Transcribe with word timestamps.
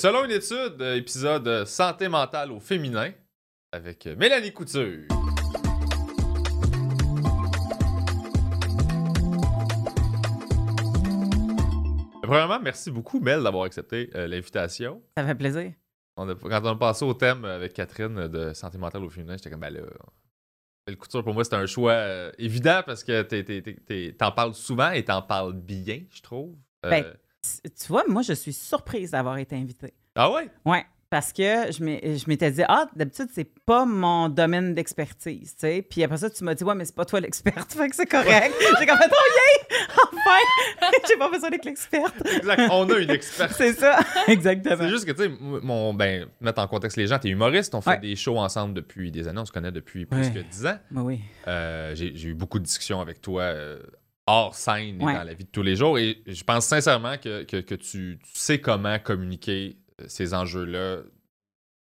Selon 0.00 0.24
une 0.26 0.30
étude, 0.30 0.80
euh, 0.80 0.94
épisode 0.94 1.48
euh, 1.48 1.64
Santé 1.66 2.06
mentale 2.08 2.52
au 2.52 2.60
féminin 2.60 3.12
avec 3.72 4.06
euh, 4.06 4.14
Mélanie 4.14 4.52
Couture. 4.52 5.08
Premièrement, 12.22 12.60
merci 12.60 12.90
beaucoup, 12.90 13.20
Mel, 13.20 13.42
d'avoir 13.42 13.64
accepté 13.64 14.10
euh, 14.14 14.26
l'invitation. 14.26 15.02
Ça 15.16 15.24
fait 15.24 15.34
plaisir. 15.34 15.72
On 16.16 16.28
a- 16.28 16.34
quand 16.34 16.60
on 16.64 16.68
a 16.72 16.76
passé 16.76 17.04
au 17.04 17.14
thème 17.14 17.44
avec 17.44 17.72
Catherine 17.72 18.28
de 18.28 18.52
santé 18.52 18.76
mentale 18.76 19.02
au 19.04 19.08
féminin, 19.08 19.36
j'étais 19.36 19.50
comme, 19.50 19.60
ben 19.60 19.72
là, 19.72 19.80
le 20.88 20.96
couture 20.96 21.22
pour 21.24 21.32
moi, 21.32 21.44
c'était 21.44 21.56
un 21.56 21.66
choix 21.66 21.92
euh, 21.92 22.32
évident 22.38 22.82
parce 22.84 23.04
que 23.04 24.10
t'en 24.12 24.32
parles 24.32 24.54
souvent 24.54 24.90
et 24.90 25.04
t'en 25.04 25.22
parles 25.22 25.54
bien, 25.54 26.02
je 26.10 26.20
trouve. 26.20 26.56
Euh, 26.84 26.90
Ben, 26.90 27.04
Tu 27.62 27.86
vois, 27.88 28.04
moi, 28.08 28.22
je 28.22 28.32
suis 28.32 28.52
surprise 28.52 29.10
d'avoir 29.12 29.38
été 29.38 29.56
invitée. 29.56 29.94
ah 30.14 30.30
ouais? 30.30 30.48
Ouais, 30.64 30.84
parce 31.10 31.32
que 31.32 31.42
je 31.72 32.28
m'étais 32.28 32.50
dit, 32.50 32.62
ah, 32.68 32.86
d'habitude, 32.94 33.28
c'est 33.32 33.48
pas 33.64 33.84
mon 33.86 34.28
domaine 34.28 34.74
d'expertise, 34.74 35.54
tu 35.54 35.60
sais. 35.60 35.82
Puis 35.82 36.02
après 36.04 36.18
ça, 36.18 36.28
tu 36.30 36.44
m'as 36.44 36.54
dit, 36.54 36.64
ouais, 36.64 36.74
mais 36.74 36.84
c'est 36.84 36.94
pas 36.94 37.04
toi 37.06 37.20
l'experte, 37.20 37.72
fait 37.74 37.88
que 37.88 37.96
c'est 37.96 38.06
correct. 38.06 38.54
J'ai 38.78 38.86
comme 38.86 38.98
fait, 38.98 39.10
oh, 39.10 39.32
yay! 39.34 39.76
Enfin! 39.90 40.88
J'ai 41.08 41.16
pas 41.16 41.30
besoin 41.30 41.50
d'être 41.50 41.64
l'experte. 41.64 42.14
Exact. 42.26 42.68
On 42.70 42.88
a 42.90 42.98
une 42.98 43.10
experte. 43.10 43.52
C'est 43.56 43.72
ça, 43.72 43.98
exactement. 44.26 44.76
C'est 44.80 44.88
juste 44.88 45.04
que, 45.06 45.12
tu 45.12 45.22
sais, 45.22 45.28
mon, 45.40 45.94
ben, 45.94 46.26
mettre 46.40 46.60
en 46.60 46.66
contexte 46.66 46.96
les 46.96 47.06
gens, 47.06 47.18
t'es 47.18 47.28
humoriste, 47.30 47.74
on 47.74 47.80
fait 47.80 47.90
Ouais. 47.90 47.98
des 47.98 48.16
shows 48.16 48.38
ensemble 48.38 48.74
depuis 48.74 49.10
des 49.10 49.26
années, 49.28 49.40
on 49.40 49.44
se 49.46 49.52
connaît 49.52 49.72
depuis 49.72 50.04
plus 50.06 50.20
Ouais. 50.20 50.30
que 50.32 50.38
10 50.40 50.66
ans. 50.66 50.78
Ben 50.90 51.02
oui. 51.02 51.20
Euh, 51.46 51.94
j'ai 51.94 52.14
j'ai 52.14 52.28
eu 52.28 52.34
beaucoup 52.34 52.58
de 52.58 52.64
discussions 52.64 53.00
avec 53.00 53.20
toi 53.22 53.42
euh, 53.42 53.78
hors 54.28 54.54
scène 54.54 55.00
et 55.00 55.04
Ouais. 55.04 55.14
dans 55.14 55.24
la 55.24 55.34
vie 55.34 55.44
de 55.44 55.50
tous 55.50 55.62
les 55.62 55.74
jours. 55.76 55.98
Et 55.98 56.22
je 56.26 56.44
pense 56.44 56.66
sincèrement 56.66 57.16
que, 57.16 57.44
que- 57.44 57.60
que 57.60 57.74
tu, 57.74 58.18
tu 58.22 58.30
sais 58.34 58.60
comment 58.60 58.98
communiquer 58.98 59.78
euh, 60.00 60.04
ces 60.06 60.34
enjeux-là. 60.34 60.98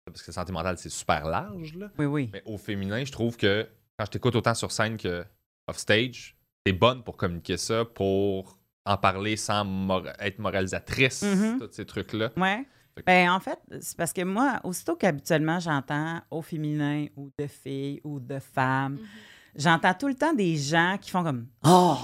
Parce 0.06 0.22
que 0.24 0.32
santé 0.32 0.52
mentale, 0.52 0.78
c'est 0.78 0.90
super 0.90 1.26
large. 1.28 1.76
Là. 1.76 1.90
Oui, 1.98 2.06
oui. 2.06 2.30
Mais 2.34 2.42
au 2.46 2.58
féminin, 2.58 3.04
je 3.04 3.12
trouve 3.12 3.38
que 3.38 3.68
quand 3.98 4.06
je 4.06 4.12
t'écoute 4.12 4.36
autant 4.36 4.54
sur 4.56 4.72
scène 4.72 4.98
que 4.98 5.24
off 5.68 5.78
stage, 5.78 6.36
t'es 6.64 6.74
bonne 6.74 7.04
pour 7.04 7.16
communiquer 7.18 7.58
ça, 7.58 7.86
pour 7.86 8.58
en 8.86 8.98
parler 8.98 9.36
sans 9.38 9.66
mor- 9.66 10.08
être 10.20 10.40
moralisatrice, 10.40 11.22
Mhm. 11.24 11.60
tous 11.60 11.70
ces 11.72 11.86
trucs-là. 11.86 12.32
Ouais. 12.38 12.66
Que- 12.96 13.04
Ben, 13.04 13.30
en 13.30 13.40
fait, 13.40 13.60
c'est 13.82 13.96
parce 13.98 14.12
que 14.14 14.24
moi, 14.24 14.60
aussitôt 14.64 14.96
qu'habituellement 14.96 15.60
j'entends 15.60 16.22
au 16.32 16.42
féminin 16.42 17.06
ou 17.16 17.30
de 17.38 17.46
filles 17.48 18.02
ou 18.04 18.20
de 18.20 18.40
femmes, 18.40 18.94
Mhm. 18.94 19.08
J'entends 19.56 19.94
tout 19.94 20.08
le 20.08 20.16
temps 20.16 20.34
des 20.34 20.56
gens 20.58 20.98
qui 21.00 21.10
font 21.10 21.24
comme 21.24 21.48
Oh! 21.66 21.96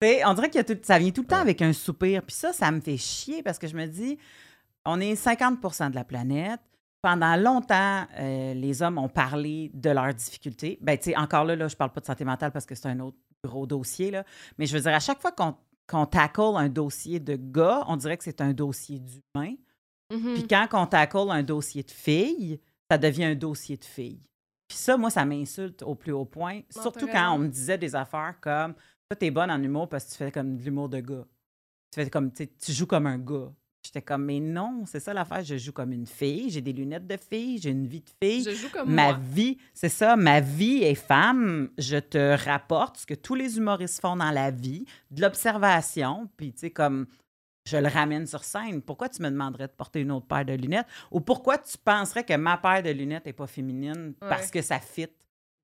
Tu 0.00 0.08
sais, 0.08 0.24
on 0.24 0.32
dirait 0.34 0.50
que 0.50 0.62
tout- 0.62 0.80
ça 0.82 0.98
vient 0.98 1.10
tout 1.10 1.20
le 1.22 1.26
temps 1.26 1.40
avec 1.40 1.60
un 1.62 1.72
soupir. 1.72 2.22
Puis 2.22 2.34
ça, 2.34 2.52
ça 2.52 2.70
me 2.70 2.80
fait 2.80 2.96
chier 2.96 3.42
parce 3.42 3.58
que 3.58 3.66
je 3.66 3.76
me 3.76 3.86
dis, 3.86 4.18
on 4.86 4.98
est 5.00 5.14
50% 5.14 5.90
de 5.90 5.94
la 5.94 6.04
planète. 6.04 6.60
Pendant 7.02 7.36
longtemps, 7.36 8.06
euh, 8.18 8.54
les 8.54 8.82
hommes 8.82 8.98
ont 8.98 9.08
parlé 9.08 9.70
de 9.74 9.90
leurs 9.90 10.12
difficultés. 10.14 10.78
Ben, 10.82 10.96
tu 10.98 11.04
sais, 11.10 11.16
encore 11.16 11.44
là, 11.44 11.56
là, 11.56 11.66
je 11.68 11.76
parle 11.76 11.92
pas 11.92 12.00
de 12.00 12.06
santé 12.06 12.24
mentale 12.24 12.50
parce 12.52 12.66
que 12.66 12.74
c'est 12.74 12.88
un 12.88 13.00
autre 13.00 13.16
gros 13.44 13.66
dossier, 13.66 14.10
là. 14.10 14.24
Mais 14.58 14.66
je 14.66 14.74
veux 14.76 14.82
dire, 14.82 14.94
à 14.94 15.00
chaque 15.00 15.20
fois 15.20 15.32
qu'on 15.32 15.54
qu'on 15.88 16.06
tackle 16.06 16.56
un 16.56 16.68
dossier 16.68 17.18
de 17.18 17.34
gars, 17.34 17.82
on 17.88 17.96
dirait 17.96 18.16
que 18.16 18.22
c'est 18.22 18.40
un 18.40 18.52
dossier 18.52 19.00
d'humain. 19.00 19.54
Mhm. 20.12 20.34
Puis 20.34 20.46
quand 20.46 20.68
on 20.74 20.86
tackle 20.86 21.30
un 21.30 21.42
dossier 21.42 21.82
de 21.82 21.90
filles, 21.90 22.60
ça 22.88 22.96
devient 22.96 23.24
un 23.24 23.34
dossier 23.34 23.76
de 23.76 23.84
filles. 23.84 24.20
Puis 24.70 24.78
ça, 24.78 24.96
moi, 24.96 25.10
ça 25.10 25.24
m'insulte 25.24 25.82
au 25.82 25.96
plus 25.96 26.12
haut 26.12 26.24
point. 26.24 26.60
Surtout 26.70 27.08
quand 27.08 27.32
on 27.34 27.38
me 27.38 27.48
disait 27.48 27.76
des 27.76 27.96
affaires 27.96 28.36
comme 28.40 28.74
Toi, 28.74 29.16
t'es 29.18 29.32
bonne 29.32 29.50
en 29.50 29.60
humour 29.60 29.88
parce 29.88 30.04
que 30.04 30.10
tu 30.12 30.16
fais 30.16 30.30
comme 30.30 30.56
de 30.56 30.62
l'humour 30.62 30.88
de 30.88 31.00
gars. 31.00 31.26
Tu 31.92 32.00
fais 32.00 32.08
comme 32.08 32.30
tu 32.32 32.48
joues 32.68 32.86
comme 32.86 33.08
un 33.08 33.18
gars. 33.18 33.52
J'étais 33.84 34.00
comme 34.00 34.26
Mais 34.26 34.38
non, 34.38 34.84
c'est 34.86 35.00
ça 35.00 35.12
l'affaire, 35.12 35.42
je 35.42 35.56
joue 35.56 35.72
comme 35.72 35.90
une 35.90 36.06
fille, 36.06 36.50
j'ai 36.50 36.60
des 36.60 36.72
lunettes 36.72 37.08
de 37.08 37.16
fille, 37.16 37.58
j'ai 37.58 37.70
une 37.70 37.88
vie 37.88 38.02
de 38.02 38.10
fille. 38.22 38.44
Je 38.44 38.52
joue 38.52 38.68
comme 38.68 38.88
Ma 38.88 39.06
moi. 39.06 39.18
vie, 39.20 39.58
c'est 39.74 39.88
ça, 39.88 40.14
ma 40.14 40.40
vie 40.40 40.84
est 40.84 40.94
femme. 40.94 41.70
Je 41.76 41.96
te 41.96 42.36
rapporte 42.44 42.98
ce 42.98 43.06
que 43.06 43.14
tous 43.14 43.34
les 43.34 43.56
humoristes 43.56 44.00
font 44.00 44.14
dans 44.14 44.30
la 44.30 44.52
vie, 44.52 44.84
de 45.10 45.20
l'observation, 45.20 46.28
puis 46.36 46.52
tu 46.52 46.60
sais, 46.60 46.70
comme 46.70 47.06
je 47.70 47.76
le 47.76 47.88
ramène 47.88 48.26
sur 48.26 48.42
scène. 48.44 48.82
Pourquoi 48.82 49.08
tu 49.08 49.22
me 49.22 49.30
demanderais 49.30 49.68
de 49.68 49.72
porter 49.72 50.00
une 50.00 50.10
autre 50.12 50.26
paire 50.26 50.44
de 50.44 50.52
lunettes? 50.54 50.86
Ou 51.10 51.20
pourquoi 51.20 51.58
tu 51.58 51.76
penserais 51.78 52.24
que 52.24 52.34
ma 52.36 52.56
paire 52.58 52.82
de 52.82 52.90
lunettes 52.90 53.26
n'est 53.26 53.32
pas 53.32 53.46
féminine 53.46 54.14
parce 54.20 54.50
que 54.50 54.60
ça 54.62 54.80
fit, 54.80 55.08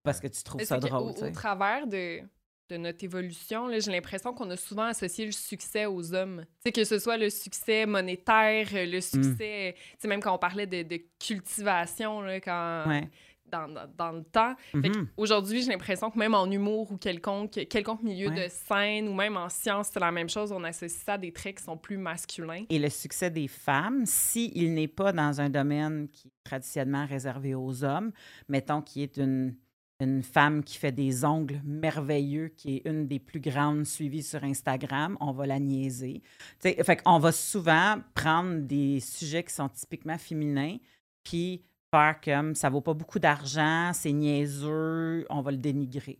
parce 0.02 0.20
que 0.20 0.28
tu 0.28 0.42
trouves 0.42 0.62
ça 0.64 0.78
drôle. 0.78 1.10
Au, 1.10 1.30
travers 1.30 1.86
de, 1.86 2.20
de 2.68 2.76
notre 2.76 3.02
évolution, 3.04 3.68
j'ai 3.78 3.90
l'impression 3.90 4.32
qu'on 4.32 4.48
a 4.50 4.56
souvent 4.56 4.84
associé 4.84 5.26
le 5.26 5.32
succès 5.32 5.86
aux 5.86 6.14
hommes. 6.14 6.42
Tu 6.46 6.62
sais, 6.66 6.72
que 6.72 6.84
ce 6.84 6.98
soit 6.98 7.16
le 7.16 7.30
succès 7.30 7.86
monétaire, 7.86 8.68
Mm. 8.72 8.90
le 8.90 9.00
succès, 9.00 9.74
tu 9.76 9.96
sais, 9.98 10.08
même 10.08 10.20
quand 10.20 10.34
on 10.34 10.38
parlait 10.38 10.66
de, 10.66 10.82
de 10.82 11.00
cultivation, 11.18 12.20
là, 12.22 12.40
quand, 12.40 12.84
Ouais. 12.88 13.08
Dans, 13.50 13.68
dans, 13.68 13.86
dans 13.96 14.12
le 14.12 14.22
temps. 14.24 14.54
Mhm. 14.74 15.08
Aujourd'hui, 15.16 15.62
j'ai 15.62 15.70
l'impression 15.70 16.10
que 16.10 16.18
même 16.18 16.34
en 16.34 16.50
humour 16.50 16.90
ou 16.92 16.96
quelconque, 16.96 17.66
quelconque 17.68 18.02
milieu 18.02 18.28
Ouais. 18.28 18.44
de 18.46 18.50
scène 18.50 19.08
ou 19.08 19.14
même 19.14 19.36
en 19.36 19.48
sciences, 19.48 19.90
c'est 19.92 20.00
la 20.00 20.12
même 20.12 20.28
chose. 20.28 20.52
On 20.52 20.64
associe 20.64 21.02
ça 21.04 21.14
à 21.14 21.18
des 21.18 21.32
traits 21.32 21.58
qui 21.58 21.64
sont 21.64 21.76
plus 21.76 21.96
masculins. 21.98 22.64
Et 22.70 22.78
le 22.78 22.88
succès 22.90 23.30
des 23.30 23.48
femmes, 23.48 24.04
s'il 24.06 24.74
n'est 24.74 24.88
pas 24.88 25.12
dans 25.12 25.40
un 25.40 25.50
domaine 25.50 26.08
qui 26.08 26.28
est 26.28 26.30
traditionnellement 26.44 27.06
réservé 27.06 27.54
aux 27.54 27.84
hommes, 27.84 28.12
mettons 28.48 28.82
qui 28.82 29.02
est 29.02 29.16
une, 29.16 29.54
une 30.00 30.22
femme 30.22 30.62
qui 30.62 30.76
fait 30.76 30.92
des 30.92 31.24
ongles 31.24 31.60
merveilleux, 31.64 32.48
qui 32.48 32.76
est 32.76 32.82
une 32.88 33.06
des 33.06 33.18
plus 33.18 33.40
grandes 33.40 33.84
suivies 33.86 34.22
sur 34.22 34.44
Instagram, 34.44 35.16
on 35.20 35.32
va 35.32 35.46
la 35.46 35.58
niaiser. 35.58 36.22
Fait 36.60 37.02
qu'on 37.02 37.18
va 37.18 37.32
souvent 37.32 37.96
prendre 38.14 38.60
des 38.60 39.00
sujets 39.00 39.42
qui 39.44 39.54
sont 39.54 39.68
typiquement 39.70 40.18
féminins, 40.18 40.76
puis 41.22 41.62
faire 41.90 42.20
comme 42.22 42.54
ça 42.54 42.68
vaut 42.68 42.80
pas 42.80 42.94
beaucoup 42.94 43.18
d'argent, 43.18 43.92
c'est 43.92 44.12
niaiseux, 44.12 45.26
on 45.30 45.40
va 45.40 45.50
le 45.50 45.58
dénigrer. 45.58 46.18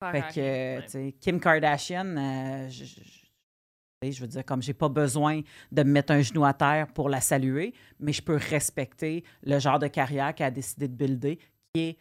Fait 0.00 0.22
que, 0.32 0.40
euh, 0.40 0.82
tu 0.82 0.88
sais, 0.90 1.14
Kim 1.20 1.40
Kardashian, 1.40 2.16
euh, 2.16 2.68
je, 2.68 4.20
veux 4.20 4.28
dire, 4.28 4.44
comme 4.44 4.62
j'ai 4.62 4.74
pas 4.74 4.88
besoin 4.88 5.40
de 5.72 5.82
me 5.82 5.90
mettre 5.90 6.12
un 6.12 6.20
genou 6.20 6.44
à 6.44 6.54
terre 6.54 6.86
pour 6.86 7.08
la 7.08 7.20
saluer, 7.20 7.74
mais 7.98 8.12
je 8.12 8.22
peux 8.22 8.36
respecter 8.36 9.24
le 9.42 9.58
genre 9.58 9.80
de 9.80 9.88
carrière 9.88 10.34
qu'elle 10.34 10.46
a 10.46 10.50
décidé 10.52 10.86
de 10.86 10.94
builder, 10.94 11.38
qui 11.74 11.82
est 11.82 11.98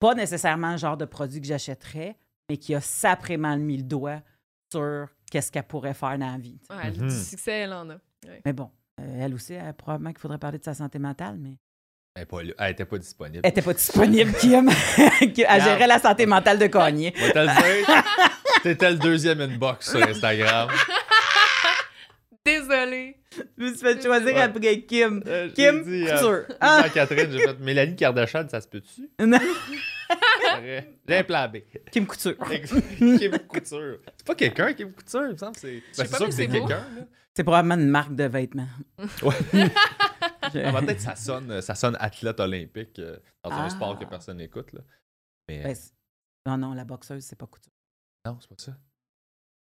pas 0.00 0.14
nécessairement 0.14 0.72
le 0.72 0.78
genre 0.78 0.96
de 0.96 1.04
produit 1.04 1.40
que 1.40 1.46
j'achèterais, 1.46 2.16
mais 2.48 2.56
qui 2.56 2.74
a 2.74 2.80
saprement 2.80 3.56
mis 3.56 3.76
le 3.76 3.84
doigt 3.84 4.22
sur 4.72 5.06
qu'est-ce 5.30 5.52
qu'elle 5.52 5.66
pourrait 5.66 5.94
faire 5.94 6.18
dans 6.18 6.32
la 6.32 6.38
vie. 6.38 6.58
Ouais. 6.68 6.90
Du 6.90 7.10
succès, 7.10 7.60
elle 7.60 7.72
en 7.72 7.90
a. 7.90 7.94
Ouais. 8.26 8.42
Mais 8.44 8.52
bon, 8.52 8.70
euh, 9.00 9.20
elle 9.20 9.34
aussi, 9.34 9.52
elle, 9.52 9.74
probablement 9.74 10.10
qu'il 10.10 10.18
faudrait 10.18 10.38
parler 10.38 10.58
de 10.58 10.64
sa 10.64 10.74
santé 10.74 10.98
mentale, 10.98 11.38
mais 11.38 11.58
Elle, 12.14 12.22
est 12.22 12.26
pas 12.26 12.42
là. 12.42 12.52
Elle 12.58 12.72
était 12.72 12.84
pas 12.84 12.98
disponible. 12.98 13.40
elle 13.44 13.50
était 13.50 13.62
pas 13.62 13.72
disponible, 13.72 14.32
Kim. 14.40 14.68
elle 15.20 15.62
gérait 15.62 15.86
la 15.86 15.98
santé 15.98 16.26
mentale 16.26 16.58
de 16.58 16.66
dire. 16.66 17.12
T'étais 18.62 18.90
le 18.90 18.98
deuxième 18.98 19.40
inbox 19.40 19.90
sur 19.90 20.02
Instagram. 20.02 20.68
Désolée. 22.44 23.16
Je 23.56 23.64
me 23.64 23.68
suis 23.68 23.78
fait 23.78 24.02
choisir 24.02 24.34
Ouais. 24.34 24.40
après 24.40 24.80
Kim. 24.80 25.22
Euh, 25.26 25.50
Kim 25.50 25.84
dit, 25.84 26.06
euh, 26.08 26.16
Couture. 26.16 26.56
Ah! 26.60 26.84
Catherine, 26.92 27.30
j'ai 27.30 27.38
fait 27.38 27.58
Mélanie 27.60 27.94
Kardashian, 27.96 28.48
ça 28.48 28.60
se 28.60 28.68
peut-tu? 28.68 29.08
Non. 29.24 29.38
J'ai 31.06 31.16
un 31.16 31.22
plan 31.22 31.48
B. 31.48 31.58
Kim 31.92 32.06
Couture. 32.06 32.34
Kim 32.98 33.38
Couture. 33.46 33.98
C'est 34.16 34.26
pas 34.26 34.34
quelqu'un, 34.34 34.72
Kim 34.72 34.92
Couture, 34.92 35.22
il 35.26 35.32
me 35.32 35.36
semble. 35.36 35.54
C'est 35.56 35.82
ben, 35.96 36.06
sûr 36.06 36.26
que 36.26 36.32
c'est 36.32 36.48
quelqu'un. 36.48 36.68
là. 36.68 37.06
C'est 37.36 37.44
probablement 37.44 37.76
une 37.76 37.88
marque 37.88 38.16
de 38.16 38.24
vêtements. 38.24 38.68
Ouais. 39.22 39.70
Ah, 40.64 40.80
Peut-être 40.80 41.00
ça 41.00 41.16
sonne, 41.16 41.60
ça 41.62 41.74
sonne 41.74 41.96
athlète 42.00 42.40
olympique 42.40 42.98
euh, 42.98 43.18
dans 43.42 43.50
un 43.52 43.64
Ah. 43.66 43.70
sport 43.70 43.98
que 43.98 44.04
personne 44.04 44.38
n'écoute. 44.38 44.72
là. 44.72 44.80
Mais 45.48 45.60
euh, 45.60 45.64
Ben, 45.64 45.74
c'est- 45.74 45.92
non, 46.46 46.56
non, 46.56 46.72
la 46.74 46.84
boxeuse, 46.84 47.22
c'est 47.24 47.36
pas 47.36 47.46
Couture. 47.46 47.72
non, 48.26 48.38
c'est 48.40 48.48
pas 48.48 48.54
ça. 48.58 48.72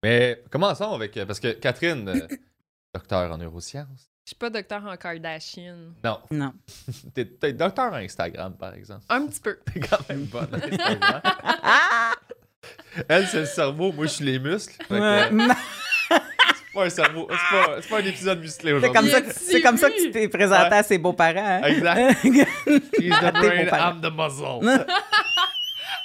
Mais 0.03 0.43
commençons 0.49 0.93
avec. 0.93 1.15
euh, 1.17 1.25
Parce 1.25 1.39
que 1.39 1.51
Catherine, 1.53 2.07
euh, 2.09 2.27
docteur 2.93 3.31
en 3.31 3.37
neurosciences. 3.37 4.09
Je 4.25 4.29
suis 4.29 4.35
pas 4.35 4.49
docteur 4.49 4.85
en 4.85 4.95
Kardashian. 4.97 5.93
Non, 6.03 6.21
Non. 6.31 6.53
t'es 7.13 7.25
t'es 7.25 7.53
docteur 7.53 7.91
en 7.91 7.95
Instagram, 7.97 8.55
par 8.55 8.73
exemple. 8.75 9.03
Un 9.09 9.27
petit 9.27 9.41
peu. 9.41 9.59
T'es 9.73 9.79
quand 9.79 10.07
même 10.09 10.25
bonne 10.25 10.47
en 10.53 10.57
Instagram. 10.57 11.22
Elle, 13.09 13.27
c'est 13.27 13.39
le 13.41 13.45
cerveau, 13.45 13.91
moi, 13.91 14.05
je 14.05 14.11
suis 14.11 14.25
les 14.25 14.37
muscles. 14.39 14.77
Que, 14.85 14.93
euh, 14.93 15.53
pas 16.73 16.85
un 16.85 16.90
cerveau, 16.90 17.28
c'est 17.29 17.58
pas, 17.58 17.82
c'est 17.82 17.90
pas 17.90 17.97
un 18.00 18.06
épisode 18.06 18.40
musclé 18.40 18.70
C'est 18.72 18.76
aujourd'hui. 18.78 18.94
comme, 18.96 19.06
Il 19.06 19.12
ça, 19.12 19.18
est 19.20 19.23
que- 19.23 19.34
c'est 19.34 19.62
comme 19.62 19.78
ça 19.78 19.90
que 19.90 20.02
tu 20.02 20.12
t'es 20.12 20.28
présenté 20.28 20.70
Ouais. 20.70 20.78
à 20.78 20.84
ses 20.84 20.97
beaux-parents. 20.97 21.34
hein? 21.46 21.62
Exact. 21.64 22.18
He's 23.00 23.14
À 23.14 23.32
the 23.32 23.34
brain, 23.34 23.64
beaux-parents. 23.64 23.96
I'm 24.02 24.02
the. 24.62 24.88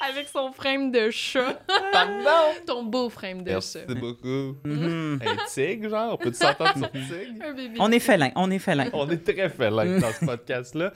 Avec 0.08 0.28
son 0.28 0.52
frame 0.52 0.92
de 0.92 1.10
chat. 1.10 1.58
Pardon? 1.92 2.60
Ton 2.66 2.84
beau 2.84 3.08
frame 3.08 3.42
de 3.42 3.50
Merci 3.50 3.78
chat. 3.88 3.94
beaucoup. 3.94 4.56
Mhm. 4.64 5.20
Un 5.26 5.36
tigre, 5.48 5.88
genre? 5.88 6.12
On 6.12 6.16
peut 6.16 6.32
s'entendre 6.32 6.76
sur 6.76 6.90
tigre? 6.92 7.42
Un 7.44 7.52
bébé. 7.54 7.76
On 7.78 7.90
est 7.90 7.98
félin, 7.98 8.30
on 8.36 8.50
est 8.50 8.58
félin. 8.58 8.88
On 8.92 9.08
est 9.10 9.24
très 9.24 9.48
félin 9.48 9.98
dans 9.98 10.12
ce 10.12 10.24
podcast-là. 10.24 10.92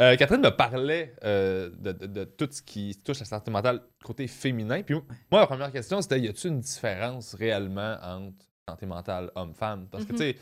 Euh, 0.00 0.16
Catherine 0.16 0.40
me 0.40 0.50
parlait 0.50 1.14
euh, 1.24 1.68
de, 1.78 1.92
de- 1.92 2.06
de 2.06 2.24
tout 2.24 2.48
ce 2.50 2.62
qui 2.62 2.98
touche 3.04 3.18
la 3.18 3.26
santé 3.26 3.50
mentale 3.50 3.80
côté 4.02 4.26
féminin. 4.28 4.82
Puis 4.82 4.94
moi, 5.30 5.40
la 5.40 5.46
première 5.46 5.72
question, 5.72 6.00
c'était 6.00 6.20
y 6.20 6.28
a-t-il 6.28 6.52
une 6.52 6.60
différence 6.60 7.34
réellement 7.34 7.96
entre 8.02 8.46
santé 8.68 8.86
mentale 8.86 9.30
homme-femme 9.34 9.86
Parce 9.90 10.04
que, 10.04 10.12
Mhm. 10.12 10.18
tu 10.18 10.24
sais, 10.24 10.36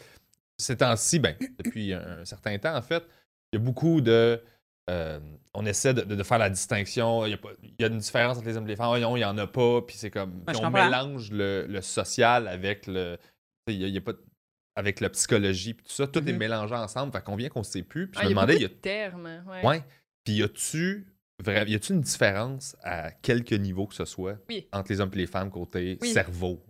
ces 0.58 0.76
temps-ci, 0.76 1.18
ben, 1.18 1.34
depuis 1.58 1.92
un, 1.92 2.24
certain 2.24 2.56
temps, 2.58 2.76
en 2.76 2.82
fait, 2.82 3.02
il 3.52 3.58
y 3.58 3.62
a 3.62 3.64
beaucoup 3.64 4.00
de. 4.00 4.42
euh, 4.90 5.20
on 5.54 5.64
essaie 5.64 5.94
de, 5.94 6.02
de- 6.02 6.16
de 6.16 6.22
faire 6.24 6.38
la 6.38 6.50
distinction. 6.50 7.24
Il 7.24 7.30
y, 7.30 7.34
a 7.34 7.36
pas- 7.38 7.52
il 7.62 7.74
y 7.78 7.84
a 7.84 7.86
une 7.86 7.98
différence 7.98 8.36
entre 8.38 8.46
les 8.48 8.56
hommes 8.56 8.64
et 8.66 8.70
les 8.70 8.76
femmes. 8.76 8.88
Voyons, 8.88 9.16
il 9.16 9.20
n'y 9.20 9.24
en 9.24 9.38
a 9.38 9.46
pas. 9.46 9.80
Puis 9.82 9.96
c'est 9.96 10.10
comme. 10.10 10.44
on 10.60 10.70
mélange 10.70 11.30
le, 11.30 11.66
le 11.68 11.80
social 11.82 12.48
avec 12.48 12.86
le. 12.88 13.16
tu 13.66 13.72
sais, 13.72 13.74
Il 13.76 13.80
y 13.80 13.84
a, 13.84 13.88
il 13.88 13.94
y 13.94 13.98
a 13.98 14.00
pas. 14.00 14.12
Avec 14.74 15.00
la 15.00 15.10
psychologie, 15.10 15.74
puis 15.74 15.84
tout 15.84 15.92
ça. 15.92 16.06
Tout 16.06 16.26
est 16.26 16.32
Mhm. 16.32 16.38
mélangé 16.38 16.74
ensemble. 16.74 17.12
Fait 17.12 17.22
qu'on 17.22 17.36
vient 17.36 17.48
qu'on 17.48 17.60
ne 17.60 17.64
sait 17.64 17.82
plus. 17.82 18.08
Puis 18.08 18.18
Ah, 18.18 18.22
je 18.24 18.26
il 18.26 18.30
me 18.30 18.34
demandais, 18.34 18.56
il 18.56 18.62
y 18.62 18.64
a 18.64 18.68
termes. 18.70 19.44
Ouais. 19.46 19.64
Ouais. 19.66 19.84
Puis 20.24 20.34
y 20.36 20.42
a-tu 20.42 21.06
y 21.46 21.74
a-tu 21.74 21.92
une 21.92 22.00
différence 22.00 22.76
à 22.82 23.10
quelque 23.12 23.54
niveau 23.54 23.86
que 23.86 23.94
ce 23.94 24.04
soit 24.04 24.38
Oui. 24.48 24.66
entre 24.72 24.90
les 24.90 25.00
hommes 25.00 25.10
et 25.12 25.16
les 25.18 25.26
femmes 25.26 25.50
côté 25.50 25.98
Oui. 26.00 26.12
cerveau? 26.12 26.60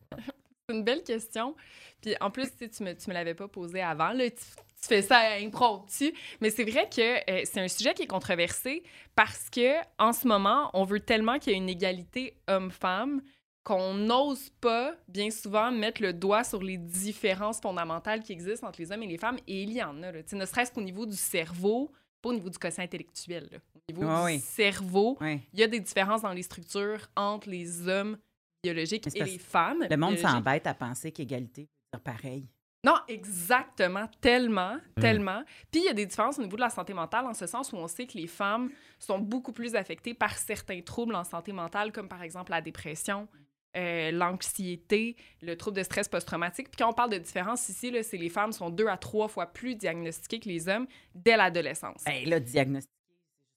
C'est 0.69 0.75
une 0.77 0.85
belle 0.85 1.03
question. 1.03 1.55
Puis 2.01 2.15
en 2.21 2.31
plus, 2.31 2.49
tu 2.57 2.83
me, 2.83 2.95
tu 2.95 3.09
me 3.09 3.15
l'avais 3.15 3.35
pas 3.35 3.49
posé 3.49 3.81
avant. 3.81 4.13
Là, 4.13 4.31
tu, 4.31 4.37
tu 4.37 4.89
fais 4.89 5.03
ça 5.03 5.21
impromptu. 5.41 6.13
Mais 6.41 6.51
c'est 6.51 6.65
vrai 6.65 6.89
que 6.89 7.31
euh, 7.31 7.43
c'est 7.45 7.61
un 7.61 7.69
sujet 7.69 7.95
qui 7.95 8.03
est 8.03 8.07
controversé 8.09 8.83
parce 9.15 9.51
que 9.51 9.75
en 9.99 10.13
ce 10.13 10.27
moment, 10.27 10.71
on 10.75 10.85
veut 10.85 11.01
tellement 11.01 11.39
qu'il 11.39 11.53
y 11.53 11.55
ait 11.55 11.59
une 11.59 11.69
égalité 11.69 12.37
homme-femme 12.49 13.23
qu'on 13.65 13.95
n'ose 13.95 14.51
pas, 14.61 14.95
bien 15.07 15.31
souvent, 15.31 15.71
mettre 15.71 16.03
le 16.03 16.13
doigt 16.13 16.43
sur 16.43 16.61
les 16.63 16.79
différences 16.79 17.61
fondamentales 17.61 18.23
qui 18.25 18.33
existent 18.33 18.67
entre 18.67 18.81
les 18.81 18.91
hommes 18.91 19.05
et 19.05 19.07
les 19.07 19.19
femmes. 19.19 19.39
Et 19.47 19.63
il 19.63 19.73
y 19.73 19.83
en 19.83 20.03
a. 20.03 20.11
Là. 20.11 20.21
Ne 20.33 20.47
serait-ce 20.47 20.73
qu'au 20.73 20.81
niveau 20.81 21.07
du 21.07 21.15
cerveau, 21.17 21.93
pas 22.21 22.31
au 22.31 22.33
niveau 22.33 22.51
du 22.51 22.59
quotient 22.59 22.83
intellectuel. 22.83 23.49
là. 23.53 23.59
Au 23.77 23.93
niveau 23.93 24.09
Ah 24.11 24.21
du 24.27 24.35
oui. 24.35 24.41
cerveau, 24.41 25.17
il 25.23 25.61
y 25.61 25.63
a 25.63 25.69
des 25.69 25.79
différences 25.81 26.23
dans 26.23 26.33
les 26.33 26.43
structures 26.43 27.07
entre 27.15 27.49
les 27.49 27.87
hommes 27.89 28.17
c'est 28.65 29.17
et 29.17 29.25
les 29.25 29.39
femmes. 29.39 29.87
Le 29.91 29.97
monde 29.97 30.17
s'embête 30.19 30.67
à 30.67 30.75
penser 30.75 31.11
qu'égalité 31.13 31.63
veut 31.63 31.99
dire 31.99 32.01
pareil. 32.01 32.49
Non, 32.85 32.97
exactement, 33.07 34.09
tellement, 34.21 34.77
Mm. 34.97 35.01
tellement. 35.01 35.45
Puis 35.71 35.83
il 35.83 35.85
y 35.85 35.89
a 35.89 35.93
des 35.93 36.07
différences 36.07 36.39
au 36.39 36.43
niveau 36.43 36.57
de 36.57 36.63
la 36.63 36.71
santé 36.71 36.93
mentale, 36.95 37.27
en 37.27 37.35
ce 37.35 37.47
sens 37.47 37.73
où 37.73 37.77
on 37.77 37.87
sait 37.87 38.07
que 38.07 38.19
les 38.19 38.27
femmes 38.27 38.71
sont 38.99 39.19
beaucoup 39.21 39.53
plus 39.53 39.77
affectées 39.77 40.15
par 40.15 40.37
certains 40.37 40.81
troubles 40.81 41.15
en 41.15 41.23
santé 41.25 41.53
mentale, 41.53 41.93
comme 41.93 42.09
par 42.09 42.23
exemple 42.23 42.51
la 42.51 42.61
dépression, 42.61 43.29
euh, 43.77 44.11
l'anxiété, 44.11 45.17
le 45.43 45.57
trouble 45.57 45.77
de 45.77 45.83
stress 45.85 46.09
post-traumatique. 46.09 46.71
Puis 46.71 46.77
quand 46.79 46.91
on 46.91 46.93
parle 46.93 47.11
de 47.11 47.19
différence 47.19 47.69
ici, 47.69 47.97
c'est 48.03 48.17
les 48.17 48.29
femmes 48.29 48.53
sont 48.53 48.69
deux 48.69 48.89
à 48.89 48.97
trois 48.97 49.29
fois 49.29 49.47
plus 49.47 49.77
diagnostiquées 49.77 50.41
que 50.41 50.49
les 50.49 50.69
hommes 50.69 50.87
dès 51.15 51.37
l'adolescence. 51.37 52.03
Ben 52.05 52.29
là, 52.29 52.41
diagnostiquer, 52.41 52.93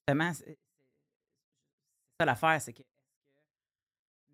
justement, 0.08 0.34
c'est 0.34 0.56
ça 2.20 2.26
l'affaire, 2.26 2.62
c'est 2.62 2.74
que 2.74 2.84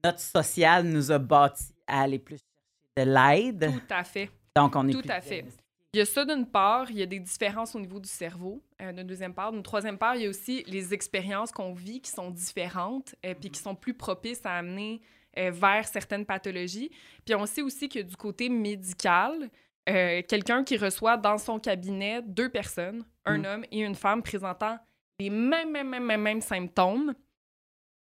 notre 0.03 0.19
social 0.19 0.83
nous 0.86 1.12
a 1.12 1.18
bâti 1.19 1.74
à 1.88 2.01
aller 2.01 2.19
plus 2.19 2.38
chercher 2.38 3.09
de 3.09 3.13
l'aide. 3.13 3.71
Tout 3.74 3.94
à 3.94 4.03
fait. 4.03 4.30
Donc, 4.56 4.75
on 4.75 4.88
est 4.88 4.92
tout 4.92 5.01
plus 5.01 5.09
à 5.12 5.21
fait. 5.21 5.45
Il 5.94 5.98
y 5.98 6.01
a 6.01 6.06
ça 6.06 6.24
d'une 6.24 6.45
part, 6.45 6.89
il 6.89 6.98
y 6.98 7.01
a 7.01 7.06
des 7.06 7.19
différences 7.19 7.75
au 7.75 7.80
niveau 7.80 8.00
du 8.00 8.07
cerveau, 8.07 8.63
euh, 8.81 8.94
d'une 8.94 9.06
deuxième 9.06 9.33
part. 9.33 9.51
D'une 9.51 9.63
troisième 9.63 9.98
part, 9.98 10.15
il 10.15 10.21
y 10.24 10.25
a 10.25 10.30
aussi 10.30 10.63
les 10.68 10.94
expériences 10.94 11.51
qu'on 11.51 11.74
vit 11.74 12.00
qui 12.00 12.12
sont 12.12 12.31
différentes 12.31 13.13
et 13.24 13.36
puis 13.36 13.50
qui 13.51 13.59
sont 13.59 13.75
plus 13.75 13.94
propices 13.94 14.42
à 14.45 14.56
amener 14.57 15.01
euh, 15.38 15.51
vers 15.51 15.86
certaines 15.88 16.25
pathologies. 16.25 16.92
Puis 17.25 17.36
on 17.36 17.45
sait 17.45 17.62
aussi 17.62 17.89
que 17.89 18.00
du 18.00 18.15
côté 18.15 18.48
médical, 18.48 19.50
euh, 19.89 20.21
quelqu'un 20.27 20.63
qui 20.63 20.77
reçoit 20.77 21.18
dans 21.18 21.38
son 21.38 21.59
cabinet 21.59 22.21
deux 22.21 22.50
personnes, 22.50 23.03
un 23.25 23.39
Mm. 23.39 23.45
homme 23.45 23.65
et 23.71 23.80
une 23.81 23.95
femme 23.95 24.24
présentant 24.24 24.77
les 25.19 25.30
mêmes, 25.30 25.71
mêmes, 25.71 25.89
mêmes, 25.89 26.06
mêmes, 26.06 26.21
mêmes 26.21 26.42
symptômes, 26.42 27.13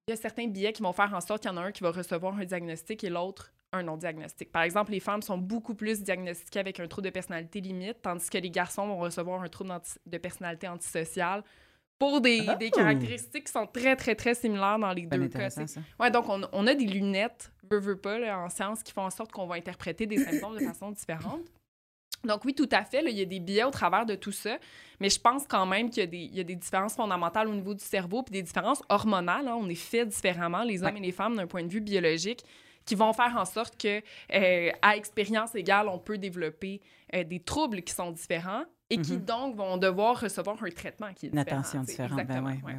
il 0.09 0.13
y 0.13 0.15
a 0.15 0.17
certains 0.17 0.49
billets 0.49 0.73
qui 0.73 0.83
vont 0.83 0.93
faire 0.93 1.13
en 1.15 1.21
sorte 1.21 1.43
qu'il 1.43 1.51
y 1.51 1.55
en 1.55 1.59
a 1.59 1.61
un 1.61 1.73
qui 1.73 1.83
va 1.83 1.91
recevoir 1.91 2.35
un 2.37 2.45
diagnostic 2.45 3.05
et 3.05 3.11
l'autre 3.11 3.53
un 3.73 3.83
non-diagnostic. 3.83 4.51
Par 4.51 4.63
exemple, 4.63 4.93
les 4.93 5.01
femmes 5.01 5.21
sont 5.21 5.37
beaucoup 5.37 5.75
plus 5.75 6.03
diagnostiquées 6.03 6.61
avec 6.61 6.81
un 6.81 6.87
trouble 6.87 7.05
de 7.07 7.11
personnalité 7.11 7.61
limite, 7.61 8.01
tandis 8.01 8.31
que 8.31 8.39
les 8.39 8.51
garçons 8.51 8.87
vont 8.87 8.99
recevoir 8.99 9.43
un 9.43 9.49
trouble 9.49 9.79
de 10.07 10.19
personnalité 10.19 10.67
antisociale 10.69 11.45
pour 11.99 12.21
des, 12.23 12.47
des 12.59 12.71
caractéristiques 12.71 13.45
qui 13.45 13.53
sont 13.53 13.67
très, 13.67 13.97
très, 13.97 14.15
très 14.15 14.35
similaires 14.35 14.79
dans 14.79 14.93
les 14.93 15.05
deux 15.05 15.29
cas. 15.29 15.51
ça. 15.51 15.65
Ouais, 16.01 16.11
donc 16.11 16.29
on, 16.29 16.43
on 16.53 16.67
a 16.67 16.75
des 16.75 16.87
lunettes, 16.87 17.53
veux, 17.71 17.81
veux 17.81 17.99
pas, 17.99 18.19
là, 18.19 18.39
en 18.39 18.49
sciences, 18.49 18.83
qui 18.83 18.93
font 18.93 19.03
en 19.03 19.11
sorte 19.11 19.33
qu'on 19.33 19.47
va 19.47 19.57
interpréter 19.57 20.07
des 20.07 20.17
symptômes 20.17 20.57
de 20.57 20.65
façon 20.65 20.91
différente. 20.93 21.43
Donc 22.25 22.45
oui, 22.45 22.55
tout 22.55 22.69
à 22.73 22.85
fait, 22.85 23.01
là, 23.03 23.11
il 23.11 23.17
y 23.19 23.23
a 23.23 23.25
des 23.25 23.41
biais 23.41 23.65
au 23.65 23.71
travers 23.71 24.05
de 24.05 24.15
tout 24.15 24.33
ça, 24.33 24.59
mais 25.01 25.09
je 25.09 25.21
pense 25.21 25.47
quand 25.47 25.67
même 25.67 25.89
qu'il 25.89 26.01
y 26.01 26.05
a 26.05 26.07
des, 26.07 26.19
il 26.19 26.35
y 26.35 26.41
a 26.41 26.45
des 26.45 26.57
différences 26.57 26.95
fondamentales 26.95 27.49
au 27.49 27.55
niveau 27.55 27.75
du 27.75 27.85
cerveau, 27.85 28.23
puis 28.23 28.33
des 28.33 28.43
différences 28.43 28.83
hormonales. 28.89 29.47
hein. 29.47 29.57
On 29.59 29.69
est 29.69 29.75
fait 29.75 30.05
différemment, 30.05 30.63
les 30.65 30.83
hommes 30.83 30.95
Ouais. 30.95 30.99
et 30.99 31.07
les 31.07 31.13
femmes, 31.13 31.37
d'un 31.37 31.47
point 31.47 31.63
de 31.63 31.69
vue 31.71 31.81
biologique, 31.81 32.43
qui 32.85 32.95
vont 32.95 33.13
faire 33.13 33.37
en 33.37 33.45
sorte 33.45 33.77
que, 33.81 34.01
euh, 34.35 34.71
à 34.83 34.97
expérience 34.97 35.55
égale, 35.55 35.89
on 35.89 35.99
peut 35.99 36.19
développer 36.19 36.81
euh, 37.15 37.23
des 37.23 37.39
troubles 37.41 37.83
qui 37.83 37.93
sont 37.95 38.11
différents 38.11 38.65
et 38.91 38.99
qui 38.99 39.13
Mhm. 39.13 39.25
donc 39.25 39.57
vont 39.57 39.77
devoir 39.77 40.19
recevoir 40.21 40.57
un 40.63 40.71
traitement 40.71 41.13
qui 41.15 41.27
est 41.27 41.29
Une 41.29 41.37
différent. 41.39 41.61
attention 41.61 41.81
tu 41.83 41.93
sais. 41.95 42.03
différente. 42.03 42.27
Ben 42.27 42.61
oui, 42.65 42.73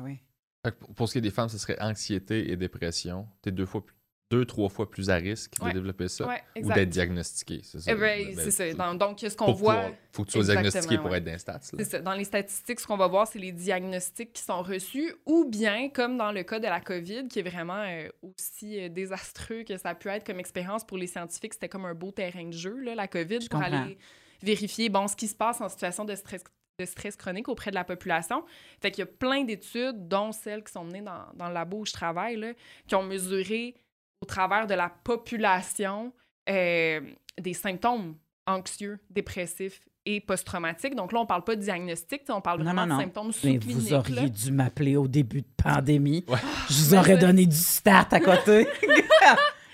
ouais. 0.64 0.72
pour- 0.72 0.94
pour 0.94 1.08
ce 1.08 1.14
qui 1.14 1.18
est 1.20 1.22
des 1.22 1.30
femmes, 1.32 1.48
ce 1.50 1.58
serait 1.58 1.80
anxiété 1.82 2.52
et 2.52 2.56
dépression. 2.58 3.28
T'es 3.42 3.52
deux 3.52 3.66
fois 3.68 3.86
plus- 3.86 3.96
deux, 4.32 4.46
trois 4.46 4.70
fois 4.70 4.90
plus 4.90 5.10
à 5.10 5.16
risque 5.16 5.54
Ouais. 5.62 5.70
de 5.70 5.74
développer 5.80 6.08
ça 6.08 6.28
Ouais, 6.28 6.42
ou 6.62 6.72
d'être 6.72 6.90
diagnostiqué. 6.90 7.62
C'est 7.64 7.80
ça. 7.80 7.92
Eh 7.92 7.96
ben, 7.96 8.36
Ben, 8.36 8.52
ça. 8.52 8.74
Dans- 8.74 8.94
donc, 8.94 9.20
ce 9.20 9.36
qu'on 9.36 9.52
voit... 9.54 9.76
pouvoir- 9.76 9.92
faut 10.12 10.24
que 10.24 10.28
tu 10.28 10.32
sois 10.34 10.42
Exactement, 10.42 10.62
diagnostiqué 10.70 10.98
pour 10.98 11.10
ouais. 11.12 11.18
être 11.18 11.24
dans 11.24 11.32
les 11.32 11.38
stats. 11.40 11.54
là. 11.54 11.60
C'est 11.80 11.84
ça. 11.86 12.00
Dans 12.02 12.14
les 12.14 12.24
statistiques, 12.26 12.80
ce 12.80 12.86
qu'on 12.88 12.98
va 12.98 13.08
voir, 13.08 13.28
c'est 13.28 13.40
les 13.40 13.52
diagnostics 13.52 14.32
qui 14.34 14.44
sont 14.44 14.62
reçus, 14.62 15.14
ou 15.26 15.46
bien, 15.46 15.90
comme 15.90 16.18
dans 16.18 16.32
le 16.32 16.44
cas 16.44 16.60
de 16.60 16.68
la 16.68 16.80
COVID, 16.80 17.28
qui 17.28 17.40
est 17.40 17.50
vraiment 17.50 17.82
euh, 17.88 18.08
aussi 18.22 18.80
euh, 18.80 18.90
désastreux 18.90 19.64
que 19.64 19.78
ça 19.78 19.90
a 19.90 19.96
pu 19.96 20.10
être 20.10 20.26
comme 20.26 20.40
expérience 20.40 20.84
pour 20.86 20.98
les 20.98 21.08
scientifiques, 21.08 21.54
c'était 21.56 21.70
comme 21.70 21.86
un 21.86 21.96
beau 21.96 22.12
terrain 22.12 22.46
de 22.46 22.54
jeu, 22.54 22.78
là, 22.82 22.94
la 22.96 23.08
COVID, 23.08 23.42
Je 23.42 23.48
pour 23.48 23.60
comprends. 23.62 23.84
aller 23.84 23.98
vérifier 24.44 24.90
bon, 24.90 25.08
ce 25.08 25.16
qui 25.16 25.28
se 25.28 25.36
passe 25.36 25.60
en 25.60 25.70
situation 25.70 26.06
de 26.06 26.14
stress, 26.16 26.44
de 26.80 26.86
stress 26.86 27.16
chronique 27.16 27.50
auprès 27.50 27.72
de 27.72 27.76
la 27.76 27.84
population. 27.84 28.44
Fait 28.80 28.92
qu'il 28.92 29.00
y 29.00 29.04
a 29.04 29.12
plein 29.12 29.44
d'études, 29.44 30.08
dont 30.08 30.32
celles 30.32 30.64
qui 30.64 30.72
sont 30.72 30.84
menées 30.86 31.02
dans, 31.02 31.26
dans 31.34 31.48
le 31.48 31.54
labo 31.56 31.80
où 31.80 31.86
je 31.86 31.92
travaille, 31.94 32.38
là, 32.38 32.54
qui 32.88 32.96
ont 32.96 33.04
mesuré 33.04 33.76
au 34.22 34.26
travers 34.26 34.68
de 34.68 34.74
la 34.74 34.90
population 34.90 36.12
euh, 36.50 37.02
des 37.40 37.54
symptômes 37.54 38.16
anxieux, 38.48 39.00
dépressifs 39.10 39.80
et 40.06 40.20
post-traumatiques. 40.22 40.96
Donc 40.96 41.12
là, 41.14 41.20
on 41.20 41.26
parle 41.26 41.44
pas 41.44 41.56
de 41.56 41.62
diagnostic, 41.62 42.24
on 42.30 42.42
parle 42.42 42.60
Non, 42.60 42.66
vraiment 42.66 42.82
non, 42.86 42.96
non. 42.96 42.98
de 42.98 43.04
symptômes 43.04 43.28
Mais 43.28 43.54
sous-cliniques. 43.54 43.68
vous 43.78 43.90
là. 43.92 43.98
auriez 44.00 44.30
dû 44.30 44.52
m'appeler 44.52 44.96
au 44.98 45.08
début 45.08 45.42
de 45.42 45.48
pandémie. 45.62 46.26
Ouais. 46.28 46.38
Je 46.70 46.74
vous 46.84 46.92
Mais 46.92 46.98
aurais 46.98 47.18
donné 47.18 47.46
du 47.46 47.56
start 47.56 48.12
à 48.14 48.20
côté. 48.20 48.68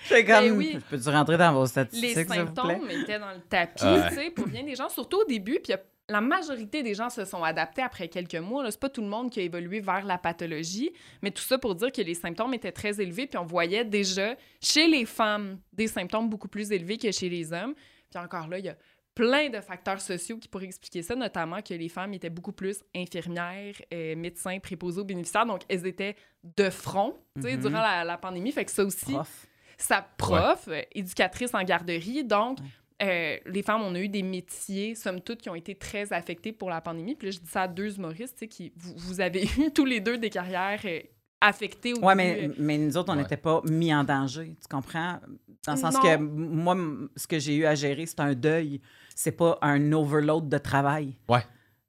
Je 0.08 0.14
comme, 0.18 0.24
Ben 0.26 0.52
oui. 0.52 0.70
je 0.74 0.78
peux-tu 0.96 1.08
rentrer 1.08 1.36
dans 1.36 1.52
vos 1.52 1.62
les 1.62 1.68
statistiques, 1.68 2.16
vous 2.18 2.24
plaît? 2.26 2.36
symptômes 2.36 2.90
étaient 2.90 3.18
dans 3.18 3.32
le 3.32 3.40
tapis, 3.48 3.82
Ouais. 3.84 4.08
tu 4.10 4.14
sais, 4.14 4.30
pour 4.30 4.46
bien 4.46 4.62
des 4.62 4.76
gens, 4.76 4.88
surtout 4.88 5.16
au 5.22 5.24
début. 5.24 5.54
Puis 5.54 5.64
il 5.66 5.70
y 5.72 5.74
a- 5.74 5.80
la 6.08 6.20
majorité 6.20 6.82
des 6.82 6.94
gens 6.94 7.10
se 7.10 7.24
sont 7.24 7.42
adaptés 7.42 7.82
après 7.82 8.08
quelques 8.08 8.36
mois. 8.36 8.70
C'est 8.70 8.78
pas 8.80 8.88
tout 8.88 9.00
le 9.02 9.08
monde 9.08 9.30
qui 9.30 9.40
a 9.40 9.42
évolué 9.42 9.80
vers 9.80 10.04
la 10.04 10.18
pathologie, 10.18 10.92
mais 11.22 11.30
tout 11.32 11.42
ça 11.42 11.58
pour 11.58 11.74
dire 11.74 11.90
que 11.90 12.00
les 12.02 12.14
symptômes 12.14 12.54
étaient 12.54 12.72
très 12.72 13.00
élevés. 13.00 13.26
Puis 13.26 13.38
on 13.38 13.44
voyait 13.44 13.84
déjà 13.84 14.36
chez 14.60 14.86
les 14.86 15.04
femmes 15.04 15.58
des 15.72 15.88
symptômes 15.88 16.28
beaucoup 16.28 16.48
plus 16.48 16.70
élevés 16.70 16.96
que 16.98 17.10
chez 17.10 17.28
les 17.28 17.52
hommes. 17.52 17.74
Puis 18.10 18.18
encore 18.22 18.46
là, 18.48 18.58
il 18.60 18.66
y 18.66 18.68
a 18.68 18.76
plein 19.16 19.48
de 19.48 19.60
facteurs 19.60 20.00
sociaux 20.00 20.36
qui 20.38 20.46
pourraient 20.46 20.66
expliquer 20.66 21.02
ça, 21.02 21.16
notamment 21.16 21.62
que 21.62 21.72
les 21.74 21.88
femmes 21.88 22.12
étaient 22.14 22.28
beaucoup 22.30 22.52
plus 22.52 22.84
infirmières, 22.94 23.74
euh, 23.92 24.14
médecins, 24.14 24.58
préposés 24.58 25.00
aux 25.00 25.04
bénéficiaires. 25.04 25.46
Donc, 25.46 25.62
elles 25.68 25.86
étaient 25.86 26.14
de 26.44 26.68
front, 26.70 27.16
Mhm. 27.34 27.56
durant 27.60 27.80
la, 27.80 28.04
la 28.04 28.18
pandémie. 28.18 28.52
Fait 28.52 28.64
que 28.66 28.70
ça 28.70 28.84
aussi, 28.84 29.12
Prof. 29.12 29.46
sa 29.78 30.02
prof, 30.02 30.68
éducatrice 30.94 31.54
en 31.54 31.62
garderie. 31.62 32.24
Donc, 32.24 32.58
euh, 33.02 33.36
les 33.46 33.62
femmes, 33.62 33.82
on 33.82 33.94
a 33.94 34.00
eu 34.00 34.08
des 34.08 34.22
métiers, 34.22 34.94
somme 34.94 35.20
toute, 35.20 35.40
qui 35.42 35.50
ont 35.50 35.54
été 35.54 35.74
très 35.74 36.12
affectés 36.12 36.52
pour 36.52 36.70
la 36.70 36.80
pandémie. 36.80 37.14
Puis 37.14 37.28
là, 37.28 37.30
je 37.32 37.38
dis 37.40 37.50
ça 37.50 37.62
à 37.62 37.68
deux 37.68 37.96
humoristes, 37.96 38.34
tu 38.34 38.40
sais, 38.40 38.48
qui, 38.48 38.72
vous, 38.76 38.94
vous 38.96 39.20
avez 39.20 39.44
eu 39.58 39.70
tous 39.74 39.84
les 39.84 40.00
deux 40.00 40.16
des 40.18 40.30
carrières 40.30 40.80
euh, 40.84 41.00
affectées 41.40 41.92
Oui, 42.00 42.14
mais, 42.16 42.48
euh, 42.48 42.54
mais 42.58 42.78
nous 42.78 42.96
autres, 42.96 43.12
on 43.12 43.16
Ouais. 43.16 43.22
n'était 43.22 43.36
pas 43.36 43.60
mis 43.64 43.94
en 43.94 44.02
danger. 44.04 44.54
Tu 44.60 44.68
comprends? 44.74 45.20
Dans 45.66 45.72
le 45.74 45.78
sens 45.78 45.94
Non. 45.94 46.00
que 46.00 46.16
moi, 46.16 46.76
ce 47.16 47.26
que 47.26 47.38
j'ai 47.38 47.56
eu 47.56 47.66
à 47.66 47.74
gérer, 47.74 48.06
c'est 48.06 48.20
un 48.20 48.34
deuil. 48.34 48.80
C'est 49.14 49.32
pas 49.32 49.58
un 49.62 49.92
overload 49.92 50.48
de 50.48 50.58
travail. 50.58 51.14
Ouais. 51.28 51.40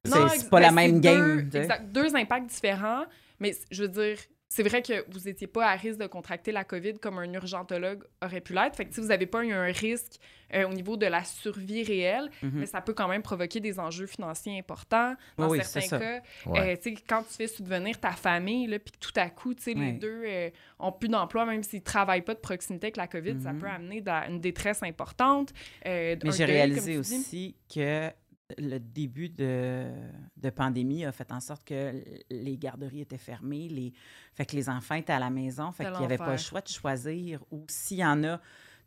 C'est 0.05 0.17
Non, 0.19 0.27
c'est 0.29 0.35
ex- 0.35 0.43
pas 0.45 0.59
la 0.59 0.69
ben, 0.69 0.75
même 0.75 0.99
game. 1.01 1.49
Exact, 1.53 1.91
deux 1.91 2.15
impacts 2.15 2.47
différents, 2.47 3.03
mais 3.39 3.53
je 3.71 3.83
veux 3.83 3.89
dire, 3.89 4.17
c'est 4.49 4.63
vrai 4.63 4.81
que 4.81 5.05
vous 5.11 5.19
n'étiez 5.25 5.47
pas 5.47 5.67
à 5.67 5.75
risque 5.75 5.99
de 5.99 6.07
contracter 6.07 6.51
la 6.51 6.63
COVID 6.63 6.99
comme 6.99 7.17
un 7.19 7.31
urgentologue 7.33 8.03
aurait 8.23 8.39
pu 8.41 8.53
l'être. 8.53 8.75
Fait 8.75 8.85
que 8.85 8.93
si 8.93 9.01
vous 9.01 9.07
n'avez 9.07 9.25
pas 9.25 9.43
eu 9.43 9.51
un 9.51 9.65
risque 9.65 10.19
euh, 10.53 10.65
au 10.65 10.73
niveau 10.73 10.95
de 10.95 11.05
la 11.05 11.25
survie 11.25 11.83
réelle, 11.83 12.29
Mhm. 12.41 12.51
mais 12.61 12.65
ça 12.65 12.79
peut 12.79 12.93
quand 12.93 13.09
même 13.09 13.21
provoquer 13.21 13.59
des 13.59 13.77
enjeux 13.79 14.05
financiers 14.07 14.57
importants. 14.57 15.15
Dans 15.37 15.49
Oui, 15.49 15.59
certains 15.61 15.99
cas, 15.99 16.21
Ouais. 16.45 16.79
euh, 16.85 16.91
quand 17.09 17.23
tu 17.23 17.33
fais 17.33 17.47
subvenir 17.47 17.99
ta 17.99 18.11
famille, 18.11 18.67
puis 18.79 18.93
tout 18.99 19.11
à 19.17 19.29
coup, 19.29 19.53
les 19.65 19.91
deux 19.91 20.23
euh, 20.25 20.49
ont 20.79 20.93
plus 20.93 21.09
d'emploi, 21.09 21.45
même 21.45 21.63
s'ils 21.63 21.79
ne 21.79 21.83
travaillent 21.83 22.21
pas 22.21 22.33
de 22.33 22.39
proximité 22.39 22.85
avec 22.87 22.95
la 22.97 23.07
COVID, 23.07 23.41
ça 23.43 23.51
Mhm. 23.51 23.59
peut 23.59 23.67
amener 23.67 24.01
une 24.29 24.39
détresse 24.39 24.81
importante. 24.83 25.51
euh, 25.85 26.15
Mais 26.23 26.31
j'ai 26.31 26.45
réalisé 26.45 26.97
aussi 26.97 27.55
que 27.73 28.09
le 28.57 28.77
début 28.79 29.29
de, 29.29 29.91
de 30.37 30.49
pandémie 30.49 31.03
a 31.05 31.11
fait 31.11 31.31
en 31.31 31.39
sorte 31.39 31.63
que 31.65 32.01
les 32.29 32.57
garderies 32.57 33.01
étaient 33.01 33.17
fermées, 33.17 33.67
les, 33.67 33.93
fait 34.33 34.45
que 34.45 34.55
les 34.55 34.69
enfants 34.69 34.95
étaient 34.95 35.13
à 35.13 35.19
la 35.19 35.29
maison, 35.29 35.71
fait 35.71 35.85
qu'il 35.85 35.99
n'y 35.99 36.05
avait 36.05 36.17
pas 36.17 36.31
le 36.31 36.37
choix 36.37 36.61
de 36.61 36.67
choisir. 36.67 37.43
Ou 37.51 37.65
s'il 37.67 37.97
y 37.97 38.05
en 38.05 38.23
a, 38.23 38.39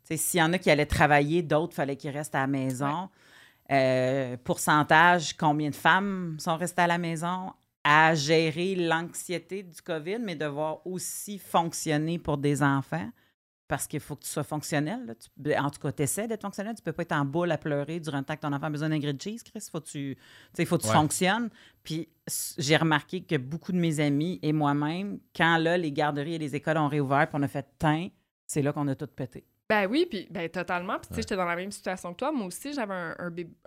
s'il 0.03 0.39
y 0.39 0.43
en 0.43 0.51
a 0.53 0.57
qui 0.57 0.71
allaient 0.71 0.85
travailler, 0.85 1.43
d'autres 1.43 1.75
fallait 1.75 1.95
qu'ils 1.95 2.11
restent 2.11 2.35
à 2.35 2.41
la 2.41 2.47
maison. 2.47 3.09
euh, 3.71 4.35
pourcentage, 4.43 5.37
combien 5.37 5.69
de 5.69 5.75
femmes 5.75 6.37
sont 6.39 6.57
restées 6.57 6.81
à 6.81 6.87
la 6.87 6.97
maison? 6.97 7.53
À 7.83 8.13
gérer 8.13 8.75
l'anxiété 8.75 9.63
du 9.63 9.81
COVID, 9.81 10.19
mais 10.19 10.35
devoir 10.35 10.85
aussi 10.85 11.39
fonctionner 11.39 12.19
pour 12.19 12.37
des 12.37 12.61
enfants 12.61 13.09
parce 13.71 13.87
qu'il 13.87 14.01
faut 14.01 14.17
que 14.17 14.23
tu 14.23 14.29
sois 14.29 14.43
fonctionnel. 14.43 15.05
là. 15.05 15.15
Tu- 15.15 15.29
ben, 15.37 15.63
en 15.63 15.69
tout 15.69 15.79
cas, 15.79 15.93
tu 15.93 16.03
essaies 16.03 16.27
d'être 16.27 16.41
fonctionnel. 16.41 16.75
Tu 16.75 16.81
peux 16.83 16.91
pas 16.91 17.03
être 17.03 17.13
en 17.13 17.23
boule 17.23 17.49
à 17.53 17.57
pleurer 17.57 18.01
durant 18.01 18.17
le 18.17 18.25
temps 18.25 18.35
que 18.35 18.41
ton 18.41 18.51
enfant 18.51 18.65
a 18.65 18.69
besoin 18.69 18.89
d'un 18.89 18.99
grilled 18.99 19.21
cheese, 19.21 19.43
Chris. 19.43 19.65
Faut 19.71 19.79
que 19.79 19.87
tu, 19.87 20.17
faut 20.65 20.77
que 20.77 20.81
tu 20.81 20.89
Ouais. 20.89 20.93
fonctionnes. 20.93 21.49
Puis 21.81 22.09
j'ai 22.57 22.75
remarqué 22.75 23.21
que 23.23 23.37
beaucoup 23.37 23.71
de 23.71 23.77
mes 23.77 24.01
amis 24.01 24.39
et 24.41 24.51
moi-même, 24.51 25.19
quand 25.33 25.55
là, 25.57 25.77
les 25.77 25.93
garderies 25.93 26.33
et 26.33 26.37
les 26.37 26.53
écoles 26.53 26.77
ont 26.79 26.89
réouvert 26.89 27.29
puis 27.29 27.39
on 27.39 27.43
a 27.43 27.47
fait 27.47 27.65
teint, 27.79 28.09
c'est 28.45 28.61
là 28.61 28.73
qu'on 28.73 28.89
a 28.89 28.95
tout 28.95 29.07
pété. 29.07 29.45
Ben 29.71 29.87
oui, 29.89 30.05
puis 30.09 30.27
ben 30.29 30.49
totalement. 30.49 30.99
Puis 30.99 31.07
tu 31.07 31.15
sais, 31.15 31.21
j'étais 31.21 31.37
dans 31.37 31.45
la 31.45 31.55
même 31.55 31.71
situation 31.71 32.11
que 32.11 32.17
toi. 32.17 32.31
Moi 32.33 32.47
aussi, 32.47 32.73
j'avais 32.73 32.93
un, 32.93 33.15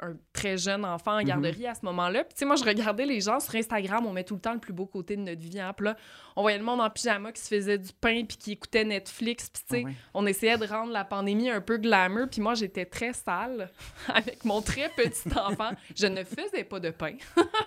un 0.02 0.12
très 0.34 0.58
jeune 0.58 0.84
enfant 0.84 1.12
en 1.14 1.18
Mhm. 1.20 1.24
garderie 1.24 1.66
à 1.66 1.74
ce 1.74 1.82
moment-là. 1.86 2.24
Puis 2.24 2.34
tu 2.34 2.40
sais, 2.40 2.44
moi, 2.44 2.56
je 2.56 2.64
regardais 2.64 3.06
les 3.06 3.22
gens 3.22 3.40
sur 3.40 3.54
Instagram, 3.54 4.04
on 4.04 4.12
met 4.12 4.22
tout 4.24 4.34
le 4.34 4.40
temps 4.40 4.52
le 4.52 4.58
plus 4.60 4.74
beau 4.74 4.84
côté 4.84 5.16
de 5.16 5.22
notre 5.22 5.40
vie. 5.40 5.58
Hein. 5.58 5.72
Puis 5.74 5.86
là, 5.86 5.96
on 6.36 6.42
voyait 6.42 6.58
le 6.58 6.64
monde 6.64 6.82
en 6.82 6.90
pyjama 6.90 7.32
qui 7.32 7.40
se 7.40 7.48
faisait 7.48 7.78
du 7.78 7.90
pain 7.98 8.22
puis 8.28 8.36
qui 8.36 8.52
écoutait 8.52 8.84
Netflix. 8.84 9.48
Puis 9.48 9.62
tu 9.66 9.74
sais, 9.76 9.82
Ah 9.84 9.88
ouais. 9.88 9.94
on 10.12 10.26
essayait 10.26 10.58
de 10.58 10.66
rendre 10.66 10.92
la 10.92 11.04
pandémie 11.06 11.48
un 11.48 11.62
peu 11.62 11.78
glamour. 11.78 12.26
Puis 12.30 12.42
moi, 12.42 12.52
j'étais 12.54 12.84
très 12.84 13.14
sale 13.14 13.70
avec 14.14 14.44
mon 14.44 14.60
très 14.60 14.90
petit 14.90 15.28
enfant. 15.38 15.70
Je 15.96 16.06
ne 16.06 16.22
faisais 16.22 16.64
pas 16.64 16.80
de 16.80 16.90
pain. 16.90 17.14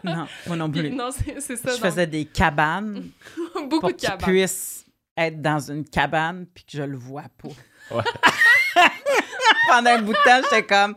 Non, 0.03 0.27
moi 0.45 0.55
non 0.57 0.69
Puis 0.69 0.81
plus. 0.81 0.91
non, 0.91 1.09
c'est 1.11 1.55
ça. 1.55 1.71
Je 1.75 1.77
faisais 1.79 2.05
des 2.05 2.25
cabanes 2.25 3.09
beaucoup 3.55 3.79
pour 3.79 3.89
de 3.89 3.95
cabanes. 3.95 4.19
puisse 4.29 4.85
être 5.17 5.41
dans 5.41 5.71
une 5.71 5.83
cabane 5.83 6.45
puis 6.53 6.63
que 6.65 6.77
je 6.77 6.83
le 6.83 6.97
vois 6.97 7.25
pas. 7.41 7.49
Ouais. 7.91 8.03
Pendant 9.69 9.91
un 9.91 10.01
bout 10.01 10.13
de 10.13 10.23
temps, 10.23 10.41
j'étais 10.43 10.65
comme, 10.65 10.95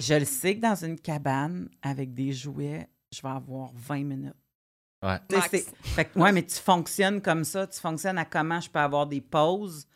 je 0.00 0.14
le 0.14 0.24
sais 0.24 0.56
que 0.56 0.60
dans 0.60 0.74
une 0.74 0.98
cabane 0.98 1.68
avec 1.82 2.14
des 2.14 2.32
jouets, 2.32 2.88
je 3.12 3.22
vais 3.22 3.28
avoir 3.28 3.70
20 3.74 4.04
minutes. 4.04 4.34
Ouais. 5.02 5.18
Fait 5.82 6.04
que, 6.06 6.18
ouais, 6.18 6.32
mais 6.32 6.44
tu 6.44 6.56
fonctionnes 6.56 7.22
comme 7.22 7.44
ça. 7.44 7.66
Tu 7.66 7.78
fonctionnes 7.78 8.18
à 8.18 8.24
comment 8.24 8.60
je 8.60 8.68
peux 8.68 8.80
avoir 8.80 9.06
des 9.06 9.20
pauses 9.20 9.86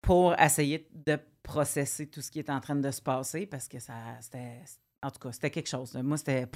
pour 0.00 0.38
essayer 0.40 0.88
de 0.92 1.18
processer 1.42 2.06
tout 2.06 2.22
ce 2.22 2.30
qui 2.30 2.38
est 2.38 2.50
en 2.50 2.60
train 2.60 2.76
de 2.76 2.90
se 2.90 3.02
passer 3.02 3.46
parce 3.46 3.68
que 3.68 3.78
ça, 3.78 3.94
c'était, 4.20 4.62
en 5.02 5.10
tout 5.10 5.18
cas, 5.18 5.32
c'était 5.32 5.50
quelque 5.50 5.68
chose. 5.68 5.94
là. 5.94 6.02
Moi, 6.02 6.16
c'était, 6.18 6.46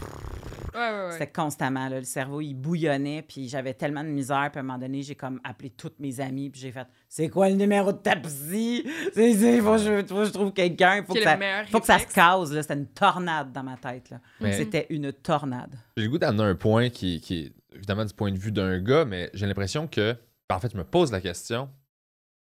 Ouais, 0.75 0.81
ouais, 0.81 1.05
ouais. 1.07 1.13
c'était 1.13 1.31
constamment. 1.31 1.89
là. 1.89 1.99
le 2.01 2.05
cerveau, 2.05 2.41
il 2.41 2.55
bouillonnait, 2.55 3.23
puis 3.23 3.49
j'avais 3.49 3.75
tellement 3.75 4.03
de 4.03 4.09
misère. 4.09 4.49
Puis 4.51 4.59
à 4.59 4.61
un 4.61 4.65
moment 4.65 4.79
donné, 4.79 5.03
j'ai 5.03 5.15
comme 5.15 5.41
appelé 5.45 5.71
toutes 5.71 5.99
mes 6.01 6.21
amies, 6.21 6.51
puis 6.51 6.61
j'ai 6.61 6.73
fait 6.73 6.87
C'est 7.09 7.29
quoi 7.29 7.49
le 7.49 7.55
numéro 7.55 7.93
de 7.93 7.99
ta 7.99 8.17
psy 8.17 8.85
C'est- 9.15 9.35
c'est- 9.35 9.61
faut, 9.61 9.73
que 9.73 9.79
je, 9.79 10.05
faut 10.07 10.17
que 10.17 10.25
je 10.25 10.31
trouve 10.31 10.53
quelqu'un. 10.53 10.97
Il 10.97 11.05
faut, 11.05 11.15
que 11.15 11.23
ça, 11.23 11.39
faut 11.71 11.81
que 11.81 11.87
ça 11.87 11.99
se 12.01 12.07
case. 12.13 12.53
là. 12.53 12.63
C'était 12.63 12.75
une 12.75 12.89
tornade 12.89 13.53
dans 13.53 13.63
ma 13.63 13.77
tête. 13.77 14.11
là. 14.11 14.21
Mais- 14.41 14.53
C'était 14.53 14.87
une 14.91 15.13
tornade. 15.13 15.75
J'ai 15.97 16.05
le 16.05 16.11
goût 16.11 16.19
d'amener 16.19 16.43
un 16.43 16.55
point 16.57 16.91
qui, 16.91 17.21
qui 17.21 17.45
est 17.45 17.53
évidemment 17.75 18.05
du 18.05 18.13
point 18.15 18.31
de 18.33 18.39
vue 18.39 18.53
d'un 18.53 18.79
gars, 18.81 19.05
mais 19.05 19.31
j'ai 19.33 19.47
l'impression 19.47 19.87
que, 19.87 20.17
en 20.51 20.59
fait, 20.61 20.73
je 20.73 20.77
me 20.77 20.85
pose 20.85 21.11
la 21.13 21.21
question. 21.21 21.71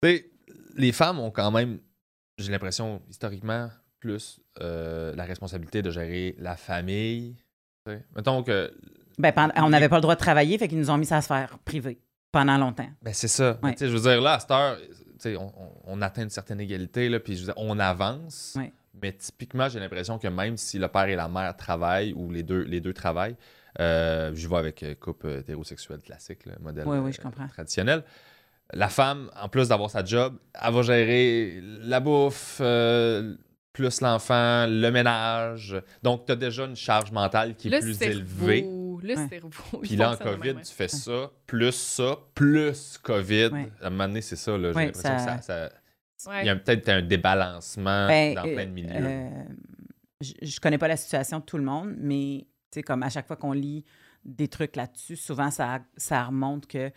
Tu 0.02 0.08
sais, 0.08 0.30
les 0.76 0.92
femmes 0.92 1.20
ont 1.20 1.30
quand 1.30 1.50
même, 1.52 1.78
j'ai 2.38 2.50
l'impression, 2.52 3.00
historiquement, 3.08 3.70
plus 4.06 4.40
euh, 4.60 5.14
la 5.16 5.24
responsabilité 5.24 5.82
de 5.82 5.90
gérer 5.90 6.34
la 6.38 6.56
famille. 6.56 7.36
Mettons 8.14 8.42
que. 8.42 8.72
Ben, 9.18 9.32
pendant- 9.32 9.54
on 9.56 9.68
n'avait 9.70 9.88
pas 9.88 9.96
le 9.96 10.02
droit 10.02 10.14
de 10.14 10.20
travailler, 10.20 10.58
fait 10.58 10.68
qu'ils 10.68 10.78
nous 10.78 10.90
ont 10.90 10.98
mis 10.98 11.06
ça 11.06 11.18
à 11.18 11.22
se 11.22 11.26
faire 11.28 11.58
privé 11.64 11.98
pendant 12.32 12.58
longtemps. 12.58 12.88
Ben, 13.02 13.14
c'est 13.14 13.28
ça. 13.28 13.58
Ouais. 13.62 13.74
Je 13.78 13.86
veux 13.86 14.00
dire, 14.00 14.20
là, 14.20 14.34
à 14.34 14.40
cette 14.40 14.50
heure, 14.50 14.76
on, 15.24 15.52
on- 15.86 16.02
atteint 16.02 16.22
une 16.22 16.30
certaine 16.30 16.60
égalité, 16.60 17.08
là, 17.08 17.18
puis 17.20 17.34
je 17.34 17.40
veux 17.40 17.46
dire, 17.46 17.54
on 17.56 17.78
avance. 17.78 18.54
Ouais. 18.56 18.72
Mais 19.02 19.12
typiquement, 19.12 19.68
j'ai 19.68 19.78
l'impression 19.80 20.18
que 20.18 20.28
même 20.28 20.56
si 20.56 20.78
le 20.78 20.88
père 20.88 21.04
et 21.06 21.16
la 21.16 21.28
mère 21.28 21.56
travaillent, 21.56 22.12
ou 22.14 22.30
les 22.30 22.42
deux, 22.42 22.62
les 22.62 22.80
deux 22.80 22.92
travaillent, 22.94 23.36
euh, 23.80 24.32
je 24.34 24.48
vois 24.48 24.58
avec 24.58 24.82
euh, 24.82 24.94
couple 24.94 25.28
hétérosexuel 25.40 26.00
classique, 26.00 26.46
le 26.46 26.52
modèle 26.60 26.86
Oui, 26.86 26.98
oui, 26.98 27.12
je 27.12 27.20
comprends. 27.20 27.46
traditionnel. 27.48 28.02
La 28.72 28.88
femme, 28.88 29.30
en 29.40 29.48
plus 29.48 29.68
d'avoir 29.68 29.90
sa 29.90 30.04
job, 30.04 30.36
elle 30.60 30.72
va 30.74 30.82
gérer 30.82 31.60
la 31.82 32.00
bouffe, 32.00 32.58
euh, 32.60 33.36
plus 33.76 34.00
l'enfant, 34.00 34.66
le 34.66 34.90
ménage. 34.90 35.76
Donc, 36.02 36.24
tu 36.24 36.32
as 36.32 36.36
déjà 36.36 36.64
une 36.64 36.76
charge 36.76 37.12
mentale 37.12 37.54
qui 37.56 37.68
est 37.68 37.70
Le 37.72 37.80
plus 37.80 37.94
cerveau, 37.94 38.48
élevée. 38.48 38.62
Le 39.02 39.14
Ouais. 39.14 39.28
cerveau. 39.28 39.78
Puis 39.82 39.90
il 39.92 39.98
là, 39.98 40.12
en 40.12 40.16
COVID, 40.16 40.54
même, 40.54 40.62
tu 40.62 40.72
fais 40.72 40.88
ça, 40.88 41.30
plus 41.46 41.72
ça, 41.74 42.16
plus 42.34 42.98
COVID. 43.02 43.48
Ouais. 43.52 43.68
À 43.82 43.88
un 43.88 43.90
moment 43.90 44.08
donné, 44.08 44.22
c'est 44.22 44.36
ça. 44.36 44.56
là. 44.56 44.72
J'ai 44.72 44.86
l'impression 44.86 45.18
ça- 45.18 45.36
que 45.36 45.44
ça, 45.44 45.70
ça- 46.16 46.30
ouais. 46.30 46.42
Il 46.42 46.46
y 46.46 46.48
a 46.48 46.56
peut-être 46.56 46.88
un 46.88 47.02
débalancement 47.02 48.06
Ben, 48.08 48.34
dans 48.34 48.46
euh, 48.46 48.54
plein 48.54 48.64
de 48.66 48.70
milieux. 48.70 48.88
euh, 48.92 49.28
je, 50.22 50.32
je 50.40 50.58
connais 50.60 50.78
pas 50.78 50.88
la 50.88 50.96
situation 50.96 51.40
de 51.40 51.44
tout 51.44 51.58
le 51.58 51.64
monde, 51.64 51.94
mais 51.98 52.46
tu 52.70 52.76
sais, 52.76 52.82
comme 52.82 53.02
à 53.02 53.10
chaque 53.10 53.26
fois 53.26 53.36
qu'on 53.36 53.52
lit 53.52 53.84
des 54.24 54.48
trucs 54.48 54.74
là-dessus, 54.76 55.16
souvent 55.16 55.50
ça, 55.50 55.80
ça 55.98 56.24
remonte 56.24 56.66
que 56.66 56.90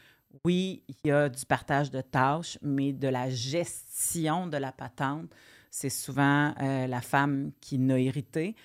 oui, 0.46 0.84
il 0.88 1.10
y 1.10 1.12
a 1.12 1.28
du 1.28 1.46
partage 1.46 1.92
de 1.92 2.00
tâches, 2.02 2.58
mais 2.62 2.94
de 2.94 3.08
la 3.10 3.30
gestion 3.30 4.48
de 4.48 4.58
la 4.58 4.72
patente, 4.72 5.30
c'est 5.70 5.90
souvent 5.90 6.54
euh, 6.62 6.88
la 6.88 7.02
femme 7.02 7.52
qui 7.62 7.78
n'a 7.78 8.00
hérité. 8.00 8.56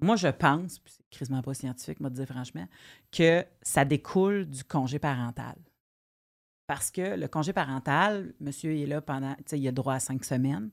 Moi, 0.00 0.16
je 0.16 0.28
pense, 0.28 0.78
puis 0.78 0.92
c'est 0.96 1.04
crissement 1.10 1.42
pas 1.42 1.54
scientifique, 1.54 2.00
moi, 2.00 2.10
de 2.10 2.14
dire 2.14 2.26
franchement, 2.26 2.66
que 3.12 3.44
ça 3.62 3.84
découle 3.84 4.46
du 4.46 4.64
congé 4.64 4.98
parental. 4.98 5.56
Parce 6.66 6.90
que 6.90 7.16
le 7.16 7.26
congé 7.28 7.52
parental, 7.52 8.32
monsieur 8.40 8.72
est 8.76 8.86
là 8.86 9.00
pendant, 9.00 9.34
tu 9.34 9.42
sais, 9.46 9.58
il 9.58 9.66
a 9.68 9.72
droit 9.72 9.94
à 9.94 10.00
cinq 10.00 10.24
semaines. 10.24 10.70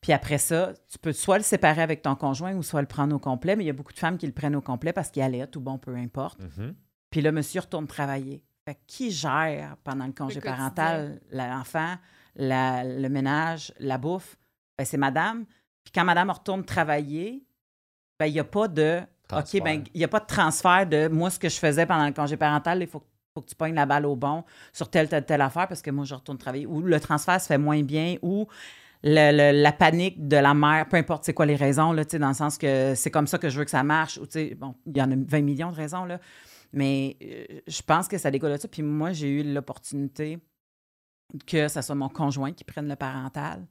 Puis 0.00 0.12
après 0.12 0.38
ça, 0.38 0.72
tu 0.88 0.98
peux 0.98 1.12
soit 1.12 1.38
le 1.38 1.44
séparer 1.44 1.82
avec 1.82 2.02
ton 2.02 2.14
conjoint 2.14 2.54
ou 2.54 2.62
soit 2.62 2.80
le 2.80 2.86
prendre 2.86 3.14
au 3.14 3.18
complet, 3.18 3.56
mais 3.56 3.64
il 3.64 3.66
y 3.66 3.70
a 3.70 3.74
beaucoup 3.74 3.92
de 3.92 3.98
femmes 3.98 4.18
qui 4.18 4.26
le 4.26 4.32
prennent 4.32 4.56
au 4.56 4.60
complet 4.62 4.92
parce 4.92 5.10
qu'il 5.10 5.22
allait 5.22 5.46
ou 5.56 5.60
bon, 5.60 5.78
peu 5.78 5.94
importe. 5.96 6.40
Mhm. 6.40 6.74
Puis 7.10 7.20
là, 7.20 7.32
monsieur 7.32 7.60
retourne 7.60 7.86
travailler. 7.86 8.42
Fait 8.66 8.74
que 8.74 8.80
qui 8.86 9.10
gère 9.10 9.76
pendant 9.84 10.06
le 10.06 10.12
congé 10.12 10.40
parental? 10.56 11.20
L'enfant, 11.30 11.94
la- 12.36 12.82
le 12.84 13.08
ménage, 13.08 13.72
la 13.78 13.98
bouffe? 13.98 14.36
Ben, 14.78 14.84
c'est 14.84 14.96
madame. 14.96 15.44
Puis 15.84 15.92
quand 15.94 16.04
madame 16.04 16.30
retourne 16.30 16.64
travailler, 16.64 17.44
ben, 18.18 18.26
il 18.26 18.32
n'y 18.32 18.40
a 18.40 18.44
pas 18.44 18.68
de. 18.68 19.02
Transfert. 19.28 19.60
OK, 19.60 19.64
ben, 19.64 19.84
il 19.94 19.98
n'y 19.98 20.04
a 20.04 20.08
pas 20.08 20.20
de 20.20 20.26
transfert 20.26 20.86
de 20.86 21.08
moi, 21.08 21.30
ce 21.30 21.38
que 21.38 21.48
je 21.48 21.56
faisais 21.58 21.86
pendant 21.86 22.06
le 22.06 22.12
congé 22.12 22.36
parental, 22.36 22.82
il 22.82 22.86
faut, 22.88 23.02
faut 23.34 23.42
que 23.42 23.48
tu 23.48 23.54
pognes 23.54 23.74
la 23.74 23.86
balle 23.86 24.04
au 24.06 24.16
bon 24.16 24.44
sur 24.72 24.90
telle, 24.90 25.08
telle, 25.08 25.24
telle 25.24 25.40
affaire 25.40 25.66
parce 25.66 25.80
que 25.82 25.90
moi, 25.90 26.04
je 26.04 26.14
retourne 26.14 26.38
travailler. 26.38 26.66
Ou 26.66 26.80
le 26.82 27.00
transfert 27.00 27.40
se 27.40 27.46
fait 27.46 27.58
moins 27.58 27.82
bien, 27.82 28.16
ou 28.22 28.46
le- 29.02 29.32
le- 29.52 29.62
la 29.62 29.72
panique 29.72 30.28
de 30.28 30.36
la 30.36 30.54
mère, 30.54 30.88
peu 30.88 30.96
importe 30.96 31.24
c'est 31.24 31.34
quoi 31.34 31.46
les 31.46 31.56
raisons, 31.56 31.92
là, 31.92 32.04
dans 32.04 32.28
le 32.28 32.34
sens 32.34 32.58
que 32.58 32.94
c'est 32.94 33.10
comme 33.10 33.26
ça 33.26 33.38
que 33.38 33.48
je 33.48 33.58
veux 33.58 33.64
que 33.64 33.70
ça 33.70 33.82
marche. 33.82 34.18
Ou, 34.18 34.26
tu 34.26 34.32
sais, 34.32 34.54
bon, 34.54 34.74
il 34.86 34.96
y 34.96 35.02
en 35.02 35.10
a 35.10 35.14
20 35.16 35.40
millions 35.42 35.70
de 35.70 35.76
raisons, 35.76 36.04
là. 36.04 36.20
Mais 36.72 37.16
euh, 37.22 37.60
je 37.66 37.82
pense 37.82 38.08
que 38.08 38.18
ça 38.18 38.30
découle 38.30 38.50
de 38.52 38.56
ça. 38.56 38.68
Puis 38.68 38.82
moi, 38.82 39.12
j'ai 39.12 39.28
eu 39.28 39.54
l'opportunité 39.54 40.38
que 41.46 41.68
ce 41.68 41.80
soit 41.82 41.94
mon 41.94 42.08
conjoint 42.08 42.52
qui 42.52 42.64
prenne 42.64 42.88
le 42.88 42.96
parental. 42.96 43.66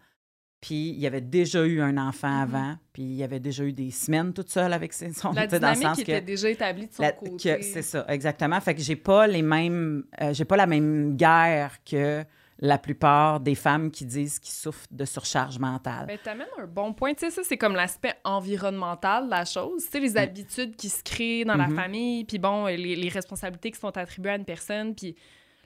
Puis 0.66 0.92
il 0.92 1.00
y 1.02 1.08
avait 1.08 1.20
déjà 1.20 1.66
eu 1.66 1.82
un 1.82 1.98
enfant 1.98 2.30
Mhm. 2.30 2.42
avant, 2.56 2.76
puis 2.94 3.04
il 3.04 3.16
y 3.16 3.24
avait 3.26 3.42
déjà 3.42 3.66
eu 3.66 3.74
des 3.74 3.92
semaines 3.92 4.32
toute 4.32 4.48
seule 4.50 4.72
avec 4.72 4.94
ses 4.94 5.12
son, 5.12 5.34
La 5.34 5.50
sais, 5.50 5.60
dans 5.60 5.70
le 5.72 5.76
dynamique 5.76 5.98
que- 5.98 6.02
était 6.04 6.22
déjà 6.22 6.50
établie 6.50 6.88
de 6.88 6.94
son 6.94 7.04
la- 7.04 7.12
côté. 7.12 7.62
C'est 7.62 7.82
ça, 7.82 8.06
exactement. 8.08 8.62
Fait 8.62 8.74
que 8.74 8.80
j'ai 8.82 8.96
pas 8.96 9.28
les 9.28 9.42
mêmes, 9.42 10.06
euh, 10.22 10.34
j'ai 10.34 10.46
pas 10.46 10.56
la 10.56 10.66
même 10.66 11.18
guerre 11.18 11.84
que 11.84 12.24
la 12.60 12.78
plupart 12.78 13.42
des 13.42 13.56
femmes 13.56 13.92
qui 13.92 14.06
disent 14.06 14.40
qu'ils 14.40 14.54
souffrent 14.54 14.88
de 14.90 15.04
surcharge 15.04 15.60
mentale. 15.60 16.06
Ben, 16.08 16.18
t'amènes 16.24 16.48
un 16.58 16.66
bon 16.66 16.94
point. 16.94 17.14
Tu 17.14 17.26
sais, 17.26 17.30
ça, 17.32 17.42
c'est 17.44 17.58
comme 17.58 17.76
l'aspect 17.76 18.14
environnemental 18.24 19.26
de 19.26 19.32
la 19.32 19.44
chose. 19.44 19.84
Tu 19.84 19.92
sais, 19.92 20.00
les 20.00 20.16
habitudes 20.16 20.78
qui 20.78 20.88
se 20.88 21.04
créent 21.04 21.44
dans 21.44 21.56
la 21.58 21.68
famille, 21.68 22.24
puis 22.24 22.40
bon, 22.40 22.68
les, 22.68 22.96
les 22.96 23.10
responsabilités 23.10 23.72
qui 23.72 23.80
sont 23.82 23.98
attribuées 23.98 24.32
à 24.32 24.36
une 24.38 24.46
personne, 24.46 24.96
puis 24.96 25.14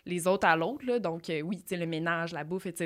les 0.08 0.25
autres 0.25 0.48
à 0.48 0.56
l'autre. 0.56 0.86
là. 0.88 0.98
Donc, 0.98 1.30
euh, 1.30 1.42
oui, 1.42 1.58
tu 1.58 1.63
sais, 1.68 1.77
le 1.77 1.86
ménage, 1.86 2.32
la 2.34 2.44
bouffe, 2.44 2.66
etc. 2.66 2.86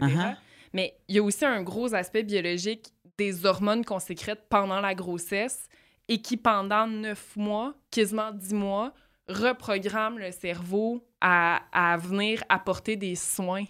Mais 0.73 0.97
il 1.07 1.15
y 1.15 1.19
a 1.19 1.23
aussi 1.23 1.45
un 1.45 1.61
gros 1.63 1.93
aspect 1.93 2.23
biologique 2.23 2.93
des 3.17 3.45
hormones 3.45 3.85
qu'on 3.85 3.99
sécrète 3.99 4.45
pendant 4.49 4.79
la 4.79 4.95
grossesse 4.95 5.67
et 6.07 6.21
qui, 6.21 6.37
pendant 6.37 6.87
neuf 6.87 7.35
mois, 7.35 7.73
quasiment 7.91 8.31
dix 8.31 8.53
mois, 8.53 8.93
reprogramment 9.27 10.17
le 10.17 10.31
cerveau 10.31 11.05
à, 11.19 11.61
à 11.71 11.97
venir 11.97 12.43
apporter 12.49 12.95
des 12.95 13.15
soins. 13.15 13.65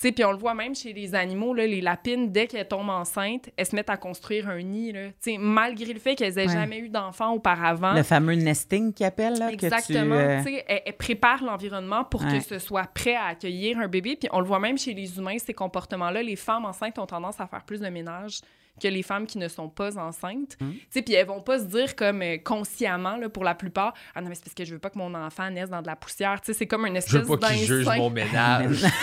Tu 0.00 0.06
sais, 0.06 0.12
puis 0.12 0.24
on 0.24 0.30
le 0.30 0.38
voit 0.38 0.54
même 0.54 0.76
chez 0.76 0.92
les 0.92 1.16
animaux, 1.16 1.52
là, 1.54 1.66
les 1.66 1.80
lapines, 1.80 2.30
dès 2.30 2.46
qu'elles 2.46 2.68
tombent 2.68 2.88
enceintes, 2.90 3.50
elles 3.56 3.66
se 3.66 3.74
mettent 3.74 3.90
à 3.90 3.96
construire 3.96 4.48
un 4.48 4.62
nid. 4.62 4.92
Là. 4.92 5.08
Tu 5.08 5.32
sais, 5.32 5.36
malgré 5.38 5.92
le 5.92 5.98
fait 5.98 6.14
qu'elles 6.14 6.34
n'aient 6.34 6.46
Ouais. 6.46 6.52
jamais 6.52 6.78
eu 6.78 6.88
d'enfants 6.88 7.32
auparavant. 7.32 7.92
Le 7.94 8.04
fameux 8.04 8.34
nesting 8.34 8.92
qu'ils 8.94 9.06
appellent, 9.06 9.36
là, 9.40 9.50
Exactement. 9.50 10.14
que 10.14 10.20
tu... 10.20 10.28
euh, 10.30 10.38
Tu 10.44 10.44
sais, 10.54 10.64
elles, 10.68 10.82
elles 10.86 10.96
préparent 10.96 11.42
l'environnement 11.42 12.04
pour 12.04 12.22
Ouais. 12.22 12.38
que 12.38 12.44
ce 12.44 12.60
soit 12.60 12.86
prêt 12.94 13.16
à 13.16 13.24
accueillir 13.26 13.78
un 13.80 13.88
bébé. 13.88 14.14
Puis 14.14 14.28
on 14.32 14.38
le 14.38 14.46
voit 14.46 14.60
même 14.60 14.78
chez 14.78 14.94
les 14.94 15.18
humains, 15.18 15.36
ces 15.38 15.52
comportements-là. 15.54 16.22
Les 16.22 16.36
femmes 16.36 16.64
enceintes 16.64 16.96
ont 17.00 17.06
tendance 17.06 17.40
à 17.40 17.48
faire 17.48 17.64
plus 17.64 17.80
de 17.80 17.88
ménage 17.88 18.38
que 18.80 18.86
les 18.86 19.02
femmes 19.02 19.26
qui 19.26 19.38
ne 19.38 19.48
sont 19.48 19.68
pas 19.68 19.98
enceintes. 19.98 20.56
Mm. 20.60 20.70
Tu 20.70 20.80
sais, 20.90 21.02
puis 21.02 21.14
elles 21.14 21.26
vont 21.26 21.40
pas 21.40 21.58
se 21.58 21.64
dire 21.64 21.96
comme 21.96 22.22
euh, 22.22 22.36
consciemment, 22.38 23.16
là, 23.16 23.28
pour 23.28 23.42
la 23.42 23.56
plupart, 23.56 23.92
«Ah 24.14 24.20
non, 24.20 24.28
mais 24.28 24.36
c'est 24.36 24.44
parce 24.44 24.54
que 24.54 24.64
je 24.64 24.74
veux 24.74 24.78
pas 24.78 24.90
que 24.90 24.98
mon 24.98 25.12
enfant 25.16 25.50
naisse 25.50 25.70
dans 25.70 25.82
de 25.82 25.88
la 25.88 25.96
poussière.» 25.96 26.40
Tu 26.42 26.52
sais, 26.52 26.58
c'est 26.60 26.66
comme 26.68 26.86
une 26.86 26.92
Je 26.92 26.98
espèce 26.98 27.22
veux 27.26 27.36
pas 27.36 27.48
qu'il 27.48 27.66
juge 27.66 27.84
d'instinct. 27.84 27.96
mon 27.98 28.10
ménage. 28.10 28.84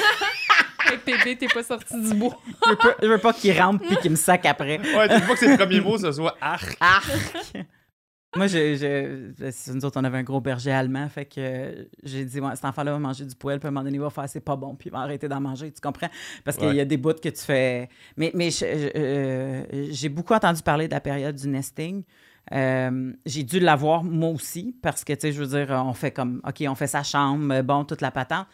Hey, 0.92 1.00
bébé, 1.06 1.36
t'es 1.38 1.48
pas 1.48 1.64
sorti 1.64 1.94
du 2.00 2.14
bois. 2.16 2.38
Je 2.66 2.70
veux 2.70 2.76
pas, 2.78 2.96
je 3.02 3.08
veux 3.08 3.18
pas 3.18 3.34
qu'il 3.34 3.60
rentre 3.60 3.86
puis 3.86 3.96
qu'il 3.98 4.12
me 4.12 4.16
sac 4.16 4.46
après. 4.46 4.80
Ouais, 4.80 5.08
tu 5.08 5.16
veux 5.16 5.28
pas 5.28 5.34
que 5.34 5.40
ses 5.40 5.58
premiers 5.58 5.82
mots, 5.82 5.98
ce 5.98 6.12
soit 6.12 6.36
arc. 6.42 6.78
Arc! 6.80 7.12
Moi, 8.36 8.48
je, 8.48 8.76
je, 8.76 9.50
c'est- 9.52 9.74
nous 9.74 9.86
autres, 9.86 9.98
on 9.98 10.04
avait 10.04 10.18
un 10.18 10.24
gros 10.24 10.42
berger 10.42 10.72
allemand, 10.72 11.08
fait 11.08 11.24
que 11.24 11.36
euh, 11.38 11.86
j'ai 12.04 12.26
dit, 12.26 12.42
ouais, 12.42 12.54
cet 12.56 12.66
enfant-là 12.66 12.92
va 12.92 13.00
manger 13.00 13.24
du 13.24 13.34
poêle, 13.34 13.60
puis 13.60 13.68
à 13.68 13.70
un 13.70 13.72
moment 13.72 13.86
donné, 13.86 13.96
il 13.96 14.02
va 14.02 14.10
faire, 14.10 14.28
c'est 14.28 14.42
pas 14.44 14.58
bon, 14.58 14.76
puis 14.76 14.90
il 14.90 14.92
va 14.92 15.00
arrêter 15.00 15.30
d'en 15.30 15.40
manger, 15.40 15.72
tu 15.72 15.80
comprends? 15.80 16.10
Parce 16.44 16.58
qu'il 16.58 16.74
y 16.76 16.82
a 16.82 16.84
des 16.86 16.98
bouts 16.98 17.14
que 17.14 17.30
tu 17.30 17.42
fais. 17.42 17.88
Mais, 18.18 18.32
mais 18.34 18.50
euh, 18.62 19.64
j'ai 19.90 20.10
beaucoup 20.10 20.34
entendu 20.34 20.62
parler 20.64 20.90
de 20.90 20.94
la 20.94 21.00
période 21.00 21.36
du 21.36 21.48
nesting. 21.48 22.04
Euh, 22.52 23.14
j'ai 23.26 23.44
dû 23.44 23.60
l'avoir 23.62 24.04
moi 24.04 24.30
aussi, 24.32 24.76
parce 24.82 25.06
que, 25.06 25.14
tu 25.14 25.22
sais, 25.22 25.32
je 25.32 25.42
veux 25.42 25.58
dire, 25.58 25.72
on 25.86 25.94
fait 25.94 26.12
comme, 26.12 26.42
OK, 26.46 26.62
on 26.68 26.76
fait 26.76 26.88
sa 26.88 27.04
chambre, 27.04 27.62
bon, 27.62 27.86
toute 27.86 28.02
la 28.02 28.12
patente. 28.12 28.48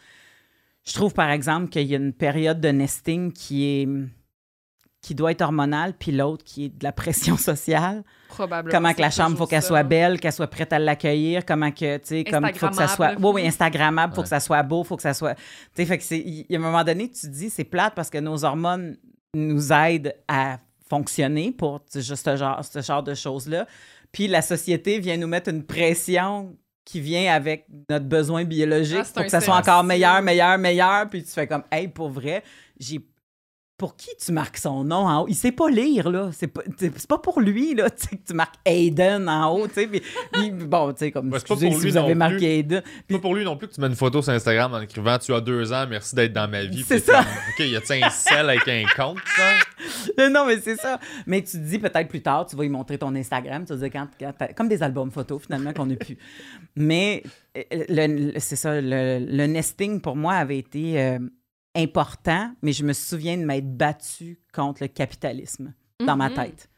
Je 0.84 0.92
trouve, 0.94 1.14
par 1.14 1.30
exemple, 1.30 1.68
qu'il 1.68 1.86
y 1.86 1.94
a 1.94 1.98
une 1.98 2.12
période 2.12 2.60
de 2.60 2.68
nesting 2.68 3.32
qui 3.32 3.64
est 3.66 3.88
qui 5.04 5.16
doit 5.16 5.32
être 5.32 5.40
hormonale, 5.42 5.94
puis 5.98 6.12
l'autre 6.12 6.44
qui 6.44 6.66
est 6.66 6.68
de 6.68 6.84
la 6.84 6.92
pression 6.92 7.36
sociale 7.50 8.04
Probablement. 8.28 8.70
comment 8.72 8.94
que 8.94 9.00
la 9.00 9.10
chambre, 9.10 9.36
faut 9.36 9.48
qu'elle 9.48 9.60
ça. 9.60 9.66
soit 9.68 9.82
belle, 9.82 10.20
qu'elle 10.20 10.32
soit 10.32 10.46
prête 10.46 10.72
à 10.72 10.78
l'accueillir, 10.78 11.44
comment 11.44 11.72
que, 11.72 11.96
tu 11.96 12.02
sais, 12.04 12.24
comme, 12.24 12.46
faut 12.54 12.68
que 12.68 12.74
ça 12.76 12.86
soit, 12.86 13.06
Instagrammable. 13.08 13.24
oui, 13.26 13.32
oui, 13.42 13.46
Instagrammable, 13.48 14.12
faut 14.14 14.18
Ouais. 14.20 14.22
que 14.22 14.28
ça 14.28 14.38
soit 14.38 14.62
beau, 14.62 14.84
faut 14.84 14.94
que 14.94 15.02
ça 15.02 15.12
soit, 15.12 15.34
tu 15.34 15.40
sais, 15.74 15.86
fait 15.86 15.98
que 15.98 16.04
c'est, 16.04 16.20
il 16.20 16.46
y 16.48 16.54
a 16.54 16.58
un 16.60 16.62
moment 16.62 16.84
donné, 16.84 17.08
tu 17.10 17.22
te 17.22 17.26
dis, 17.26 17.50
c'est 17.50 17.64
plate 17.64 17.94
parce 17.96 18.10
que 18.10 18.18
nos 18.18 18.44
hormones 18.44 18.96
nous 19.34 19.72
aident 19.72 20.14
à 20.28 20.60
fonctionner 20.88 21.50
pour 21.50 21.80
juste 21.92 22.24
ce 22.24 22.36
genre, 22.36 22.64
ce 22.64 22.80
genre 22.80 23.02
de 23.02 23.14
choses-là, 23.14 23.66
puis 24.12 24.28
la 24.28 24.40
société 24.40 25.00
vient 25.00 25.16
nous 25.16 25.26
mettre 25.26 25.50
une 25.50 25.64
pression 25.64 26.54
qui 26.84 27.00
vient 27.00 27.32
avec 27.32 27.66
notre 27.88 28.06
besoin 28.06 28.44
biologique 28.44 28.98
Ah, 29.00 29.12
pour 29.14 29.22
que 29.24 29.30
ça 29.30 29.40
soit 29.40 29.56
encore 29.56 29.84
meilleur, 29.84 30.20
meilleur, 30.22 30.58
meilleur, 30.58 31.08
puis 31.08 31.22
tu 31.22 31.30
fais 31.30 31.46
comme, 31.46 31.62
hey, 31.70 31.88
pour 31.88 32.10
vrai, 32.10 32.42
j'ai 32.78 33.00
pour 33.78 33.96
qui 33.96 34.10
tu 34.24 34.30
marques 34.30 34.58
son 34.58 34.84
nom 34.84 35.06
en 35.08 35.22
haut? 35.22 35.26
Il 35.28 35.34
sait 35.34 35.50
pas 35.50 35.68
lire, 35.68 36.08
là. 36.10 36.30
C'est 36.32 36.46
pas, 36.46 36.62
c'est 36.78 37.06
pas 37.08 37.18
pour 37.18 37.40
lui, 37.40 37.74
là, 37.74 37.90
que 38.10 38.14
tu 38.26 38.32
marques 38.34 38.54
Aiden 38.64 39.28
en 39.28 39.50
haut, 39.52 39.66
tu 39.66 39.74
sais. 39.74 39.86
Puis, 39.88 40.00
puis 40.32 40.50
bon, 40.52 40.92
tu 40.92 40.98
sais, 41.00 41.10
comme, 41.10 41.26
Ouais, 41.26 41.30
pas 41.32 41.36
excusez 41.38 41.68
pour 41.68 41.78
si 41.78 41.84
lui 41.84 41.90
vous 41.90 41.96
avez 41.96 42.14
marqué 42.14 42.36
plus. 42.36 42.46
Aiden. 42.46 42.82
Pas 43.08 43.18
pour 43.18 43.34
lui 43.34 43.44
non 43.44 43.56
plus 43.56 43.66
que 43.68 43.74
tu 43.74 43.80
mets 43.80 43.88
une 43.88 43.96
photo 43.96 44.22
sur 44.22 44.32
Instagram 44.32 44.72
en 44.74 44.80
écrivant 44.80 45.18
Tu 45.18 45.34
as 45.34 45.40
deux 45.40 45.72
ans, 45.72 45.86
merci 45.90 46.14
d'être 46.14 46.32
dans 46.32 46.48
ma 46.48 46.64
vie. 46.64 46.84
C'est 46.86 47.00
ça. 47.00 47.20
OK, 47.22 47.64
y 47.66 47.74
a-tu 47.74 47.92
un 47.94 48.10
sel 48.10 48.48
avec 48.50 48.68
un 48.68 48.84
compte, 48.96 49.18
ça? 49.36 49.50
Non, 50.30 50.46
mais 50.46 50.60
c'est 50.60 50.76
ça. 50.76 51.00
Mais 51.26 51.42
tu 51.42 51.52
te 51.52 51.56
dis 51.64 51.78
peut-être 51.78 52.08
plus 52.08 52.22
tard, 52.22 52.46
tu 52.46 52.54
vas 52.54 52.62
lui 52.62 52.68
montrer 52.70 52.98
ton 52.98 53.14
Instagram, 53.16 53.64
tu 53.66 53.74
vas 53.74 53.88
dire 53.88 53.90
quand, 53.90 54.54
comme 54.56 54.68
des 54.68 54.82
albums 54.82 55.10
photos, 55.10 55.42
finalement, 55.42 55.72
qu'on 55.72 55.86
n'a 55.86 55.96
plus. 55.96 56.16
Mais 56.76 57.22
euh, 57.56 57.62
le- 57.88 58.30
le- 58.32 58.38
c'est 58.38 58.56
ça, 58.56 58.80
le, 58.80 59.18
le 59.18 59.46
nesting, 59.46 60.00
pour 60.00 60.14
moi, 60.16 60.34
avait 60.34 60.58
été 60.58 61.00
euh, 61.00 61.18
important, 61.74 62.52
mais 62.62 62.72
je 62.72 62.84
me 62.84 62.92
souviens 62.92 63.36
de 63.38 63.44
m'être 63.44 63.76
battue 63.76 64.38
contre 64.52 64.82
le 64.82 64.88
capitalisme. 64.88 65.72
dans 66.04 66.16
ma 66.16 66.30
Mhm. 66.30 66.34
tête. 66.34 66.68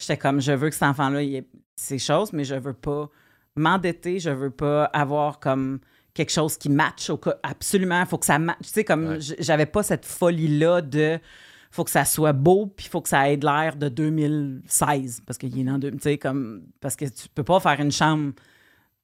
J'étais 0.00 0.16
comme, 0.16 0.40
je 0.40 0.50
veux 0.50 0.68
que 0.68 0.74
cet 0.74 0.82
enfant-là 0.82 1.22
ait 1.22 1.46
ces 1.76 1.98
choses, 2.00 2.32
mais 2.32 2.42
je 2.42 2.56
veux 2.56 2.72
pas 2.72 3.08
m'endetter, 3.54 4.18
je 4.18 4.30
veux 4.30 4.50
pas 4.50 4.86
avoir 4.86 5.38
comme 5.38 5.78
quelque 6.14 6.32
chose 6.32 6.56
qui 6.58 6.68
matche 6.68 7.08
au 7.08 7.16
cas. 7.16 7.36
Absolument, 7.44 8.00
il 8.00 8.06
faut 8.06 8.18
que 8.18 8.26
ça 8.26 8.40
matche. 8.40 8.58
Tu 8.62 8.68
sais, 8.70 8.84
comme 8.84 9.06
Ouais. 9.06 9.18
j'avais 9.38 9.66
pas 9.66 9.84
cette 9.84 10.04
folie-là 10.04 10.80
de 10.82 11.20
faut 11.70 11.84
que 11.84 11.90
ça 11.92 12.04
soit 12.04 12.32
beau, 12.32 12.66
puis 12.66 12.86
il 12.86 12.88
faut 12.88 13.00
que 13.00 13.08
ça 13.08 13.30
ait 13.30 13.36
de 13.36 13.46
l'air 13.46 13.76
de 13.76 13.88
2016, 13.88 15.20
parce 15.26 15.38
qu'il 15.38 15.56
est 15.58 15.64
dans 15.64 15.78
deux, 15.78 15.92
tu 15.92 15.98
sais, 16.00 16.18
comme, 16.18 16.64
parce 16.80 16.96
que 16.96 17.04
tu 17.04 17.28
peux 17.32 17.44
pas 17.44 17.60
faire 17.60 17.78
une 17.80 17.92
chambre 17.92 18.32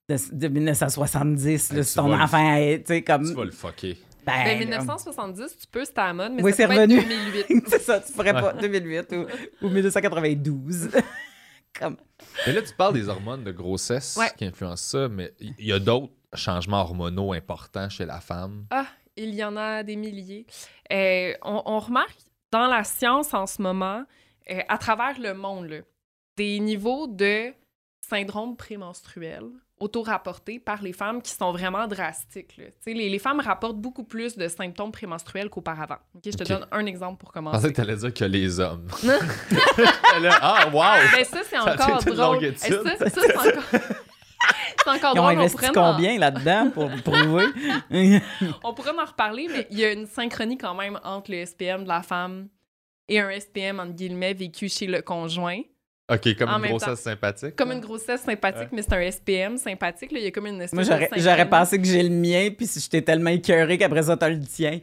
de, 0.09 0.17
de 0.33 0.49
1970, 0.49 1.71
là, 1.73 1.79
Ouais, 1.79 1.83
si 1.85 1.95
ton 1.95 2.13
enfant 2.13 2.57
tu 2.57 2.83
sais, 2.85 3.03
comme... 3.03 3.25
Tu 3.29 3.35
vas 3.35 3.45
le 3.45 3.53
fucker. 3.53 3.97
Ben, 4.33 4.45
Ben, 4.45 4.59
là, 4.59 4.65
1970, 4.67 5.57
tu 5.61 5.67
peux, 5.67 5.85
c'était 5.85 6.01
à 6.01 6.07
la 6.09 6.13
mode, 6.15 6.33
mais 6.33 6.43
Oui, 6.43 6.53
c'est 6.55 6.65
revenu. 6.67 6.99
être 6.99 7.09
2008. 7.09 7.65
c'est 7.69 7.79
ça, 7.81 8.01
tu 8.01 8.13
pourrais 8.13 8.33
pas, 8.33 8.53
2008 8.55 9.13
ou, 9.13 9.27
ou 9.67 9.69
1992. 9.71 10.91
comme... 11.79 11.97
Mais 12.47 12.53
là, 12.53 12.63
tu 12.63 12.75
parles 12.75 12.95
des 12.95 13.09
hormones 13.09 13.45
de 13.45 13.53
grossesse 13.53 14.17
Ouais. 14.17 14.31
qui 14.37 14.45
influencent 14.45 14.99
ça, 14.99 15.09
mais 15.09 15.33
il 15.41 15.67
y 15.67 15.73
a 15.73 15.79
d'autres 15.79 16.13
changements 16.35 16.81
hormonaux 16.81 17.33
importants 17.33 17.89
chez 17.89 18.05
la 18.07 18.21
femme? 18.21 18.67
Ah, 18.71 18.87
il 19.17 19.35
y 19.35 19.43
en 19.45 19.57
a 19.57 19.83
des 19.83 19.97
milliers. 19.97 20.47
Euh, 20.93 21.33
on, 21.43 21.63
on 21.67 21.79
remarque 21.79 22.19
dans 22.51 22.67
la 22.67 22.85
science 22.85 23.35
en 23.35 23.47
ce 23.47 23.61
moment, 23.63 24.05
euh, 24.51 24.61
à 24.69 24.79
travers 24.79 25.19
le 25.21 25.35
monde, 25.35 25.67
là, 25.69 25.79
des 26.37 26.59
niveaux 26.61 27.07
de 27.07 27.53
syndrome 28.09 28.57
prémenstruel 28.57 29.45
auto-rapportés 29.81 30.59
par 30.59 30.83
les 30.83 30.93
femmes 30.93 31.23
qui 31.23 31.31
sont 31.31 31.53
vraiment 31.53 31.87
drastiques. 31.87 32.57
là. 32.57 32.65
Tu 32.67 32.73
sais, 32.81 32.93
Les, 32.95 33.09
les 33.09 33.19
femmes 33.21 33.39
rapportent 33.39 33.77
beaucoup 33.81 34.03
plus 34.03 34.37
de 34.37 34.49
symptômes 34.49 34.91
prémenstruels 34.91 35.49
qu'auparavant. 35.51 35.99
Ok, 36.17 36.23
Je 36.27 36.31
te 36.33 36.43
donne 36.49 36.67
un 36.73 36.85
exemple 36.87 37.19
pour 37.19 37.31
Je 37.33 37.39
pensais 37.41 37.51
commencer. 37.53 37.69
que 37.73 37.77
t'allais 37.77 37.97
dire 37.97 38.13
que 38.13 38.25
les 38.25 38.59
hommes. 38.59 38.89
Non. 39.05 39.19
J'étais 39.51 40.21
là, 40.21 40.39
ah, 40.43 40.69
wow! 40.73 40.83
Ben 41.17 41.25
ça, 41.25 41.39
c'est 41.45 41.57
Ça 41.57 41.63
a 41.63 41.75
encore 41.75 42.03
une 42.09 42.15
drôle. 42.15 42.45
Eh, 42.45 42.55
ça, 42.57 42.69
ça, 42.97 43.09
c'est 43.11 43.37
encore... 43.37 43.63
c'est 43.73 44.91
encore 44.91 45.13
Ils 45.15 45.21
ont 45.21 45.23
drôle. 45.23 45.35
On 45.37 45.39
investi 45.39 45.57
pourrait 45.57 45.79
en- 45.79 45.93
combien 45.93 46.19
là-dedans 46.19 46.71
pour 46.71 46.91
prouver? 47.05 47.47
On 48.65 48.75
pourrait 48.75 48.99
en 49.01 49.05
reparler, 49.05 49.49
mais 49.49 49.67
il 49.71 49.79
y 49.79 49.85
a 49.85 49.93
une 49.93 50.07
synchronie 50.07 50.59
quand 50.59 50.75
même 50.75 50.99
entre 51.05 51.31
le 51.31 51.45
SPM 51.47 51.85
de 51.85 51.89
la 51.89 52.03
femme 52.03 52.49
et 53.09 53.21
un 53.21 53.31
SPM, 53.31 53.79
entre 53.79 53.93
guillemets, 53.95 54.35
vécu 54.35 54.69
chez 54.69 54.87
le 54.89 55.03
conjoint. 55.03 55.61
OK, 56.11 56.37
comme 56.37 56.49
En 56.49 56.59
une 56.63 56.71
grossesse 56.71 57.01
sympathique. 57.01 57.55
Comme 57.57 57.73
une 57.73 57.81
grossesse 57.81 58.23
sympathique, 58.23 58.61
Ouais. 58.63 58.69
mais 58.73 58.83
c'est 58.83 58.95
un 58.95 59.11
SPM 59.11 59.57
sympathique. 59.59 60.11
Là. 60.13 60.19
Il 60.19 60.25
y 60.25 60.29
a 60.29 60.31
comme 60.31 60.47
une 60.47 60.63
espèce 60.63 60.73
Moi, 60.73 60.83
de 60.85 61.21
j'aurais, 61.21 61.49
pensé 61.49 61.79
que 61.79 61.87
j'ai 61.87 62.03
le 62.03 62.09
mien, 62.09 62.49
puis 62.57 62.67
si 62.67 62.81
j'étais 62.81 63.03
tellement 63.03 63.31
écœuré 63.31 63.77
qu'après 63.77 64.05
ça, 64.05 64.17
t'as 64.17 64.31
le 64.31 64.41
tien. 64.41 64.81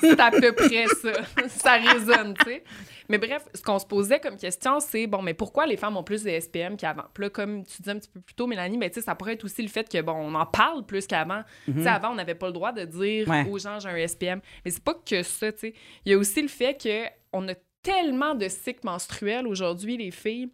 C'est 0.00 0.18
à 0.20 0.30
peu 0.32 0.52
près 0.52 0.86
ça. 1.00 1.12
ça 1.48 1.72
résonne, 1.74 2.34
tu 2.40 2.50
sais. 2.50 2.64
Mais 3.08 3.18
bref, 3.18 3.44
ce 3.54 3.62
qu'on 3.62 3.78
se 3.78 3.86
posait 3.86 4.18
comme 4.18 4.36
question, 4.36 4.80
c'est 4.80 5.06
bon, 5.06 5.22
mais 5.22 5.32
pourquoi 5.32 5.64
les 5.64 5.76
femmes 5.76 5.96
ont 5.96 6.02
plus 6.02 6.24
de 6.24 6.30
SPM 6.40 6.76
qu'avant? 6.76 7.04
Puis 7.14 7.22
là, 7.22 7.30
comme 7.30 7.62
tu 7.64 7.76
disais 7.82 7.92
un 7.92 7.98
petit 8.00 8.08
peu 8.12 8.20
plus 8.20 8.34
tôt, 8.34 8.48
Mélanie, 8.48 8.78
ben, 8.78 8.90
tu 8.90 8.94
sais, 8.98 9.02
ça 9.06 9.14
pourrait 9.14 9.34
être 9.34 9.44
aussi 9.44 9.62
le 9.62 9.68
fait 9.68 9.88
que, 9.88 10.02
bon, 10.02 10.12
on 10.14 10.34
en 10.34 10.44
parle 10.44 10.84
plus 10.84 11.06
qu'avant. 11.06 11.42
Tu 11.66 11.82
sais, 11.84 11.88
avant, 11.88 12.10
on 12.10 12.14
n'avait 12.16 12.34
pas 12.34 12.46
le 12.48 12.52
droit 12.52 12.72
de 12.72 12.84
dire 12.84 13.28
Mhm. 13.28 13.32
Ouais. 13.32 13.46
aux 13.48 13.58
gens, 13.60 13.78
j'ai 13.78 13.90
un 13.90 13.96
SPM. 14.08 14.40
Mais 14.64 14.72
c'est 14.72 14.82
pas 14.82 14.94
que 15.08 15.22
ça, 15.22 15.52
tu 15.52 15.58
sais. 15.60 15.74
Il 16.04 16.10
y 16.10 16.14
a 16.16 16.18
aussi 16.18 16.42
le 16.42 16.48
fait 16.48 16.76
qu'on 17.32 17.46
a 17.48 17.54
tellement 17.86 18.34
de 18.34 18.48
cycles 18.48 18.84
menstruels 18.84 19.46
aujourd'hui, 19.46 19.96
les 19.96 20.10
filles. 20.10 20.50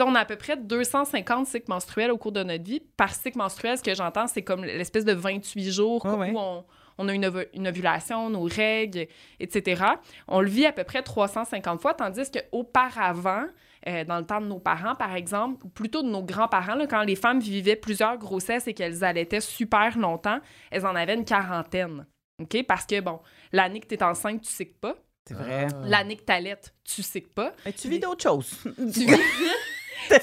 On 0.00 0.14
a 0.14 0.20
à 0.20 0.24
peu 0.24 0.36
près 0.36 0.56
250 0.56 1.46
cycles 1.46 1.70
menstruels 1.70 2.10
au 2.10 2.18
cours 2.18 2.32
de 2.32 2.42
notre 2.42 2.64
vie. 2.64 2.80
Par 2.96 3.14
cycle 3.14 3.38
menstruel, 3.38 3.78
ce 3.78 3.82
que 3.82 3.94
j'entends, 3.94 4.26
c'est 4.26 4.42
comme 4.42 4.64
l'espèce 4.64 5.04
de 5.04 5.12
28 5.12 5.70
jours 5.70 6.04
ouais. 6.04 6.32
où 6.32 6.38
on, 6.38 6.64
on 6.98 7.08
a 7.08 7.14
une, 7.14 7.66
ovulation, 7.66 8.30
nos 8.30 8.42
règles, 8.42 9.06
etc. 9.38 9.84
On 10.26 10.40
le 10.40 10.48
vit 10.48 10.66
à 10.66 10.72
peu 10.72 10.84
près 10.84 11.02
350 11.02 11.80
fois, 11.80 11.94
tandis 11.94 12.30
qu'auparavant, 12.30 13.44
euh, 13.86 14.04
dans 14.04 14.18
le 14.18 14.26
temps 14.26 14.40
de 14.40 14.46
nos 14.46 14.58
parents, 14.58 14.94
par 14.94 15.14
exemple, 15.14 15.64
ou 15.64 15.68
plutôt 15.68 16.02
de 16.02 16.08
nos 16.08 16.22
grands-parents, 16.22 16.78
quand 16.88 17.02
les 17.02 17.16
femmes 17.16 17.40
vivaient 17.40 17.76
plusieurs 17.76 18.18
grossesses 18.18 18.66
et 18.66 18.74
qu'elles 18.74 19.04
allaitaient 19.04 19.40
super 19.40 19.96
longtemps, 19.98 20.40
elles 20.70 20.86
en 20.86 20.94
avaient 20.94 21.14
une 21.14 21.24
quarantaine. 21.24 22.06
OK? 22.40 22.64
Parce 22.66 22.86
que, 22.86 23.00
bon, 23.00 23.20
l'année 23.52 23.80
que 23.80 23.86
tu 23.86 23.94
es 23.94 24.02
enceinte, 24.02 24.42
tu 24.42 24.50
sais 24.50 24.66
que 24.66 24.78
pas. 24.80 24.96
C'est 25.26 25.34
vrai. 25.34 25.66
Ah. 25.72 25.76
L'année 25.84 26.16
que 26.16 26.24
tu 26.24 26.32
allaites, 26.32 26.74
tu 26.84 27.02
sais 27.02 27.20
que 27.20 27.28
pas. 27.28 27.54
Mais 27.64 27.72
tu 27.72 27.88
vis 27.88 27.98
d'autres 28.00 28.22
choses. 28.22 28.50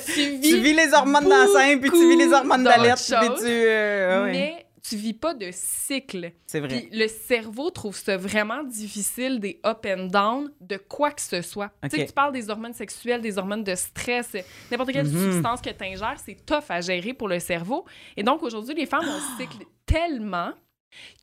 Tu 0.06 0.22
vis, 0.22 0.42
tu 0.42 0.50
Tu 0.50 0.58
vis 0.60 0.74
les 0.74 0.94
hormones 0.94 1.24
d'enceinte, 1.30 1.80
puis 1.80 1.90
tu 1.90 2.10
vis 2.10 2.18
les 2.18 2.34
hormones 2.34 2.66
d'alerte, 2.66 3.02
puis 3.02 3.30
tu... 3.40 3.46
euh, 3.46 4.26
ouais. 4.26 4.32
mais 4.32 4.66
tu 4.84 4.98
vis 4.98 5.14
pas 5.14 5.34
de 5.34 5.50
cycle. 5.54 6.34
C'est 6.48 6.60
vrai. 6.60 6.68
Puis 6.68 6.90
le 6.92 7.08
cerveau 7.08 7.70
trouve 7.70 7.96
ça 7.96 8.18
vraiment 8.18 8.62
difficile, 8.64 9.40
des 9.40 9.60
up 9.66 9.86
and 9.88 10.08
down, 10.08 10.52
de 10.60 10.76
quoi 10.76 11.12
que 11.12 11.22
ce 11.22 11.42
soit. 11.42 11.72
Tu 11.84 11.96
sais, 11.98 12.06
tu 12.08 12.12
parles 12.14 12.34
des 12.34 12.50
hormones 12.50 12.74
sexuelles, 12.74 13.22
des 13.22 13.38
hormones 13.38 13.64
de 13.64 13.74
stress, 13.76 14.36
n'importe 14.70 14.92
quelle 14.92 15.08
Mhm. 15.08 15.32
substance 15.32 15.62
que 15.62 15.70
tu 15.70 15.84
ingères, 15.86 16.18
c'est 16.24 16.46
tough 16.46 16.66
à 16.70 16.82
gérer 16.82 17.14
pour 17.14 17.30
le 17.30 17.40
cerveau. 17.40 17.86
Et 18.18 18.24
donc, 18.24 18.44
aujourd'hui, 18.44 18.76
les 18.76 18.86
femmes 18.86 19.08
ont 19.08 19.38
cycle 19.42 19.64
tellement 19.86 20.52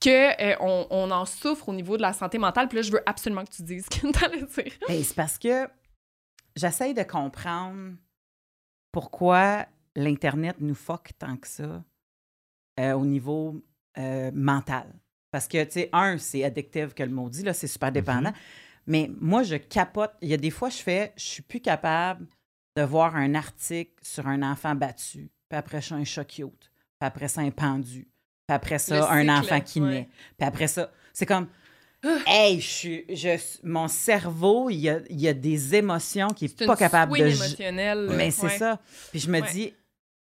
que 0.00 0.42
euh, 0.42 0.57
on, 0.61 0.87
on 0.90 1.11
en 1.11 1.24
souffre 1.24 1.68
au 1.68 1.74
niveau 1.74 1.96
de 1.96 2.02
la 2.02 2.12
santé 2.12 2.38
mentale. 2.38 2.68
Puis 2.68 2.76
là, 2.76 2.83
je 2.83 2.92
veux 2.92 3.02
absolument 3.07 3.44
que 3.44 3.50
tu 3.50 3.62
dises 3.62 3.87
ce 3.90 4.00
que 4.00 4.12
tu 4.12 4.24
allais 4.24 4.42
dire. 4.42 4.72
Ben, 4.88 5.02
c'est 5.02 5.14
parce 5.14 5.38
que 5.38 5.68
j'essaye 6.55 6.94
de 6.94 7.02
comprendre 7.02 7.94
pourquoi 8.92 9.66
l'Internet 9.94 10.57
nous 10.61 10.74
fuck 10.74 11.11
tant 11.18 11.37
que 11.37 11.48
ça 11.48 11.85
euh, 12.81 12.92
au 12.92 13.05
niveau 13.05 13.62
euh, 13.98 14.31
mental. 14.35 14.94
Parce 15.31 15.48
que, 15.48 15.62
tu 15.64 15.72
sais, 15.72 15.90
un, 15.92 16.18
c'est 16.18 16.44
addictif 16.44 16.94
que 16.94 17.02
le 17.02 17.11
mot 17.11 17.29
dit, 17.29 17.42
là, 17.42 17.52
c'est 17.52 17.66
super 17.66 17.92
dépendant. 17.92 18.33
Mais 18.87 19.11
moi, 19.20 19.42
je 19.42 19.57
capote. 19.57 20.12
Il 20.22 20.29
y 20.29 20.35
a 20.35 20.37
des 20.38 20.50
fois, 20.50 20.68
je 20.68 20.79
fais, 20.79 21.12
je 21.16 21.24
suis 21.24 21.42
plus 21.42 21.61
capable 21.61 22.26
de 22.76 22.83
voir 22.83 23.16
un 23.16 23.35
article 23.35 23.92
sur 24.02 24.26
un 24.26 24.42
enfant 24.42 24.74
battu, 24.74 25.31
puis 25.48 25.59
après 25.59 25.81
ça, 25.81 25.94
un 25.94 26.05
chat 26.05 26.26
cute, 26.26 26.70
puis 26.98 27.07
après 27.07 27.29
ça, 27.29 27.40
un 27.40 27.50
pendu, 27.50 28.07
puis 28.46 28.54
après 28.54 28.78
ça, 28.78 29.11
un 29.11 29.28
enfant 29.28 29.61
qui 29.61 29.80
ouais. 29.80 29.90
naît, 29.90 30.09
puis 30.38 30.46
après 30.46 30.68
ça, 30.68 30.90
c'est 31.12 31.26
comme, 31.26 31.48
hey, 32.26 32.61
je 32.61 32.66
suis, 32.68 33.04
je, 33.09 33.37
mon 33.64 33.88
cerveau, 33.88 34.70
il 34.70 34.76
y 34.76 34.88
a, 34.90 35.00
il 35.11 35.20
y 35.20 35.26
a 35.28 35.32
des 35.35 35.74
émotions 35.74 36.28
C'est 36.37 36.61
n'est 36.61 36.66
pas 36.66 36.76
capable 36.76 37.18
de... 37.18 37.24
émotionnelle. 37.26 38.09
Mais 38.14 38.30
c'est 38.30 38.46
Ouais. 38.46 38.59
ça. 38.59 38.78
Puis 39.11 39.18
je 39.20 39.30
me 39.30 39.40
Ouais. 39.40 39.50
dis, 39.50 39.74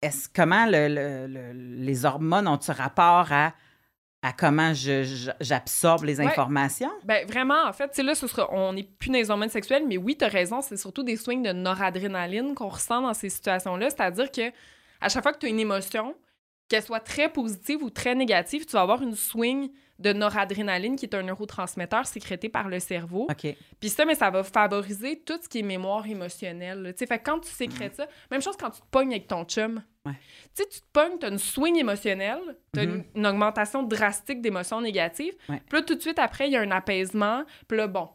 est-ce 0.02 0.28
comment 0.35 0.66
le- 0.66 0.88
le- 0.88 1.26
le- 1.26 1.52
les 1.85 2.04
hormones 2.04 2.46
ont-tu 2.48 2.70
rapport 2.72 3.33
à 3.33 3.54
à 4.22 4.35
comment 4.35 4.74
je- 4.74 5.02
je- 5.02 5.30
j'absorbe 5.40 6.04
les 6.04 6.18
Ouais. 6.20 6.26
informations? 6.26 6.90
Ben, 7.04 7.26
vraiment, 7.26 7.64
en 7.66 7.72
fait, 7.72 7.88
tu 7.88 7.94
sais, 7.94 8.02
là, 8.02 8.14
ce 8.14 8.26
sera, 8.26 8.52
on 8.52 8.74
n'est 8.74 8.83
plus 8.83 9.09
dans 9.09 9.14
les 9.16 9.30
hormones 9.30 9.48
sexuelles, 9.48 9.85
mais 9.88 9.96
oui, 9.96 10.14
tu 10.14 10.26
as 10.26 10.28
raison, 10.28 10.61
c'est 10.61 10.76
surtout 10.76 11.02
des 11.02 11.16
swings 11.16 11.42
de 11.42 11.52
noradrénaline 11.52 12.54
qu'on 12.54 12.68
ressent 12.68 13.00
dans 13.00 13.14
ces 13.14 13.30
situations-là. 13.30 13.88
C'est-à-dire 13.88 14.30
que 14.30 14.50
à 15.00 15.09
chaque 15.09 15.22
fois 15.22 15.33
que 15.33 15.38
tu 15.38 15.46
as 15.46 15.48
une 15.48 15.59
émotion, 15.61 16.14
qu'elle 16.70 16.83
soit 16.83 17.00
très 17.00 17.28
positive 17.30 17.83
ou 17.83 17.90
très 17.90 18.14
négative, 18.14 18.64
tu 18.64 18.72
vas 18.72 18.80
avoir 18.83 19.02
une 19.02 19.14
swing 19.14 19.70
de 19.98 20.14
noradrénaline, 20.14 20.96
qui 20.96 21.04
est 21.04 21.14
un 21.14 21.22
neurotransmetteur 21.22 22.06
sécrété 22.06 22.48
par 22.48 22.68
le 22.70 22.78
cerveau. 22.80 23.26
Puis 23.80 23.90
ça, 23.90 24.06
mais 24.06 24.14
ça 24.14 24.30
va 24.30 24.42
favoriser 24.42 25.20
tout 25.26 25.38
ce 25.42 25.46
qui 25.46 25.59
est 25.59 25.62
mémoire 25.62 26.06
émotionnelle. 26.06 26.92
Tu 26.96 27.00
sais, 27.00 27.06
fait 27.06 27.18
quand 27.18 27.40
tu 27.40 27.50
sécrètes 27.50 27.96
ça, 27.96 28.06
même 28.30 28.40
chose 28.40 28.56
quand 28.56 28.70
tu 28.70 28.80
te 28.80 28.87
pognes 28.90 29.11
avec 29.11 29.26
ton 29.26 29.44
chum. 29.44 29.83
Ouais. 30.06 30.12
Tu 30.54 30.62
sais, 30.62 30.68
tu 30.70 30.80
te 30.80 30.87
pognes, 30.90 31.18
tu 31.18 31.26
as 31.26 31.28
une 31.28 31.38
swing 31.38 31.76
émotionnelle, 31.76 32.40
tu 32.72 32.80
as 32.80 32.87
Mhm. 32.87 32.94
une, 32.94 33.04
une 33.16 33.26
augmentation 33.26 33.83
drastique 33.83 34.40
d'émotions 34.40 34.80
négatives. 34.80 35.35
Ouais. 35.50 35.61
Puis 35.68 35.78
là, 35.78 35.83
tout 35.83 35.94
de 35.96 36.00
suite 36.00 36.18
après, 36.18 36.46
il 36.48 36.52
y 36.52 36.56
a 36.56 36.61
un 36.62 36.70
apaisement. 36.70 37.44
Puis 37.68 37.76
là, 37.76 37.87
bon, 37.87 38.09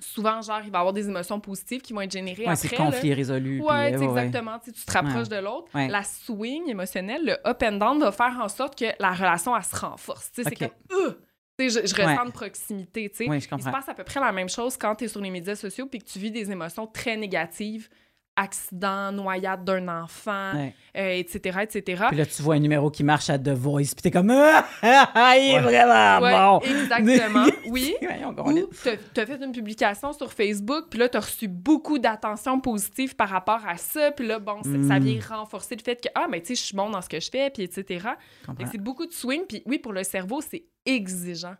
souvent, 0.00 0.40
genre, 0.42 0.60
il 0.64 0.70
va 0.70 0.78
y 0.78 0.80
avoir 0.80 0.92
des 0.92 1.08
émotions 1.08 1.40
positives 1.40 1.80
qui 1.80 1.92
vont 1.92 2.00
être 2.00 2.12
générées 2.12 2.46
Ouais, 2.46 2.56
c'est 2.56 2.70
là. 2.72 2.78
conflit 2.78 3.14
résolu. 3.14 3.60
Ouais, 3.60 3.94
euh, 3.94 3.98
ouais, 3.98 4.04
exactement. 4.04 4.58
Tu 4.58 4.72
te 4.72 4.92
rapproches 4.92 5.28
de 5.28 5.36
l'autre. 5.36 5.68
La 5.74 6.02
swing 6.02 6.68
émotionnelle, 6.68 7.24
le 7.24 7.48
up 7.48 7.62
and 7.62 7.72
down, 7.78 8.00
va 8.00 8.12
faire 8.12 8.38
en 8.40 8.48
sorte 8.48 8.78
que 8.78 8.86
la 8.98 9.12
relation, 9.12 9.56
elle 9.56 9.64
se 9.64 9.76
renforce. 9.76 10.30
C'est 10.34 10.54
comme, 10.56 10.68
euh, 10.92 11.14
je, 11.58 11.68
je 11.68 11.94
ressens 11.94 12.24
de 12.26 12.32
proximité, 12.32 13.08
tu 13.10 13.16
sais. 13.16 13.28
Oui, 13.28 13.40
je 13.40 13.48
Il 13.56 13.62
se 13.62 13.70
passe 13.70 13.88
à 13.88 13.94
peu 13.94 14.04
près 14.04 14.20
la 14.20 14.32
même 14.32 14.48
chose 14.48 14.76
quand 14.76 14.96
tu 14.96 15.04
es 15.04 15.08
sur 15.08 15.20
les 15.20 15.30
médias 15.30 15.54
sociaux 15.54 15.86
puis 15.86 16.00
que 16.00 16.04
tu 16.04 16.18
vis 16.18 16.30
des 16.30 16.50
émotions 16.50 16.86
très 16.86 17.16
négatives, 17.16 17.88
accident, 18.36 19.12
noyade 19.12 19.64
d'un 19.64 19.86
enfant, 20.02 20.52
Ouais. 20.54 20.74
euh, 20.96 21.10
etc., 21.18 21.60
etc. 21.62 22.04
Puis 22.08 22.16
là, 22.16 22.26
tu 22.26 22.42
vois 22.42 22.56
un 22.56 22.58
numéro 22.58 22.90
qui 22.90 23.04
marche 23.04 23.30
à 23.30 23.38
The 23.38 23.50
Voice, 23.50 23.94
puis 23.94 24.02
t'es 24.02 24.10
comme 24.10 24.30
Ah, 24.30 24.66
ah, 24.82 25.34
il 25.38 25.50
est 25.50 25.54
Ouais. 25.54 25.60
vraiment 25.60 26.20
Ouais, 26.20 26.32
bon. 26.32 26.60
exactement. 26.60 27.46
oui. 27.68 27.94
Voyons, 28.02 28.34
on 28.38 28.56
est- 28.56 28.62
Ou 28.62 28.70
tu 29.14 29.20
as 29.20 29.26
fait 29.26 29.42
une 29.44 29.52
publication 29.52 30.12
sur 30.12 30.32
Facebook, 30.32 30.86
puis 30.90 30.98
là, 30.98 31.08
tu 31.08 31.16
as 31.16 31.20
reçu 31.20 31.48
beaucoup 31.48 31.98
d'attention 31.98 32.60
positive 32.60 33.14
par 33.16 33.28
rapport 33.28 33.64
à 33.66 33.76
ça, 33.76 34.10
puis 34.12 34.26
là, 34.26 34.38
bon, 34.38 34.62
ça 34.62 34.68
Mm. 34.98 35.02
vient 35.04 35.20
renforcer 35.28 35.76
le 35.76 35.82
fait 35.82 36.02
que, 36.02 36.08
ah, 36.14 36.26
mais 36.30 36.40
tu 36.40 36.48
sais, 36.48 36.54
je 36.56 36.60
suis 36.62 36.76
bon 36.76 36.90
dans 36.90 37.02
ce 37.02 37.08
que 37.08 37.20
je 37.20 37.30
fais, 37.30 37.50
puis 37.50 37.62
etc. 37.62 38.08
C'est 38.70 38.78
beaucoup 38.80 39.06
de 39.06 39.12
swing, 39.12 39.42
puis 39.48 39.62
oui, 39.66 39.78
pour 39.78 39.92
le 39.92 40.02
cerveau, 40.02 40.40
c'est 40.40 40.64
exigeant. 40.84 41.54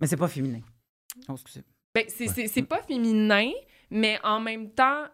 Mais 0.00 0.06
c'est 0.06 0.16
pas 0.16 0.28
féminin. 0.28 0.60
Oh, 1.28 1.32
excusez. 1.32 1.62
Ben, 1.94 2.04
c'est 2.08 2.28
c'est- 2.28 2.46
c'est 2.46 2.62
pas 2.62 2.80
féminin, 2.82 3.50
mais 3.90 4.18
en 4.22 4.38
même 4.40 4.70
temps, 4.70 5.04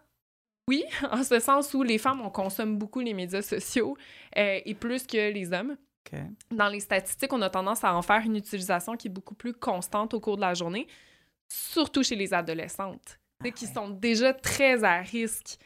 oui, 0.67 0.83
en 1.11 1.23
ce 1.23 1.39
sens 1.39 1.73
où 1.73 1.83
les 1.83 1.97
femmes, 1.97 2.21
on 2.21 2.29
consomme 2.29 2.77
beaucoup 2.77 2.99
les 2.99 3.13
médias 3.13 3.41
sociaux 3.41 3.97
euh, 4.37 4.59
et 4.65 4.73
plus 4.75 5.05
que 5.07 5.31
les 5.31 5.51
hommes. 5.53 5.77
Dans 6.51 6.69
les 6.69 6.79
statistiques, 6.79 7.33
on 7.33 7.41
a 7.41 7.49
tendance 7.49 7.83
à 7.83 7.93
en 7.93 8.01
faire 8.01 8.21
une 8.25 8.37
utilisation 8.37 8.95
qui 8.95 9.07
est 9.07 9.11
beaucoup 9.11 9.35
plus 9.35 9.53
constante 9.53 10.13
au 10.13 10.21
cours 10.21 10.37
de 10.37 10.41
la 10.41 10.53
journée, 10.53 10.87
surtout 11.49 12.01
chez 12.01 12.15
les 12.15 12.33
adolescentes, 12.33 13.19
sais, 13.43 13.51
qui 13.51 13.67
sont 13.67 13.89
déjà 13.89 14.33
très 14.33 14.85
à 14.85 14.99
risque 15.01 15.57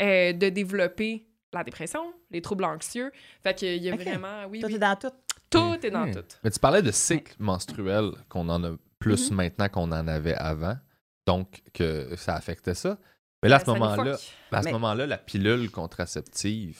euh, 0.00 0.32
de 0.32 0.48
développer 0.48 1.26
la 1.52 1.64
dépression, 1.64 2.14
les 2.30 2.40
troubles 2.40 2.64
anxieux. 2.64 3.12
Fait 3.42 3.54
qu'il 3.54 3.76
y 3.82 3.90
a 3.90 3.96
vraiment, 3.96 4.46
oui, 4.48 4.60
Toi, 4.60 4.68
oui, 4.68 4.72
t'es 4.74 4.78
dans 4.78 4.96
tout. 4.96 5.10
tout 5.50 5.78
est 5.86 5.90
dans 5.90 6.06
Hmm. 6.06 6.14
tout. 6.14 6.24
Mais 6.44 6.50
tu 6.50 6.58
parlais 6.58 6.80
de 6.80 6.90
cycle 6.92 7.34
menstruel, 7.38 8.12
qu'on 8.30 8.48
en 8.48 8.64
a 8.64 8.70
plus 8.98 9.30
Mhm. 9.30 9.36
maintenant 9.36 9.68
qu'on 9.68 9.92
en 9.92 10.08
avait 10.08 10.34
avant, 10.34 10.76
donc 11.26 11.60
que 11.74 12.14
ça 12.16 12.36
affectait 12.36 12.74
ça. 12.74 12.96
Mais 13.42 13.48
là, 13.48 13.56
à 13.56 13.60
ce 13.60 13.66
moment-là, 13.70 14.16
à 14.52 14.62
ce 14.62 14.68
moment-là, 14.70 15.06
la 15.06 15.18
pilule 15.18 15.70
contraceptive, 15.70 16.78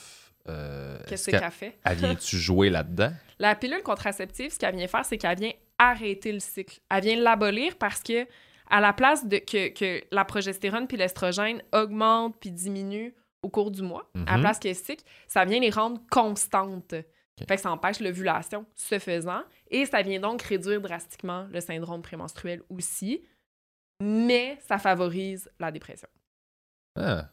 euh, 0.49 0.99
Qu'est-ce 1.07 1.13
est-ce 1.15 1.31
qu'elle 1.31 1.41
qu'elle 1.41 1.51
fait? 1.51 1.79
elle 1.85 1.97
vient-tu 1.99 2.37
jouer 2.39 2.71
là-dedans? 2.71 3.13
La 3.39 3.55
pilule 3.55 3.83
contraceptive, 3.83 4.53
ce 4.53 4.59
qu'elle 4.59 4.75
vient 4.77 4.87
faire, 4.89 5.05
c'est 5.05 5.17
qu'elle 5.17 5.39
vient 5.39 5.53
arrêter 5.79 6.31
le 6.33 6.41
cycle. 6.41 6.79
Elle 6.91 7.03
vient 7.05 7.17
l'abolir 7.17 7.77
parce 7.77 8.03
que, 8.03 8.27
à 8.69 8.81
la 8.81 8.93
place 8.93 9.27
de 9.27 9.39
que, 9.39 9.69
que 9.69 10.03
la 10.11 10.25
progestérone 10.27 10.87
puis 10.87 10.97
l'estrogène 10.99 11.63
augmentent 11.73 12.37
puis 12.39 12.51
diminuent 12.51 13.13
au 13.43 13.49
cours 13.49 13.71
du 13.71 13.81
mois, 13.81 14.11
à 14.27 14.33
la 14.33 14.37
Mhm. 14.37 14.41
place 14.43 14.59
qu'elle 14.59 14.75
cycle, 14.77 15.05
ça 15.27 15.47
vient 15.47 15.59
les 15.61 15.71
rendre 15.71 16.01
constantes. 16.11 16.95
Fait 17.49 17.57
que 17.57 17.63
ça 17.63 17.71
empêche 17.73 18.01
l'ovulation, 18.01 18.67
ce 18.75 18.99
faisant, 18.99 19.41
et 19.71 19.87
ça 19.87 20.03
vient 20.03 20.21
donc 20.21 20.43
réduire 20.43 20.83
drastiquement 20.83 21.47
le 21.51 21.61
syndrome 21.63 22.03
prémenstruel 22.03 22.61
aussi, 22.69 23.23
mais 24.03 24.59
ça 24.69 24.77
favorise 24.79 25.51
la 25.59 25.71
dépression. 25.71 26.09
Ah, 26.97 27.29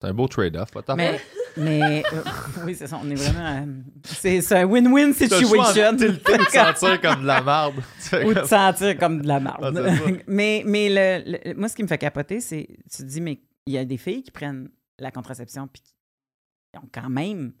c'est 0.00 0.08
un 0.08 0.14
beau 0.14 0.28
trade-off, 0.28 0.70
pas 0.70 0.94
Mais, 0.96 1.20
mais 1.56 2.02
euh, 2.12 2.22
oui, 2.64 2.74
c'est 2.74 2.86
ça. 2.86 3.00
On 3.02 3.10
est 3.10 3.14
vraiment. 3.14 3.46
euh, 3.66 3.66
c'est 4.04 4.40
c'est 4.42 4.56
un 4.58 4.64
win-win 4.66 5.08
le 5.08 5.12
situation. 5.14 5.48
ou 5.92 5.96
te 5.96 6.50
sentir 6.50 7.00
comme 7.00 7.22
de 7.22 7.26
la 7.26 7.42
merde. 7.42 7.74
Tu 8.02 8.08
fais 8.08 8.24
ou 8.24 8.28
de 8.34 8.38
comme- 8.40 8.48
sentir 8.48 8.98
comme 8.98 9.22
de 9.22 9.26
la 9.28 9.40
merde. 9.40 9.58
Ah, 9.62 9.70
c'est 9.74 9.96
ça. 9.96 10.22
mais 10.28 10.62
mais 10.66 10.88
le, 10.88 11.38
le- 11.50 11.54
moi, 11.54 11.68
ce 11.68 11.74
qui 11.76 11.82
me 11.82 11.88
fait 11.88 11.98
capoter, 11.98 12.40
c'est 12.40 12.66
tu 12.90 12.98
te 12.98 13.02
dis, 13.02 13.20
mais 13.20 13.40
il 13.66 13.72
y 13.74 13.78
a 13.78 13.84
des 13.84 13.96
filles 13.96 14.22
qui 14.22 14.30
prennent 14.30 14.70
la 14.98 15.10
contraception 15.10 15.66
puis 15.68 15.82
qui 15.82 16.78
ont 16.78 16.88
quand 16.92 17.08
même 17.10 17.52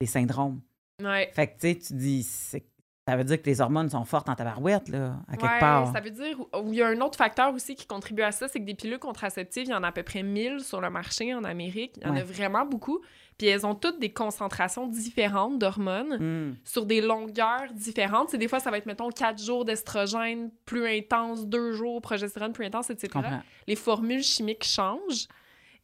des 0.00 0.06
syndromes. 0.06 0.60
Ouais. 1.02 1.30
Fait 1.34 1.48
que 1.48 1.52
tu 1.60 1.68
sais, 1.68 1.74
tu 1.78 1.94
dis, 1.94 2.22
c'est- 2.22 2.66
ça 3.08 3.16
veut 3.16 3.24
dire 3.24 3.40
que 3.40 3.46
les 3.46 3.60
hormones 3.60 3.88
sont 3.88 4.04
fortes 4.04 4.28
en 4.28 4.34
tabarouette, 4.34 4.88
là, 4.88 5.16
à 5.28 5.36
quelque 5.36 5.52
Ouais, 5.52 5.60
part. 5.60 5.92
ça 5.92 6.00
veut 6.00 6.10
dire. 6.10 6.36
Il 6.66 6.74
y 6.74 6.82
a 6.82 6.88
un 6.88 7.00
autre 7.00 7.16
facteur 7.16 7.54
aussi 7.54 7.74
qui 7.76 7.86
contribue 7.86 8.22
à 8.22 8.32
ça, 8.32 8.48
c'est 8.48 8.58
que 8.58 8.64
des 8.64 8.74
pilules 8.74 8.98
contraceptives, 8.98 9.64
il 9.66 9.70
y 9.70 9.74
en 9.74 9.82
a 9.84 9.88
à 9.88 9.92
peu 9.92 10.02
près 10.02 10.22
1000 10.24 10.60
sur 10.60 10.80
le 10.80 10.90
marché 10.90 11.32
en 11.34 11.44
Amérique. 11.44 11.92
Il 11.98 12.02
y 12.02 12.10
en 12.10 12.14
Ouais. 12.14 12.20
a 12.20 12.24
vraiment 12.24 12.64
beaucoup. 12.66 13.00
Puis 13.38 13.46
elles 13.48 13.66
ont 13.66 13.74
toutes 13.74 14.00
des 14.00 14.12
concentrations 14.12 14.86
différentes 14.86 15.58
d'hormones 15.58 16.16
Hmm. 16.18 16.56
sur 16.64 16.86
des 16.86 17.00
longueurs 17.00 17.70
différentes. 17.74 18.30
C'est 18.30 18.38
des 18.38 18.48
fois, 18.48 18.60
ça 18.60 18.70
va 18.70 18.78
être, 18.78 18.86
mettons, 18.86 19.10
4 19.10 19.40
jours 19.42 19.64
d'estrogène 19.64 20.50
plus 20.64 20.86
intense, 20.88 21.46
2 21.46 21.72
jours 21.74 22.00
progestérone 22.00 22.52
plus 22.52 22.66
intense, 22.66 22.90
etc. 22.90 23.08
comprends. 23.12 23.42
Les 23.68 23.76
formules 23.76 24.22
chimiques 24.22 24.64
changent. 24.64 25.28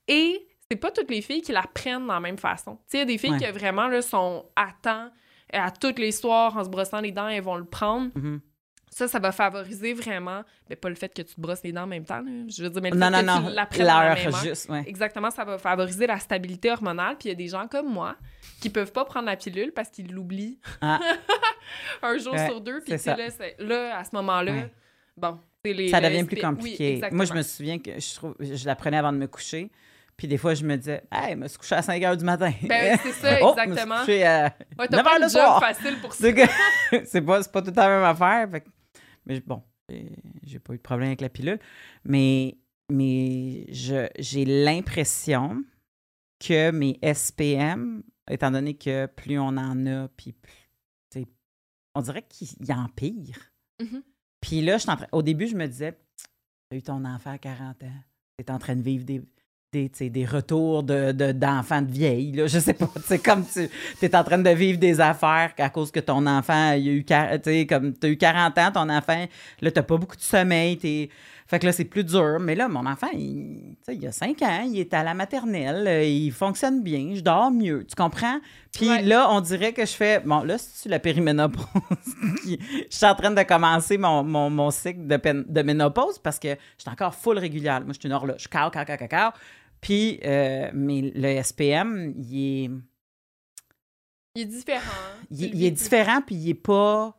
Et 0.09 0.47
c'est 0.71 0.77
pas 0.77 0.91
toutes 0.91 1.11
les 1.11 1.21
filles 1.21 1.43
qui 1.43 1.53
la 1.53 1.63
prennent 1.63 2.03
de 2.05 2.09
la 2.09 2.21
même 2.21 2.39
façon. 2.39 2.77
Tu 2.77 2.83
sais, 2.89 2.97
il 2.97 3.01
y 3.01 3.03
a 3.03 3.07
des 3.07 3.19
filles 3.19 3.33
Ouais. 3.33 3.39
qui 3.39 3.51
vraiment 3.53 3.87
là, 3.87 4.01
sont 4.03 4.47
à 4.57 4.69
temps, 4.83 5.11
à 5.53 5.71
toutes 5.71 5.99
les 5.99 6.13
soirs, 6.13 6.57
en 6.57 6.65
se 6.65 6.69
brossant 6.69 7.01
les 7.01 7.13
dents, 7.13 7.29
elles 7.29 7.43
vont 7.43 7.57
le 7.57 7.65
prendre. 7.65 8.11
Mhm. 8.15 8.41
Ça, 8.95 9.09
ça 9.09 9.19
va 9.19 9.33
favoriser 9.33 9.95
vraiment, 9.95 10.43
mais 10.69 10.77
pas 10.77 10.91
le 10.91 10.95
fait 10.95 11.09
que 11.15 11.23
tu 11.23 11.35
te 11.35 11.41
brosses 11.41 11.63
les 11.63 11.73
dents 11.73 11.85
en 11.85 11.87
même 11.87 12.05
temps, 12.05 12.21
là. 12.21 12.31
je 12.47 12.63
veux 12.63 12.69
dire, 12.69 12.83
mais 12.83 12.91
le 12.91 12.99
Non, 12.99 13.07
fait 13.07 13.23
non, 13.23 13.37
que 13.39 13.57
non. 13.57 13.67
tu 13.71 13.83
L'heure 13.83 14.43
juste, 14.45 14.69
ouais. 14.69 14.85
Exactement, 14.87 15.31
ça 15.31 15.47
va 15.47 15.57
favoriser 15.57 16.07
la 16.07 16.19
stabilité 16.19 16.71
hormonale. 16.71 17.17
Puis 17.19 17.29
il 17.29 17.33
y 17.33 17.33
a 17.33 17.37
des 17.37 17.49
gens 17.49 17.67
comme 17.69 17.91
moi 17.91 18.17
qui 18.61 18.69
peuvent 18.69 18.93
pas 18.93 19.07
prendre 19.07 19.25
la 19.27 19.37
pilule 19.37 19.73
parce 19.73 19.89
qu'ils 19.89 20.13
l'oublient 20.13 20.59
Ah. 20.83 21.01
un 22.03 22.19
jour 22.19 22.35
Ouais, 22.35 22.47
sur 22.47 22.61
deux. 22.61 22.81
Puis 22.83 22.93
là, 23.07 23.17
là, 23.61 23.99
à 23.99 24.05
ce 24.05 24.11
moment-là, 24.17 24.53
Ouais. 24.53 24.73
bon, 25.17 25.39
c'est 25.65 25.73
les. 25.73 25.89
ça 25.89 26.01
devient 26.01 26.25
plus 26.25 26.41
compliqué. 26.41 27.01
Moi, 27.13 27.25
je 27.25 27.33
me 27.33 27.43
souviens 27.43 27.79
que 27.79 27.99
je, 27.99 28.15
trouve, 28.15 28.35
je 28.41 28.67
la 28.67 28.77
prenais 28.77 28.99
avant 28.99 29.13
de 29.13 29.19
me 29.19 29.27
coucher. 29.27 29.71
Puis 30.17 30.29
des 30.29 30.37
fois, 30.39 30.55
je 30.55 30.65
me 30.65 30.77
disais, 30.77 31.03
hey, 31.11 31.35
me 31.35 31.49
suis 31.49 31.59
couché 31.59 31.75
à 31.75 31.83
5 31.83 32.01
h 32.01 32.17
du 32.17 32.25
matin. 32.25 32.53
Ben, 32.69 32.99
c'est 33.03 33.13
ça, 33.13 33.39
Oh, 33.43 33.55
me 33.57 33.63
exactement. 33.63 34.01
couché 34.01 34.25
à 34.25 34.55
Ouais, 34.79 34.87
t'as 34.89 34.97
9 34.99 35.05
pas 35.05 35.13
heures 35.15 35.19
le 35.19 35.23
job 35.25 35.31
soir. 35.31 35.61
facile 35.61 35.99
pour 36.01 36.13
ça. 36.15 36.27
C'est 37.07 37.23
pas, 37.23 37.43
pas 37.45 37.63
tout 37.63 37.71
temps 37.73 37.89
la 37.89 37.97
même 37.97 38.05
affaire. 38.05 38.49
fait 38.51 38.65
mais 39.27 39.41
bon, 39.41 39.63
j'ai- 40.45 40.59
pas 40.59 40.75
eu 40.75 40.77
de 40.77 40.83
problème 40.83 41.09
avec 41.09 41.21
la 41.21 41.29
pilule. 41.29 41.59
Mais, 42.05 42.57
mais 42.91 43.67
je, 43.73 44.09
j'ai 44.19 44.45
l'impression 44.45 45.63
que 46.39 46.71
mes 46.73 46.99
SPM, 47.03 48.03
étant 48.31 48.51
donné 48.51 48.75
que 48.75 49.07
plus 49.07 49.39
on 49.39 49.49
en 49.57 49.87
a, 49.87 50.09
puis 50.17 50.33
plus, 50.33 51.25
on 51.95 52.01
dirait 52.01 52.23
qu'il 52.23 52.49
empire. 52.73 53.39
Mhm. 53.81 54.03
Puis 54.41 54.61
là, 54.63 54.77
je 54.77 54.83
suis 54.83 54.91
en 54.91 54.97
train- 54.97 55.07
au 55.13 55.23
début, 55.23 55.47
je 55.47 55.55
me 55.57 55.67
disais, 55.67 55.93
tu 56.71 56.75
as 56.75 56.77
eu 56.79 56.83
ton 56.83 57.05
enfant 57.05 57.33
à 57.33 57.39
40 57.39 57.83
ans, 57.83 58.03
tu 58.39 58.45
es 58.45 58.51
en 58.51 58.59
train 58.59 58.75
de 58.77 58.83
vivre 58.83 59.05
des, 59.05 59.23
des, 59.73 59.89
des 60.11 60.27
retours 60.27 60.83
de, 60.83 61.13
de- 61.13 61.33
d'enfants 61.33 61.81
de 61.81 61.91
vieilles. 61.91 62.33
Là. 62.33 62.47
Je 62.47 62.59
sais 62.59 62.75
pas, 62.75 62.91
c'est 63.07 63.23
comme 63.23 63.43
tu 63.47 63.69
es 64.05 64.15
en 64.17 64.23
train 64.23 64.37
de 64.39 64.51
vivre 64.51 64.79
des 64.79 65.01
affaires 65.01 65.53
à 65.59 65.71
cause 65.71 65.91
que 65.91 66.01
ton 66.01 66.27
enfant, 66.27 66.73
il 66.73 66.89
a 66.89 66.93
eu, 66.93 67.67
comme 67.67 67.95
tu 67.95 68.07
as 68.07 68.11
eu 68.11 68.17
40 68.19 68.59
ans, 68.59 68.71
ton 68.73 68.89
enfant, 68.91 69.25
là, 69.63 69.71
tu 69.71 69.83
pas 69.83 69.97
beaucoup 69.97 70.17
de 70.17 70.21
sommeil. 70.21 70.79
Fait 71.47 71.59
que 71.59 71.67
là, 71.67 71.73
c'est 71.73 71.85
plus 71.87 72.05
dur. 72.05 72.39
Mais 72.39 72.55
là, 72.55 72.69
mon 72.69 72.85
enfant, 72.87 73.09
il, 73.15 73.75
il 73.91 74.07
a 74.07 74.13
5 74.13 74.43
ans, 74.43 74.63
il 74.67 74.79
est 74.79 74.93
à 74.93 75.03
la 75.03 75.15
maternelle, 75.15 75.87
euh, 75.87 76.05
il 76.05 76.33
fonctionne 76.33 76.83
bien, 76.83 77.13
je 77.15 77.21
dors 77.21 77.51
mieux, 77.51 77.87
tu 77.89 77.95
comprends? 77.95 78.41
Puis 78.75 78.89
Ouais. 78.89 79.03
là, 79.03 79.29
on 79.31 79.41
dirait 79.41 79.73
que 79.73 79.85
je 79.87 79.93
fais, 79.93 80.21
bon, 80.21 80.43
là, 80.45 80.57
c'est 80.59 80.89
la 80.91 80.99
périménopause. 80.99 81.65
je 82.47 82.57
suis 82.91 83.07
en 83.07 83.15
train 83.15 83.31
de 83.31 83.43
commencer 83.43 83.97
mon, 83.99 84.23
mon, 84.23 84.49
mon 84.51 84.71
cycle 84.71 85.07
de, 85.07 85.63
ménopause 85.63 86.19
parce 86.19 86.39
que 86.39 86.49
je 86.49 86.83
suis 86.83 86.91
encore 86.91 87.15
full 87.15 87.39
régulière. 87.39 87.81
Moi, 87.81 87.95
je 87.95 88.01
suis 88.01 88.09
une 88.09 88.15
horloge. 88.15 88.49
Cacao, 88.49 88.71
cacao, 88.71 88.97
cacao. 88.99 89.31
Puis, 89.83 90.21
euh, 90.25 90.71
mais 90.73 91.13
le 91.15 91.43
SPM, 91.43 92.15
il 92.17 92.39
est, 92.65 92.71
Il 94.37 94.43
est 94.43 94.47
différent. 94.47 94.81
il, 95.31 95.37
Tu 95.39 95.49
le 95.49 95.55
il 95.57 95.65
est 95.67 95.71
différent, 95.73 96.23
puis 96.23 96.35
il 96.37 96.49
est 96.51 96.55
pas. 96.55 97.15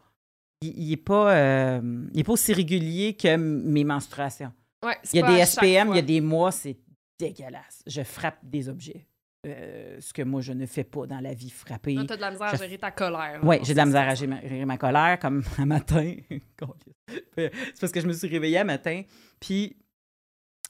Il, 0.62 0.70
il 0.80 0.94
est 0.94 0.98
pas, 0.98 1.36
euh, 1.36 2.08
il 2.14 2.20
est 2.22 2.24
pas 2.24 2.32
aussi 2.34 2.54
régulier 2.54 3.16
que 3.16 3.36
mes 3.36 3.84
menstruations. 3.84 4.52
Ouais, 4.84 4.98
Il 5.14 5.20
y 5.20 5.24
a 5.24 5.28
des 5.36 5.46
SPM, 5.46 5.90
il 5.92 5.96
y 5.98 6.00
a 6.00 6.02
des 6.02 6.22
mois, 6.22 6.52
c'est 6.52 6.78
dégueulasse. 7.20 7.84
Je 7.86 8.02
frappe 8.02 8.40
des 8.44 8.68
objets. 8.70 9.06
euh, 9.46 9.98
ce 10.00 10.14
que 10.14 10.22
moi, 10.22 10.40
je 10.40 10.54
ne 10.54 10.66
fais 10.66 10.86
pas 10.86 11.06
dans 11.06 11.20
la 11.20 11.34
vie, 11.34 11.50
frapper. 11.50 11.96
Là, 11.96 12.06
t'as 12.08 12.16
de 12.16 12.22
la 12.22 12.32
misère 12.32 12.48
à 12.48 12.56
gérer 12.56 12.78
ta 12.78 12.92
colère. 12.92 13.42
Oui, 13.44 13.58
j'ai 13.64 13.74
de 13.74 13.78
la 13.78 13.86
misère 13.86 14.08
à 14.08 14.16
situations. 14.16 14.38
gérer 14.38 14.42
ma, 14.48 14.50
gérer 14.56 14.66
ma 14.66 14.78
colère, 14.78 15.20
comme 15.20 15.44
un 15.58 15.66
matin. 15.66 16.16
c'est 17.38 17.52
parce 17.80 17.92
que 17.92 18.00
je 18.00 18.08
me 18.08 18.14
suis 18.14 18.28
réveillée 18.30 18.60
un 18.60 18.64
matin, 18.64 19.04
puis 19.42 19.76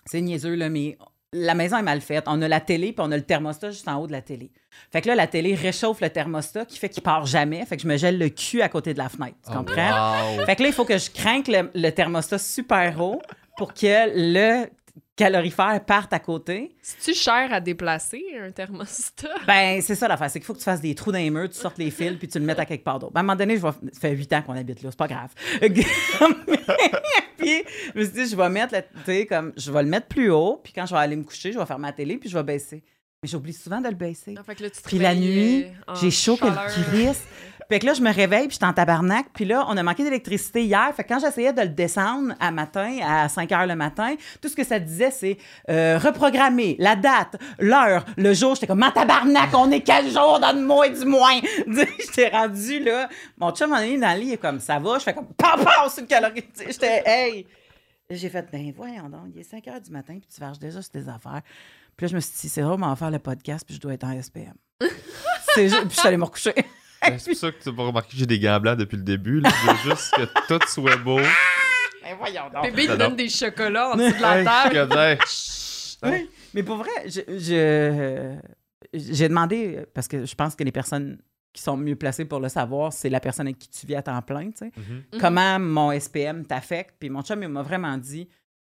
c'est 0.07 0.21
niaiseux, 0.21 0.55
là, 0.55 0.69
mais 0.71 0.97
la 1.33 1.53
maison 1.55 1.77
est 1.77 1.81
mal 1.83 1.99
faite. 2.01 2.23
On 2.27 2.41
a 2.41 2.47
la 2.47 2.59
télé, 2.61 2.93
puis 2.93 3.05
on 3.05 3.11
a 3.11 3.17
le 3.17 3.23
thermostat 3.23 3.71
juste 3.71 3.87
en 3.87 3.97
haut 3.97 4.07
de 4.07 4.11
la 4.11 4.21
télé. 4.21 4.51
Fait 4.91 5.01
que 5.01 5.07
là, 5.07 5.15
la 5.15 5.27
télé 5.27 5.55
réchauffe 5.55 6.01
le 6.01 6.09
thermostat, 6.09 6.65
qui 6.65 6.77
fait 6.79 6.89
qu'il 6.89 7.03
part 7.03 7.25
jamais. 7.25 7.65
Fait 7.65 7.75
que 7.77 7.83
je 7.83 7.87
me 7.87 7.97
gèle 7.97 8.17
le 8.17 8.29
cul 8.29 8.61
à 8.61 8.69
côté 8.69 8.93
de 8.93 8.99
la 8.99 9.09
fenêtre. 9.09 9.35
Tu 9.45 9.51
Oh, 9.51 9.57
comprends? 9.57 10.35
wow. 10.37 10.45
Fait 10.45 10.55
que 10.55 10.61
là, 10.63 10.69
il 10.69 10.73
faut 10.73 10.85
que 10.85 10.97
je 10.97 11.09
crainte 11.11 11.47
le, 11.47 11.69
le 11.73 11.89
thermostat 11.91 12.37
super 12.39 12.99
haut 13.01 13.21
pour 13.57 13.73
que 13.73 14.09
le 14.15 14.67
calorifère 15.15 15.79
parte 15.85 16.11
à 16.11 16.17
côté. 16.17 16.75
C'est-tu 16.81 17.13
cher 17.17 17.53
à 17.53 17.59
déplacer, 17.59 18.23
un 18.41 18.49
thermostat? 18.51 19.29
Ben, 19.47 19.79
c'est 19.81 19.93
ça 19.93 20.07
l'affaire. 20.07 20.29
C'est 20.31 20.39
qu'il 20.39 20.45
faut 20.47 20.53
que 20.53 20.57
tu 20.59 20.63
fasses 20.63 20.81
des 20.81 20.95
trous 20.95 21.11
dans 21.11 21.19
les 21.19 21.29
murs, 21.29 21.49
tu 21.49 21.57
sortes 21.59 21.77
les 21.77 21.91
fils, 21.91 22.13
puis 22.17 22.27
tu 22.27 22.39
le 22.39 22.45
mettes 22.45 22.57
à 22.59 22.65
quelque 22.65 22.83
part 22.83 22.97
d'autre. 22.97 23.13
Ben, 23.13 23.19
à 23.19 23.21
un 23.21 23.23
moment 23.23 23.35
donné, 23.35 23.57
je 23.57 23.61
vais... 23.61 23.71
ça 23.91 23.99
fait 24.01 24.11
huit 24.15 24.33
ans 24.33 24.41
qu'on 24.41 24.53
habite 24.57 24.81
là, 24.81 24.89
c'est 24.89 24.97
pas 24.97 25.07
grave. 25.07 25.29
puis, 27.43 27.63
je 27.93 27.99
me 27.99 28.03
suis 28.05 28.13
dit, 28.13 28.27
je 28.27 28.35
vais 28.35 28.49
mettre, 28.49 28.75
tu 28.75 28.85
sais, 29.05 29.25
comme, 29.25 29.53
je 29.57 29.71
vais 29.71 29.83
le 29.83 29.89
mettre 29.89 30.07
plus 30.07 30.31
haut, 30.31 30.59
puis 30.63 30.73
quand 30.73 30.85
je 30.85 30.93
vais 30.93 30.99
aller 30.99 31.15
me 31.15 31.23
coucher, 31.23 31.51
je 31.51 31.59
vais 31.59 31.65
faire 31.65 31.79
ma 31.79 31.91
télé, 31.91 32.17
puis 32.17 32.29
je 32.29 32.37
vais 32.37 32.43
baisser. 32.43 32.83
Mais 33.23 33.29
j'oublie 33.29 33.53
souvent 33.53 33.79
de 33.79 33.87
le 33.87 33.95
baisser. 33.95 34.35
Ah, 34.37 34.43
fait 34.43 34.53
que 34.53 34.63
là, 34.63 34.69
tu 34.69 34.81
te 34.81 34.87
Puis 34.87 34.99
la 34.99 35.15
nuit, 35.15 35.65
j'ai 36.01 36.11
chaud 36.11 36.35
que 36.35 36.45
le 36.45 36.83
crisse. 36.83 37.23
Fait 37.69 37.79
que 37.79 37.85
là, 37.85 37.93
je 37.93 38.01
me 38.01 38.13
réveille, 38.13 38.47
puis 38.47 38.51
je 38.51 38.57
suis 38.57 38.65
en 38.65 38.73
tabarnak. 38.73 39.27
Puis 39.33 39.45
là, 39.45 39.65
on 39.69 39.77
a 39.77 39.83
manqué 39.83 40.03
d'électricité 40.03 40.63
hier. 40.63 40.93
Fait 40.93 41.03
que 41.03 41.07
quand 41.07 41.19
j'essayais 41.19 41.53
de 41.53 41.61
le 41.61 41.69
descendre 41.69 42.35
à 42.41 42.51
matin, 42.51 42.97
à 43.01 43.29
5 43.29 43.49
heures 43.53 43.65
le 43.65 43.75
matin, 43.75 44.15
tout 44.41 44.49
ce 44.49 44.55
que 44.55 44.65
ça 44.65 44.79
disait, 44.79 45.11
c'est 45.11 45.37
euh, 45.69 45.97
reprogrammer 45.97 46.75
la 46.77 46.97
date, 46.97 47.37
l'heure, 47.59 48.03
le 48.17 48.33
jour. 48.33 48.55
J'étais 48.55 48.67
comme, 48.67 48.83
en 48.83 48.91
tabarnak, 48.91 49.49
on 49.53 49.71
est 49.71 49.79
quel 49.79 50.09
jour? 50.11 50.39
Donne-moi 50.41 50.89
du 50.89 51.05
moins. 51.05 51.39
J'étais 51.99 52.27
rendu 52.27 52.83
là. 52.83 53.07
Mon 53.37 53.51
chum, 53.51 53.71
en 53.71 53.77
est 53.77 53.97
dans 53.97 54.13
le 54.13 54.19
lit, 54.19 54.27
il 54.27 54.33
est 54.33 54.37
comme, 54.37 54.59
ça 54.59 54.77
va? 54.77 54.99
Je 54.99 55.05
fais 55.05 55.13
comme, 55.13 55.27
pam, 55.37 55.63
pam, 55.63 55.89
sur 55.89 56.01
le 56.01 56.07
calorie. 56.07 56.43
J'étais, 56.67 57.01
hey. 57.05 57.47
J'ai 58.09 58.29
fait, 58.29 58.45
ben 58.51 58.71
voyons 58.75 59.09
donc, 59.09 59.29
il 59.33 59.39
est 59.39 59.43
5 59.43 59.67
heures 59.69 59.81
du 59.81 59.89
matin, 59.89 60.19
puis 60.19 60.27
tu 60.31 60.39
varges 60.39 60.59
déjà 60.59 60.81
sur 60.81 60.91
tes 60.91 61.07
affaires. 61.07 61.41
Puis 61.97 62.05
là, 62.05 62.07
je 62.11 62.15
me 62.15 62.19
suis 62.19 62.33
dit, 62.41 62.49
c'est 62.49 62.61
drôle, 62.61 62.79
mais 62.79 62.85
on 62.85 62.89
va 62.89 62.95
faire 62.95 63.11
le 63.11 63.19
podcast, 63.19 63.65
puis 63.65 63.75
je 63.75 63.79
dois 63.81 63.93
être 63.93 64.03
en 64.05 64.21
SPM. 64.21 64.53
c'est 65.55 65.69
juste, 65.69 65.81
puis 65.81 65.89
je 65.95 65.99
suis 65.99 66.07
allée 66.07 66.17
me 66.17 66.23
recoucher. 66.25 66.53
Ben, 67.01 67.19
c'est 67.19 67.31
pour 67.31 67.39
ça 67.39 67.51
que 67.51 67.61
tu 67.61 67.69
n'as 67.69 67.75
pas 67.75 67.83
remarqué 67.83 68.11
que 68.11 68.17
j'ai 68.17 68.25
des 68.25 68.39
gants 68.39 68.59
blancs 68.59 68.77
depuis 68.77 68.95
le 68.97 69.03
début. 69.03 69.39
là. 69.41 69.49
Je 69.49 69.71
veux 69.89 69.91
juste 69.95 70.13
que 70.15 70.23
tout 70.47 70.65
soit 70.67 70.95
beau. 70.97 71.17
Ben 71.17 72.15
voyons 72.17 72.49
donc. 72.53 72.63
Bébé, 72.63 72.87
il 72.89 72.97
donne 72.97 73.15
des 73.15 73.29
chocolats 73.29 73.91
en 73.91 73.95
dessous 73.95 74.15
de 74.17 74.21
la 74.21 74.39
Hey, 74.39 74.45
table. 74.45 75.19
Oui, 76.03 76.29
mais 76.53 76.63
pour 76.63 76.77
vrai, 76.77 76.91
je, 77.05 77.21
je- 77.27 78.35
j'ai 78.93 79.27
demandé, 79.29 79.85
parce 79.93 80.07
que 80.07 80.25
je 80.25 80.35
pense 80.35 80.55
que 80.55 80.63
les 80.63 80.71
personnes 80.71 81.17
qui 81.53 81.61
sont 81.61 81.77
mieux 81.77 81.95
placées 81.95 82.25
pour 82.25 82.39
le 82.39 82.49
savoir, 82.49 82.91
c'est 82.91 83.09
la 83.09 83.19
personne 83.19 83.47
avec 83.47 83.59
qui 83.59 83.69
tu 83.69 83.85
vis 83.85 83.95
à 83.95 84.01
temps 84.01 84.21
plein, 84.21 84.47
tu 84.51 84.57
sais. 84.57 84.71
Mhm. 84.75 85.03
Mhm. 85.13 85.19
Comment 85.19 85.59
mon 85.59 85.91
SPM 85.91 86.45
t'affecte. 86.45 86.95
Puis 86.99 87.09
mon 87.09 87.21
chum, 87.21 87.41
il 87.43 87.49
m'a 87.49 87.61
vraiment 87.61 87.97
dit, 87.97 88.27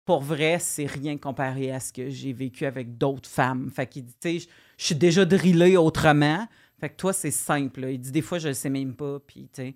pour 0.08 0.22
vrai, 0.22 0.58
c'est 0.60 0.88
rien 0.88 1.17
comparé 1.17 1.72
à 1.72 1.80
ce 1.80 1.93
que 1.93 2.10
j'ai 2.10 2.34
vécu 2.34 2.65
avec 2.65 2.98
d'autres 2.98 3.30
femmes. 3.30 3.70
Fait 3.70 3.86
qu'il 3.86 4.06
dit, 4.06 4.15
tu 4.20 4.39
sais, 4.39 4.48
je- 4.78 4.84
suis 4.86 4.96
déjà 4.96 5.26
drillée 5.26 5.78
autrement. 5.78 6.48
Fait 6.80 6.89
que 6.89 6.96
toi, 6.96 7.12
c'est 7.13 7.30
simple. 7.32 7.82
là. 7.82 7.91
Il 7.91 8.00
dit, 8.00 8.12
des 8.12 8.22
fois, 8.22 8.39
je 8.39 8.48
le 8.48 8.54
sais 8.54 8.70
même 8.70 8.96
pas. 8.96 9.20
Puis, 9.20 9.50
tu 9.54 9.62
sais. 9.62 9.76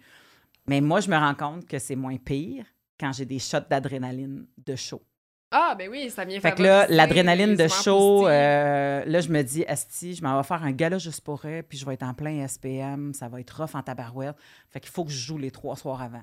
Mais 0.67 0.79
moi, 0.79 1.01
je 1.01 1.09
me 1.09 1.17
rends 1.17 1.35
compte 1.35 1.65
que 1.67 1.77
c'est 1.79 1.95
moins 1.95 2.17
pire 2.17 2.65
quand 2.99 3.11
j'ai 3.11 3.25
des 3.25 3.39
shots 3.39 3.57
d'adrénaline 3.69 4.45
de 4.65 4.75
chaud. 4.75 5.01
Ah, 5.53 5.75
ben 5.77 5.89
oui, 5.89 6.09
ça 6.09 6.23
vient 6.23 6.39
Fait 6.39 6.53
que 6.53 6.63
là, 6.63 6.87
l'adrénaline 6.87 7.55
de 7.57 7.67
chaud, 7.67 8.25
euh, 8.25 9.03
là, 9.03 9.19
je 9.19 9.27
me 9.29 9.41
dis, 9.41 9.65
Asti, 9.65 10.15
je 10.15 10.23
m'en 10.23 10.37
vais 10.37 10.47
faire 10.47 10.63
un 10.63 10.71
gala 10.71 10.97
juste 10.97 11.21
pour 11.25 11.43
elle, 11.43 11.63
puis 11.63 11.77
je 11.77 11.85
vais 11.85 11.95
être 11.95 12.03
en 12.03 12.13
plein 12.13 12.47
SPM, 12.47 13.13
ça 13.13 13.27
va 13.27 13.41
être 13.41 13.61
rough 13.61 13.75
en 13.75 13.81
tabarouette. 13.83 14.37
Fait 14.69 14.79
qu'il 14.79 14.91
faut 14.91 15.03
que 15.03 15.11
je 15.11 15.17
joue 15.17 15.37
les 15.37 15.51
trois 15.51 15.75
soirs 15.75 16.01
avant. 16.01 16.21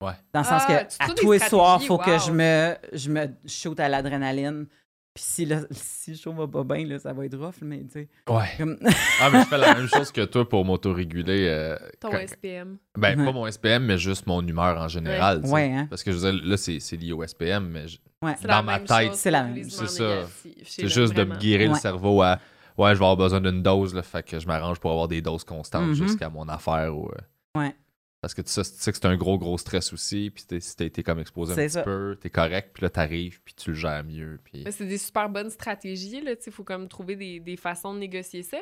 Ouais. 0.00 0.12
Dans 0.32 0.40
le 0.40 0.46
sens 0.46 0.62
Ah, 0.66 0.84
que 0.84 1.12
à 1.12 1.14
tous 1.14 1.32
les 1.32 1.38
soirs, 1.40 1.78
il 1.82 1.86
faut 1.86 1.98
que 1.98 2.18
je 2.18 2.30
me, 2.32 2.74
je 2.92 3.10
me 3.10 3.26
shoot 3.46 3.78
à 3.80 3.88
l'adrénaline. 3.88 4.66
Puis 5.12 5.24
si, 5.26 5.44
là, 5.44 5.60
si 5.72 6.12
le 6.12 6.16
show 6.16 6.32
va 6.32 6.46
pas 6.46 6.62
bien, 6.64 6.86
là, 6.86 6.98
ça 6.98 7.12
va 7.12 7.24
être 7.26 7.36
rough, 7.36 7.56
mais 7.62 7.80
tu 7.82 7.90
sais. 7.92 8.08
Ouais. 8.28 8.44
comme- 8.56 8.78
Ah, 9.20 9.28
mais 9.30 9.40
je 9.40 9.46
fais 9.46 9.58
la 9.58 9.74
même 9.74 9.88
chose 9.88 10.10
que 10.12 10.24
toi 10.24 10.48
pour 10.48 10.64
m'autoréguler. 10.64 11.46
euh, 11.48 11.76
Ton 11.98 12.10
quand- 12.10 12.18
SPM. 12.26 12.78
Ben, 12.96 13.18
Ouais. 13.18 13.24
pas 13.26 13.32
mon 13.32 13.46
SPM, 13.46 13.84
mais 13.86 13.98
juste 13.98 14.26
mon 14.26 14.40
humeur 14.46 14.78
en 14.80 14.88
général. 14.88 15.44
Ouais, 15.46 15.70
hein? 15.72 15.86
Parce 15.90 16.02
que 16.04 16.12
je 16.12 16.16
veux 16.16 16.32
dire, 16.32 16.40
là, 16.48 16.56
c'est 16.56 16.78
c'est 16.80 16.96
lié 16.96 17.12
au 17.12 17.22
SPM, 17.24 17.68
mais 17.68 17.88
je- 17.88 17.98
Ouais. 18.22 18.34
C'est 18.40 18.46
Dans 18.48 18.62
ma 18.62 18.78
tête, 18.80 19.08
chose 19.08 19.16
c'est 19.16 19.30
la 19.30 19.42
même. 19.42 19.54
les 19.54 19.64
C'est 19.64 19.86
ça. 19.88 20.26
c'est 20.64 20.82
le- 20.82 20.88
juste 20.88 21.14
de 21.14 21.24
me 21.24 21.36
guérir 21.36 21.70
le 21.72 21.76
cerveau 21.78 22.22
à 22.22 22.38
ouais, 22.78 22.94
je 22.94 22.98
vais 22.98 23.04
avoir 23.04 23.16
besoin 23.16 23.40
d'une 23.40 23.62
dose, 23.62 23.94
là, 23.94 24.02
fait 24.02 24.22
que 24.22 24.38
je 24.38 24.46
m'arrange 24.46 24.78
pour 24.78 24.90
avoir 24.92 25.08
des 25.08 25.20
doses 25.20 25.44
constantes 25.44 25.88
Mhm. 25.88 25.94
jusqu'à 25.94 26.30
mon 26.30 26.48
affaire. 26.48 26.96
Ou, 26.96 27.08
euh, 27.10 27.58
Ouais. 27.60 27.74
Parce 28.20 28.34
que 28.34 28.42
tu 28.42 28.50
sais, 28.50 28.62
tu 28.62 28.70
sais 28.76 28.92
que 28.92 28.98
c'est 28.98 29.06
un 29.06 29.16
gros, 29.16 29.38
gros 29.38 29.56
stress 29.56 29.92
aussi, 29.92 30.30
puis 30.30 30.44
t'es- 30.44 30.60
si 30.60 30.76
t'as 30.76 30.84
été 30.84 31.02
comme 31.02 31.18
exposé 31.20 31.54
un 31.54 31.56
petit 31.56 31.70
ça. 31.70 31.82
peu, 31.82 32.18
t'es 32.20 32.28
correct, 32.28 32.72
puis 32.74 32.82
là, 32.82 32.90
t'arrives, 32.90 33.40
puis 33.42 33.54
tu 33.54 33.70
le 33.70 33.76
gères 33.76 34.04
mieux. 34.04 34.38
Puis... 34.44 34.62
Mais 34.64 34.72
C'est 34.72 34.86
des 34.86 34.98
super 34.98 35.30
bonnes 35.30 35.48
stratégies, 35.50 36.20
là. 36.20 36.32
Il 36.44 36.52
faut 36.52 36.64
comme 36.64 36.86
trouver 36.88 37.16
des, 37.16 37.40
des 37.40 37.56
façons 37.56 37.94
de 37.94 37.98
négocier 37.98 38.42
ça. 38.42 38.58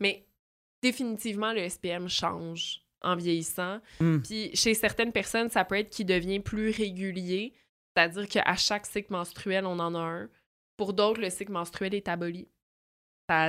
Mais 0.00 0.26
définitivement, 0.82 1.52
le 1.52 1.68
SPM 1.68 2.08
change 2.08 2.80
en 3.02 3.16
vieillissant. 3.16 3.80
Mm. 4.00 4.18
Puis 4.20 4.50
chez 4.54 4.74
certaines 4.74 5.12
personnes, 5.12 5.50
ça 5.50 5.64
peut 5.64 5.76
être 5.76 5.90
qui 5.90 6.04
devient 6.04 6.40
plus 6.40 6.70
régulier. 6.70 7.52
C'est-à-dire 7.94 8.26
qu'à 8.28 8.54
chaque 8.56 8.86
cycle 8.86 9.12
menstruel, 9.12 9.66
on 9.66 9.78
en 9.78 9.94
a 9.94 9.98
un. 9.98 10.28
Pour 10.78 10.94
d'autres, 10.94 11.20
le 11.20 11.28
cycle 11.28 11.52
menstruel 11.52 11.94
est 11.94 12.08
aboli. 12.08 12.48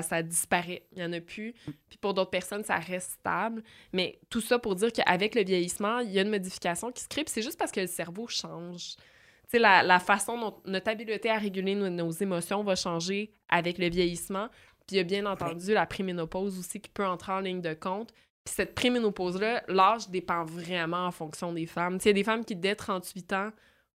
Ça, 0.01 0.23
disparaît. 0.23 0.83
Il 0.91 0.99
n'y 0.99 1.03
en 1.05 1.13
a 1.13 1.21
plus. 1.21 1.53
Puis 1.89 1.97
pour 1.99 2.13
d'autres 2.13 2.29
personnes, 2.29 2.63
ça 2.63 2.77
reste 2.77 3.11
stable. 3.11 3.63
Mais 3.91 4.19
tout 4.29 4.41
ça 4.41 4.59
pour 4.59 4.75
dire 4.75 4.91
qu'avec 4.91 5.35
le 5.35 5.43
vieillissement, 5.43 5.99
il 5.99 6.11
y 6.11 6.19
a 6.19 6.21
une 6.21 6.29
modification 6.29 6.91
qui 6.91 7.03
se 7.03 7.07
crée. 7.07 7.23
C'est 7.27 7.41
juste 7.41 7.59
parce 7.59 7.71
que 7.71 7.79
le 7.79 7.87
cerveau 7.87 8.27
change. 8.27 8.95
Tu 8.95 9.57
sais, 9.57 9.59
la, 9.59 9.99
façon 9.99 10.39
dont 10.39 10.61
notre 10.65 10.89
habileté 10.89 11.29
à 11.29 11.37
réguler 11.37 11.75
nos, 11.75 11.89
nos 11.89 12.11
émotions 12.11 12.63
va 12.63 12.75
changer 12.75 13.33
avec 13.49 13.77
le 13.77 13.89
vieillissement. 13.89 14.47
Puis 14.87 14.95
il 14.95 14.97
y 14.97 14.99
a 14.99 15.03
bien 15.03 15.25
entendu 15.25 15.73
la 15.73 15.85
préménopause 15.85 16.59
aussi 16.59 16.79
qui 16.79 16.89
peut 16.89 17.05
entrer 17.05 17.31
en 17.31 17.39
ligne 17.39 17.61
de 17.61 17.73
compte. 17.73 18.11
Puis 18.43 18.55
cette 18.55 18.75
préménopause-là, 18.75 19.63
l'âge 19.67 20.09
dépend 20.09 20.43
vraiment 20.43 21.05
en 21.05 21.11
fonction 21.11 21.53
des 21.53 21.65
femmes. 21.65 21.97
Tu 21.97 22.03
sais, 22.03 22.09
il 22.09 22.17
y 22.17 22.19
a 22.19 22.21
des 22.21 22.23
femmes 22.25 22.43
qui, 22.43 22.55
dès 22.55 22.75
38 22.75 23.33
ans, 23.33 23.51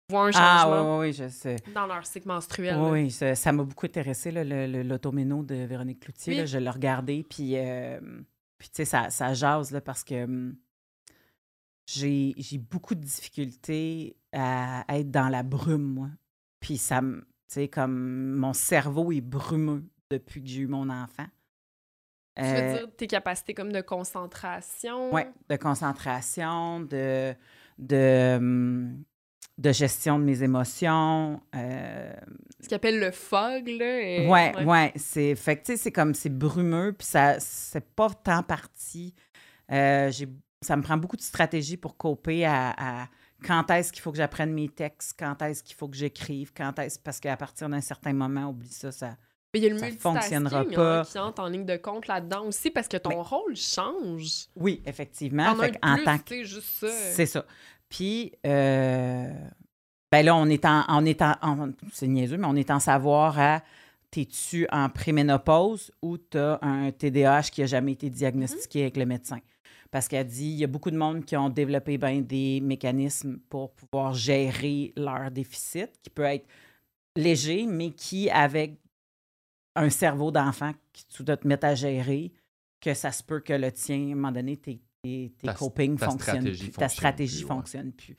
voient 0.09 0.27
un 0.27 0.31
Ah, 0.35 0.61
changement 0.63 0.99
oui, 1.01 1.07
oui, 1.09 1.13
je 1.13 1.29
sais. 1.29 1.57
dans 1.75 1.87
leur 1.87 2.07
cycle 2.07 2.29
menstruel. 2.29 2.77
Oui, 2.79 3.11
ça 3.11 3.35
ça 3.35 3.53
m'a 3.53 3.65
beaucoup 3.65 3.87
intéressé, 3.87 4.31
l'automéno 4.33 5.43
de 5.43 5.55
Véronique 5.55 6.01
Cloutier. 6.01 6.33
Oui. 6.35 6.39
là, 6.41 6.47
je 6.47 6.59
l'ai 6.59 6.71
regardé, 6.71 7.25
puis, 7.29 7.57
euh, 7.57 7.99
puis 8.59 8.69
tu 8.69 8.77
sais, 8.77 8.85
ça, 8.85 9.11
ça 9.11 9.35
jase, 9.35 9.71
là, 9.73 9.81
parce 9.81 10.05
que 10.05 10.25
hum, 10.25 10.57
j'ai 11.87 12.35
beaucoup 12.71 12.95
de 12.95 13.01
difficultés 13.01 14.17
à 14.33 14.85
être 14.89 15.11
dans 15.11 15.29
la 15.29 15.43
brume, 15.43 15.83
moi. 15.95 16.09
Puis 16.61 16.79
ça 16.79 17.01
me... 17.01 17.21
Tu 17.49 17.55
sais, 17.55 17.69
comme 17.69 18.33
mon 18.33 18.53
cerveau 18.53 19.13
est 19.13 19.21
brumeux 19.21 19.85
depuis 20.11 20.43
que 20.43 20.49
j'ai 20.49 20.63
eu 20.63 20.67
mon 20.67 20.91
enfant. 20.91 21.27
Tu 22.37 22.43
veux 22.43 22.73
dire 22.73 22.89
tes 22.97 23.07
capacités 23.07 23.55
comme 23.55 23.73
de 23.73 23.81
concentration? 23.81 25.15
Oui, 25.15 25.23
de 25.49 25.57
concentration, 25.57 26.81
de, 26.81 27.35
de, 27.79 28.37
hum, 28.37 29.05
de 29.59 29.73
gestion 29.73 30.19
de 30.19 30.25
mes 30.25 30.43
émotions. 30.43 31.41
euh, 31.55 32.13
Ce 32.61 32.69
qu'ils 32.69 32.75
appellent 32.77 33.01
le 33.01 33.11
fog, 33.11 33.69
là. 33.69 34.01
et- 34.01 34.29
Ouais, 34.29 34.55
ouais, 34.65 34.93
c'est 34.97 35.35
fait 35.35 35.57
que, 35.57 35.65
tu 35.67 35.73
sais, 35.73 35.77
c'est 35.79 35.93
comme 35.93 36.15
c'est 36.15 36.29
brumeux 36.29 36.93
puis 36.93 37.07
ça 37.07 37.37
c'est 37.41 37.85
pas 37.95 38.11
tant 38.11 38.43
parti. 38.43 39.15
Euh, 39.73 40.11
j'ai 40.11 40.29
ça 40.63 40.75
me 40.77 40.83
prend 40.83 40.97
beaucoup 40.97 41.17
de 41.17 41.23
stratégie 41.23 41.77
pour 41.77 41.97
coper 41.97 42.45
à, 42.47 42.75
à 43.03 43.09
quand 43.47 43.71
est-ce 43.71 43.93
qu'il 43.93 44.01
faut 44.03 44.11
que 44.11 44.17
j'apprenne 44.17 44.53
mes 44.53 44.69
textes, 44.69 45.15
quand 45.19 45.41
est-ce 45.43 45.63
qu'il 45.63 45.77
faut 45.77 45.87
que 45.89 45.97
j'écrive, 45.97 46.53
quand 46.57 46.79
est-ce 46.79 46.99
parce 46.99 47.21
qu'à 47.21 47.37
partir 47.37 47.69
d'un 47.69 47.81
certain 47.83 48.13
moment, 48.15 48.49
oublie 48.49 48.69
ça, 48.73 48.91
ça. 48.91 49.17
Mais 49.55 49.61
il 49.61 49.65
y 49.65 49.67
a 49.67 49.71
le 49.73 49.79
Ça 49.79 49.91
fonctionnera 49.99 50.65
il 50.67 50.73
y 50.73 50.77
en 50.77 50.81
a 50.81 50.85
pas. 51.03 51.05
qui 51.05 51.19
entre 51.19 51.43
en 51.43 51.47
ligne 51.49 51.65
de 51.67 51.77
compte 51.77 52.09
là-dedans 52.09 52.45
aussi 52.47 52.71
parce 52.71 52.89
que 52.89 52.97
ton 52.97 53.11
Mais- 53.11 53.15
rôle 53.17 53.55
change. 53.57 54.47
Oui, 54.57 54.83
effectivement. 54.87 55.55
Fait 55.57 55.79
en 55.83 55.97
tant 56.05 56.19
que 56.19 56.43
juste 56.43 56.81
ça. 56.81 56.89
C'est 56.89 57.27
ça. 57.27 57.45
Puis, 57.89 58.33
euh, 58.47 59.33
ben 60.11 60.25
là, 60.25 60.37
on 60.37 60.47
est 60.47 60.65
en, 60.65 60.85
on 60.89 61.07
en, 61.07 61.71
c'est 61.93 62.09
mais 62.09 62.29
on 62.45 62.57
est 62.57 62.71
en 62.71 62.81
savoir 62.81 63.39
à 63.39 63.63
t'es-tu 64.11 64.67
en 64.71 64.89
préménopause 64.89 65.93
ou 66.03 66.17
t'as 66.17 66.59
un 66.63 66.91
TDAH 66.91 67.51
qui 67.53 67.63
a 67.63 67.67
jamais 67.67 67.93
été 67.93 68.11
diagnostiqué 68.11 68.83
avec 68.83 68.97
le 68.97 69.07
médecin? 69.07 69.39
Parce 69.91 70.09
qu'elle 70.09 70.27
dit, 70.27 70.51
il 70.51 70.59
y 70.59 70.65
a 70.65 70.69
beaucoup 70.69 70.91
de 70.91 70.97
monde 70.97 71.25
qui 71.25 71.37
ont 71.37 71.49
développé 71.49 71.97
ben, 71.99 72.25
des 72.25 72.61
mécanismes 72.61 73.39
pour 73.49 73.73
pouvoir 73.73 74.15
gérer 74.15 74.93
leur 74.97 75.31
déficit, 75.31 75.91
qui 76.03 76.11
peut 76.11 76.25
être 76.25 76.47
léger, 77.17 77.67
mais 77.67 77.91
qui, 77.91 78.29
avec 78.31 78.79
un 79.75 79.91
cerveau 79.91 80.31
d'enfant 80.31 80.73
qui 80.93 81.07
tu 81.07 81.23
dois 81.23 81.37
te 81.37 81.47
mettre 81.47 81.67
à 81.67 81.75
gérer, 81.75 82.33
que 82.81 82.95
ça 82.95 83.13
se 83.13 83.23
peut 83.23 83.41
que 83.41 83.53
le 83.53 83.71
tien, 83.73 83.97
à 83.97 84.13
un 84.13 84.15
moment 84.15 84.33
donné, 84.33 84.57
tes, 84.57 84.81
tes, 85.07 85.33
tes 85.39 85.47
Ta- 85.47 85.55
coping 85.55 85.97
ta 85.99 86.07
fonctionnent 86.07 86.37
stratégie 86.41 86.65
plus, 86.65 86.73
ta 86.73 86.81
fonctionne 86.83 86.89
stratégie 86.91 87.37
plus, 87.37 87.45
ouais. 87.45 87.49
fonctionne 87.57 87.93
plus. 87.93 88.17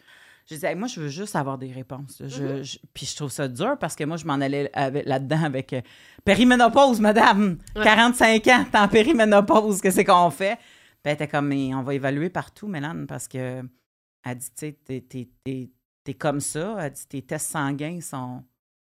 Je 0.49 0.55
disais, 0.55 0.75
moi, 0.75 0.87
je 0.87 1.01
veux 1.01 1.09
juste 1.09 1.35
avoir 1.35 1.57
des 1.57 1.71
réponses. 1.73 2.21
Mhm. 2.21 2.63
je- 2.63 2.77
puis 2.93 3.05
je 3.05 3.15
trouve 3.17 3.29
ça 3.31 3.47
dur 3.49 3.77
parce 3.79 3.95
que 3.95 4.05
moi, 4.05 4.15
je 4.17 4.25
m'en 4.25 4.35
allais 4.35 4.71
là-dedans 5.05 5.43
avec 5.43 5.73
euh, 5.73 5.81
périménopause, 6.23 6.99
madame. 7.01 7.57
Ouais. 7.75 7.83
45 7.83 8.47
ans, 8.47 8.65
t'es 8.71 8.77
en 8.77 8.87
périménopause, 8.87 9.81
qu'est-ce 9.81 10.01
qu'on 10.01 10.29
fait? 10.29 10.55
Puis 10.55 11.01
elle 11.11 11.13
était 11.13 11.27
comme, 11.27 11.47
mais 11.47 11.73
on 11.75 11.83
va 11.83 11.93
évaluer 11.93 12.29
partout, 12.29 12.67
Mélane, 12.67 13.07
parce 13.07 13.27
que 13.27 13.61
elle 14.23 14.37
dit, 14.37 14.45
tu 14.47 14.51
sais, 14.55 14.71
t'es- 14.85 15.01
t'es- 15.01 15.29
t'es 15.43 15.69
t'es 16.03 16.13
comme 16.13 16.39
ça. 16.39 16.77
Elle 16.79 16.91
dit, 16.93 17.05
tes 17.07 17.21
tests 17.21 17.51
sanguins 17.51 17.99
sont, 17.99 18.41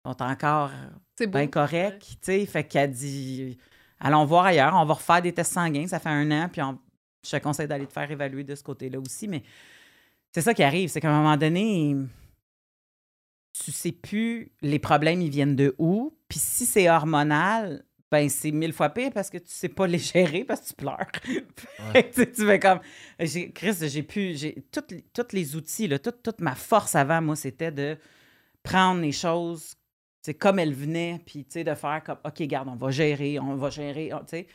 sont 0.05 0.21
encore 0.21 0.69
C'est 1.17 1.25
beau. 1.25 1.39
bien 1.39 1.47
corrects. 1.47 2.05
Tu 2.07 2.17
sais, 2.21 2.45
fait 2.45 2.63
qu'elle 2.63 2.91
dit, 2.91 3.57
allons 3.99 4.25
voir 4.25 4.45
ailleurs, 4.45 4.75
on 4.75 4.85
va 4.85 4.93
refaire 4.93 5.19
des 5.23 5.33
tests 5.33 5.53
sanguins, 5.53 5.87
ça 5.87 5.99
fait 5.99 6.09
un 6.09 6.29
an, 6.29 6.47
puis 6.51 6.61
on- 6.61 6.77
je 7.25 7.31
te 7.31 7.37
conseille 7.37 7.67
d'aller 7.67 7.85
te 7.87 7.93
faire 7.93 8.09
évaluer 8.09 8.43
de 8.43 8.55
ce 8.55 8.63
côté-là 8.63 8.99
aussi. 8.99 9.27
Mais 9.27 9.43
c'est 10.31 10.41
ça 10.41 10.53
qui 10.53 10.63
arrive, 10.63 10.89
c'est 10.89 11.01
qu'à 11.01 11.09
un 11.11 11.17
moment 11.21 11.37
donné, 11.37 11.95
tu 13.53 13.71
sais 13.71 13.91
plus 13.91 14.51
les 14.61 14.79
problèmes, 14.79 15.21
ils 15.21 15.29
viennent 15.29 15.55
de 15.55 15.75
où. 15.77 16.15
Puis 16.27 16.39
si 16.39 16.65
c'est 16.65 16.89
hormonal, 16.89 17.83
ben 18.11 18.27
c'est 18.29 18.51
mille 18.51 18.73
fois 18.73 18.89
pire 18.89 19.11
parce 19.13 19.29
que 19.29 19.37
tu 19.37 19.49
sais 19.51 19.69
pas 19.69 19.87
les 19.87 19.99
gérer 19.99 20.43
parce 20.45 20.61
que 20.61 20.67
tu 20.67 20.73
pleures. 20.75 21.07
Tu 22.13 22.45
fais 22.45 22.59
comme. 22.59 22.79
j'ai- 23.19 23.51
Chris, 23.51 23.75
j'ai 23.81 24.03
pu. 24.03 24.35
J'ai 24.35 24.63
tous 24.71 25.33
les- 25.33 25.55
outils, 25.55 25.87
là, 25.87 25.99
toute, 25.99 26.21
toute 26.23 26.41
ma 26.41 26.55
force 26.55 26.95
avant, 26.95 27.21
moi, 27.21 27.35
c'était 27.35 27.71
de 27.71 27.97
prendre 28.63 29.01
les 29.01 29.11
choses 29.11 29.75
c'est 30.21 30.33
comme 30.33 30.59
elles 30.59 30.73
venaient, 30.73 31.21
puis 31.25 31.45
tu 31.45 31.51
sais, 31.53 31.63
de 31.63 31.73
faire 31.73 32.03
comme, 32.05 32.17
OK, 32.25 32.41
garde, 32.43 32.67
on 32.67 32.75
va 32.75 32.91
gérer, 32.91 33.39
on 33.39 33.55
va 33.55 33.69
gérer, 33.69 34.09
tu 34.09 34.27
sais. 34.27 34.47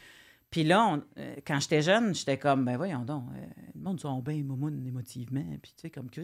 Puis 0.54 0.62
là, 0.62 0.86
on- 0.86 1.02
euh, 1.18 1.34
quand 1.44 1.58
j'étais 1.58 1.82
jeune, 1.82 2.14
j'étais 2.14 2.38
comme, 2.38 2.64
ben 2.64 2.76
voyons 2.76 3.00
donc, 3.04 3.24
euh, 3.34 3.44
le 3.74 3.80
monde 3.80 3.98
sont 3.98 4.20
bien 4.20 4.40
momoun 4.44 4.86
émotivement, 4.86 5.42
puis 5.60 5.72
tu 5.76 5.82
sais, 5.82 5.90
comme 5.90 6.08
que 6.08 6.20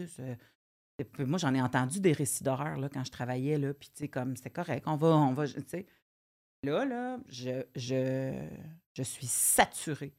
puis 1.13 1.25
moi, 1.25 1.37
j'en 1.37 1.53
ai 1.53 1.61
entendu 1.61 1.99
des 1.99 2.13
récits 2.13 2.41
d'horreur, 2.45 2.77
là, 2.77 2.87
quand 2.87 3.03
je 3.03 3.11
travaillais, 3.11 3.57
là, 3.57 3.73
puis 3.73 3.89
tu 3.93 4.03
sais, 4.03 4.07
comme, 4.07 4.37
c'était 4.37 4.51
correct, 4.51 4.83
on 4.87 4.95
va, 4.95 5.07
on 5.09 5.33
va, 5.33 5.45
tu 5.47 5.61
sais. 5.67 5.85
Là, 6.63 6.85
là, 6.85 7.17
je, 7.27 7.63
je, 7.75 8.31
je 8.93 9.03
suis 9.03 9.27
saturée. 9.27 10.13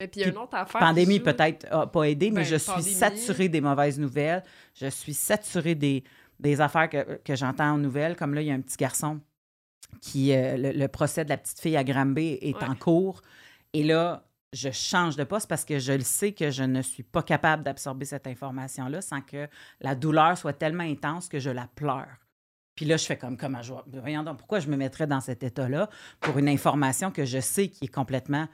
Et 0.00 0.08
puis, 0.08 0.20
il 0.20 0.24
y 0.24 0.26
a 0.26 0.32
une 0.32 0.36
autre 0.38 0.56
affaire. 0.56 0.80
Pandémie 0.80 1.20
peut-être 1.20 1.66
a 1.72 1.86
pas 1.86 2.02
aidé, 2.04 2.30
mais 2.30 2.42
Ben, 2.42 2.44
je 2.44 2.56
suis 2.56 2.82
saturée 2.82 3.48
des 3.48 3.62
mauvaises 3.62 3.98
nouvelles. 3.98 4.42
Je 4.74 4.88
suis 4.88 5.14
saturée 5.14 5.74
des, 5.74 6.04
des 6.38 6.60
affaires 6.60 6.90
que, 6.90 7.14
que 7.24 7.34
j'entends 7.34 7.70
en 7.74 7.78
nouvelles. 7.78 8.14
Comme 8.16 8.34
là, 8.34 8.42
il 8.42 8.48
y 8.48 8.50
a 8.50 8.54
un 8.54 8.60
petit 8.60 8.76
garçon 8.76 9.20
qui. 10.02 10.32
euh, 10.34 10.56
le, 10.58 10.72
le 10.72 10.88
procès 10.88 11.24
de 11.24 11.28
la 11.30 11.36
petite 11.38 11.60
fille 11.60 11.76
à 11.76 11.84
Granby 11.84 12.38
est 12.42 12.56
Ouais. 12.56 12.64
en 12.68 12.74
cours. 12.74 13.22
Et 13.74 13.82
là, 13.82 14.24
je 14.52 14.70
change 14.70 15.16
de 15.16 15.24
poste 15.24 15.48
parce 15.48 15.64
que 15.64 15.78
je 15.78 15.92
le 15.92 16.00
sais 16.04 16.32
que 16.32 16.50
je 16.50 16.62
ne 16.62 16.80
suis 16.80 17.02
pas 17.02 17.22
capable 17.22 17.64
d'absorber 17.64 18.04
cette 18.06 18.26
information-là 18.26 19.00
sans 19.02 19.20
que 19.20 19.48
la 19.80 19.94
douleur 19.94 20.38
soit 20.38 20.52
tellement 20.52 20.84
intense 20.84 21.28
que 21.28 21.40
je 21.40 21.50
la 21.50 21.66
pleure. 21.66 22.06
Puis 22.76 22.86
là, 22.86 22.96
je 22.96 23.04
fais 23.04 23.16
comme, 23.18 23.36
comment 23.36 23.62
je 23.62 23.72
vais- 23.74 24.00
Voyons 24.00 24.22
donc, 24.22 24.38
pourquoi 24.38 24.60
je 24.60 24.68
me 24.68 24.76
mettrais 24.76 25.06
dans 25.06 25.20
cet 25.20 25.42
état-là 25.42 25.88
pour 26.20 26.38
une 26.38 26.48
information 26.48 27.10
que 27.10 27.24
je 27.24 27.40
sais 27.40 27.68
qui 27.68 27.84
est 27.86 27.88
complètement 27.92 28.48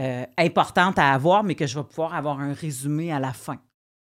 euh, 0.00 0.24
importante 0.36 0.96
à 0.98 1.12
avoir, 1.12 1.42
mais 1.42 1.54
que 1.56 1.66
je 1.66 1.76
vais 1.78 1.84
pouvoir 1.84 2.14
avoir 2.14 2.38
un 2.38 2.52
résumé 2.52 3.12
à 3.12 3.18
la 3.18 3.32
fin. 3.32 3.56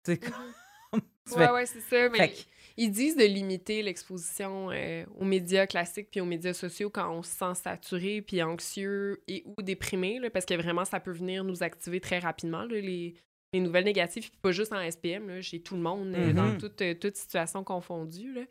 Tu 0.05 0.13
sais, 0.13 0.19
comme- 0.19 1.01
fais- 1.27 1.51
ouais, 1.51 1.65
c'est 1.67 1.81
ça. 1.81 2.09
Mais 2.11 2.19
fait 2.19 2.29
que- 2.33 2.39
ils 2.77 2.91
disent 2.91 3.17
de 3.17 3.25
limiter 3.25 3.83
l'exposition 3.83 4.71
euh, 4.71 5.05
aux 5.19 5.25
médias 5.25 5.67
classiques 5.67 6.11
puis 6.11 6.21
aux 6.21 6.27
médias 6.27 6.53
sociaux 6.53 6.91
quand 6.91 7.11
on 7.11 7.23
se 7.23 7.31
sent 7.31 7.55
saturé 7.55 8.23
puis 8.23 8.43
anxieux 8.43 9.23
et 9.29 9.45
ou 9.47 9.63
déprimé, 9.63 10.19
là, 10.19 10.31
parce 10.31 10.45
que 10.45 10.55
vraiment, 10.55 10.85
ça 10.85 11.01
peut 11.01 11.13
venir 11.13 11.45
nous 11.45 11.63
activer 11.63 12.01
très 12.01 12.19
rapidement, 12.19 12.65
là, 12.65 12.81
les, 12.81 13.15
les 13.53 13.61
nouvelles 13.61 13.85
négatives, 13.85 14.31
puis 14.31 14.39
pas 14.41 14.53
juste 14.53 14.73
en 14.73 14.91
SPM, 14.91 15.29
là, 15.29 15.41
chez 15.41 15.63
tout 15.63 15.75
le 15.75 15.83
monde, 15.83 16.15
euh, 16.15 16.33
dans 16.33 16.57
toute, 16.59 16.81
euh, 16.83 16.95
toute 16.95 17.17
situation 17.17 17.65
confondue. 17.65 18.33
Là. 18.33 18.43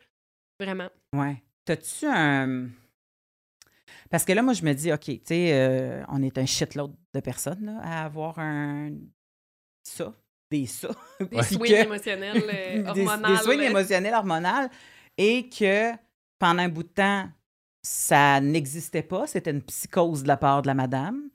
Vraiment. 0.60 0.90
Ouais. 1.14 1.42
T'as-tu 1.64 2.06
un. 2.06 2.68
Parce 4.10 4.24
que 4.24 4.32
là, 4.32 4.42
moi, 4.42 4.52
je 4.52 4.64
me 4.64 4.72
dis, 4.72 4.92
OK, 4.92 5.04
tu 5.04 5.20
sais, 5.24 5.52
euh, 5.52 6.04
on 6.08 6.22
est 6.22 6.38
un 6.38 6.46
shitload 6.46 6.94
de 7.12 7.20
personnes 7.20 7.66
là, 7.66 7.80
à 7.82 8.04
avoir 8.04 8.38
un. 8.38 8.92
Ça, 9.82 10.14
des 10.50 10.66
ça. 10.66 10.88
Des 11.20 11.26
Puis 11.26 11.44
swings 11.44 11.60
que- 11.72 11.84
émotionnels, 11.84 12.44
euh, 12.52 12.92
des, 12.94 13.06
hormonales. 13.06 13.36
des 13.36 13.42
swings 13.42 13.60
là. 13.60 13.66
émotionnels 13.70 14.14
hormonales 14.14 14.70
et 15.18 15.48
que 15.48 15.92
pendant 16.38 16.62
un 16.62 16.68
bout 16.68 16.82
de 16.84 16.88
temps, 16.88 17.28
ça 17.82 18.40
n'existait 18.40 19.02
pas. 19.02 19.26
C'était 19.26 19.50
une 19.50 19.62
psychose 19.62 20.22
de 20.22 20.28
la 20.28 20.36
part 20.36 20.62
de 20.62 20.66
la 20.66 20.74
madame. 20.74 21.28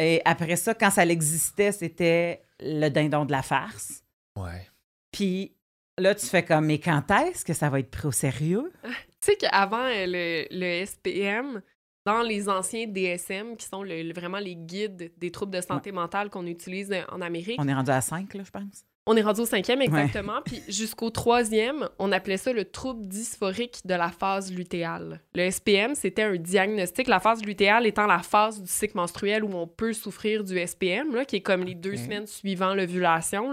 Et 0.00 0.22
après 0.24 0.56
ça, 0.56 0.74
quand 0.74 0.90
ça 0.90 1.04
existait, 1.04 1.72
c'était 1.72 2.42
le 2.60 2.88
dindon 2.88 3.24
de 3.24 3.32
la 3.32 3.42
farce. 3.42 4.02
Ouais. 4.38 4.66
Puis 5.10 5.56
là, 5.98 6.14
tu 6.14 6.26
fais 6.26 6.44
comme, 6.44 6.66
mais 6.66 6.78
quand 6.78 7.02
est-ce 7.10 7.44
que 7.44 7.54
ça 7.54 7.68
va 7.68 7.80
être 7.80 7.90
pris 7.90 8.06
au 8.06 8.12
sérieux? 8.12 8.70
Tu 8.84 9.32
sais 9.32 9.36
qu'avant 9.36 9.84
euh, 9.84 10.04
le, 10.06 10.46
le 10.52 10.86
SPM, 10.86 11.60
dans 12.08 12.22
les 12.22 12.48
anciens 12.48 12.86
DSM, 12.86 13.56
qui 13.56 13.66
sont 13.66 13.82
le- 13.82 14.02
le- 14.02 14.14
vraiment 14.14 14.38
les 14.38 14.56
guides 14.56 15.12
des 15.18 15.30
troubles 15.30 15.52
de 15.52 15.60
santé 15.60 15.92
mentale 15.92 16.30
qu'on 16.30 16.46
utilise 16.46 16.90
euh, 16.90 17.02
en 17.12 17.20
Amérique, 17.20 17.58
On 17.60 17.68
est 17.68 17.74
rendu 17.74 17.90
à 17.90 18.00
5, 18.00 18.32
là, 18.34 18.42
je 18.44 18.50
pense. 18.50 18.84
on 19.10 19.16
est 19.16 19.22
rendu 19.22 19.40
au 19.40 19.46
cinquième 19.46 19.80
exactement, 19.82 20.40
puis 20.44 20.62
jusqu'au 20.68 21.10
troisième, 21.10 21.88
on 21.98 22.10
appelait 22.12 22.36
ça 22.36 22.52
le 22.52 22.64
trouble 22.64 23.06
dysphorique 23.08 23.80
de 23.86 23.94
la 23.94 24.10
phase 24.10 24.52
lutéale. 24.52 25.20
Le 25.34 25.50
SPM, 25.50 25.94
c'était 25.94 26.22
un 26.22 26.36
diagnostic, 26.36 27.08
la 27.08 27.20
phase 27.20 27.42
lutéale 27.44 27.86
étant 27.86 28.06
la 28.06 28.18
phase 28.20 28.60
du 28.62 28.68
cycle 28.70 28.96
menstruel 28.96 29.44
où 29.44 29.50
on 29.54 29.66
peut 29.66 29.92
souffrir 29.92 30.44
du 30.44 30.58
SPM, 30.58 31.14
là, 31.14 31.24
qui 31.24 31.36
est 31.36 31.40
comme 31.42 31.64
les 31.64 31.74
deux 31.74 31.96
semaines 31.96 32.26
suivant 32.26 32.74
l'ovulation. 32.74 33.52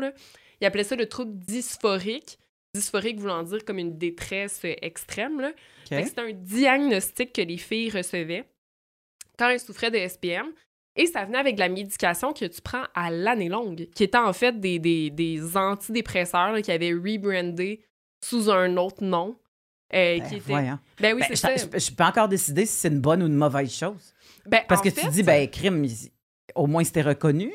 Il 0.61 0.65
appelait 0.67 0.83
ça 0.85 0.95
le 0.95 1.07
trouble 1.07 1.37
dysphorique. 1.37 2.37
Dysphorique 2.75 3.19
voulant 3.19 3.43
dire 3.43 3.63
comme 3.65 3.79
une 3.79 3.97
détresse 3.97 4.61
euh, 4.65 4.73
extrême. 4.81 5.39
Là. 5.41 5.51
C'était 6.05 6.21
un 6.21 6.31
diagnostic 6.33 7.33
que 7.33 7.41
les 7.41 7.57
filles 7.57 7.89
recevaient 7.89 8.45
quand 9.39 9.49
elles 9.49 9.59
souffraient 9.59 9.91
de 9.91 9.97
SPM. 10.07 10.47
Et 10.97 11.07
ça 11.07 11.25
venait 11.25 11.38
avec 11.39 11.55
de 11.55 11.59
la 11.59 11.67
médication 11.69 12.31
que 12.31 12.45
tu 12.45 12.61
prends 12.61 12.83
à 12.93 13.11
l'année 13.11 13.49
longue, 13.49 13.89
qui 13.93 14.03
était 14.05 14.17
en 14.17 14.31
fait 14.31 14.57
des, 14.59 14.79
des, 14.79 15.09
des 15.09 15.57
antidépresseurs 15.57 16.53
là, 16.53 16.61
qui 16.61 16.71
avaient 16.71 16.93
rebrandé 16.93 17.83
sous 18.23 18.49
un 18.49 18.77
autre 18.77 19.03
nom. 19.03 19.38
euh, 19.93 20.17
Ben, 20.19 20.23
qui 20.27 20.35
était... 20.35 20.53
Ben 20.99 21.13
oui, 21.13 21.19
Ben, 21.21 21.25
c'est 21.27 21.35
ça. 21.35 21.55
je- 21.55 21.79
je 21.79 21.89
peux 21.89 21.95
pas 21.97 22.07
encore 22.09 22.27
décider 22.29 22.65
si 22.65 22.73
c'est 22.73 22.88
une 22.88 23.01
bonne 23.01 23.21
ou 23.23 23.27
une 23.27 23.35
mauvaise 23.35 23.71
chose. 23.73 24.13
Ben, 24.45 24.61
Parce 24.67 24.81
que 24.81 24.89
fait, 24.89 25.01
tu 25.01 25.09
dis, 25.09 25.23
ben, 25.23 25.49
crime, 25.49 25.85
au 26.55 26.65
moins 26.67 26.83
c'était 26.83 27.01
reconnu. 27.01 27.51